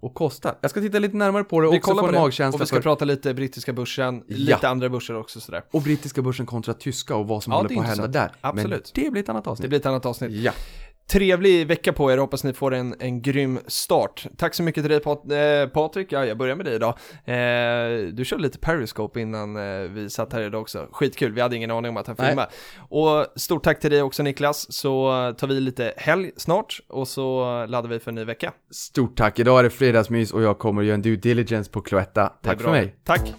Och 0.00 0.14
kostar. 0.14 0.54
Jag 0.60 0.70
ska 0.70 0.80
titta 0.80 0.98
lite 0.98 1.16
närmare 1.16 1.44
på 1.44 1.60
det 1.60 1.66
och 1.66 1.74
Vi 1.74 1.78
också 1.78 1.94
få 1.94 2.06
en 2.06 2.12
det. 2.12 2.20
magkänsla 2.20 2.56
Och 2.56 2.60
vi 2.62 2.66
ska 2.66 2.76
för... 2.76 2.82
prata 2.82 3.04
lite 3.04 3.34
brittiska 3.34 3.72
börsen, 3.72 4.22
Ja. 4.26 4.36
lite 4.36 4.68
andra 4.68 4.88
börser 4.88 5.16
också 5.16 5.40
sådär. 5.40 5.62
Och 5.70 5.82
brittiska 5.82 6.22
börsen 6.22 6.46
kontra 6.46 6.74
tyska 6.74 7.16
och 7.16 7.28
vad 7.28 7.42
som 7.42 7.50
Ja, 7.50 7.56
håller 7.56 7.68
det 7.68 7.74
på 7.74 7.80
att 7.80 7.86
hända 7.86 8.06
där. 8.06 8.32
Absolut. 8.40 8.92
Men 8.96 9.04
det 9.04 9.10
blir 9.10 9.22
ett 9.22 9.28
annat 9.28 9.44
Det 9.44 9.50
avsnitt. 9.50 9.68
blir 9.68 9.78
ett 9.78 9.86
annat 9.86 10.06
avsnitt. 10.06 10.30
Ja. 10.32 10.52
Trevlig 11.06 11.66
vecka 11.66 11.92
på 11.92 12.12
er, 12.12 12.18
hoppas 12.18 12.44
ni 12.44 12.52
får 12.52 12.74
en, 12.74 12.94
en 13.00 13.22
grym 13.22 13.58
start. 13.66 14.26
Tack 14.36 14.54
så 14.54 14.62
mycket 14.62 14.82
till 14.84 14.90
dig 14.90 15.00
Pat 15.00 15.30
eh, 15.30 15.68
Patrik, 15.68 16.12
ja, 16.12 16.24
jag 16.24 16.38
börjar 16.38 16.56
med 16.56 16.66
dig 16.66 16.74
idag. 16.74 16.98
Eh, 17.24 18.08
du 18.12 18.24
körde 18.24 18.42
lite 18.42 18.58
Periscope 18.58 19.20
innan 19.20 19.56
eh, 19.56 19.90
vi 19.90 20.10
satt 20.10 20.32
här 20.32 20.42
idag 20.42 20.60
också, 20.60 20.88
skitkul, 20.92 21.32
vi 21.32 21.40
hade 21.40 21.56
ingen 21.56 21.70
aning 21.70 21.88
om 21.88 21.96
att 21.96 22.06
han 22.06 22.16
filmade. 22.16 22.48
Och 22.78 23.26
stort 23.36 23.64
tack 23.64 23.80
till 23.80 23.90
dig 23.90 24.02
också 24.02 24.22
Niklas, 24.22 24.72
så 24.72 25.08
tar 25.38 25.46
vi 25.46 25.60
lite 25.60 25.94
helg 25.96 26.30
snart 26.36 26.80
och 26.88 27.08
så 27.08 27.44
laddar 27.66 27.88
vi 27.88 27.98
för 27.98 28.10
en 28.10 28.14
ny 28.14 28.24
vecka. 28.24 28.52
Stort 28.70 29.16
tack. 29.16 29.38
Idag 29.38 29.58
är 29.58 29.62
det 29.62 29.70
fredagsmys 29.70 30.32
och 30.32 30.42
jag 30.42 30.58
kommer 30.58 30.82
göra 30.82 30.94
en 30.94 31.02
due 31.02 31.16
diligence 31.16 31.70
på 31.70 31.80
Cloetta. 31.80 32.32
Tack 32.42 32.60
för 32.60 32.70
mig. 32.70 32.96
Tack! 33.04 33.34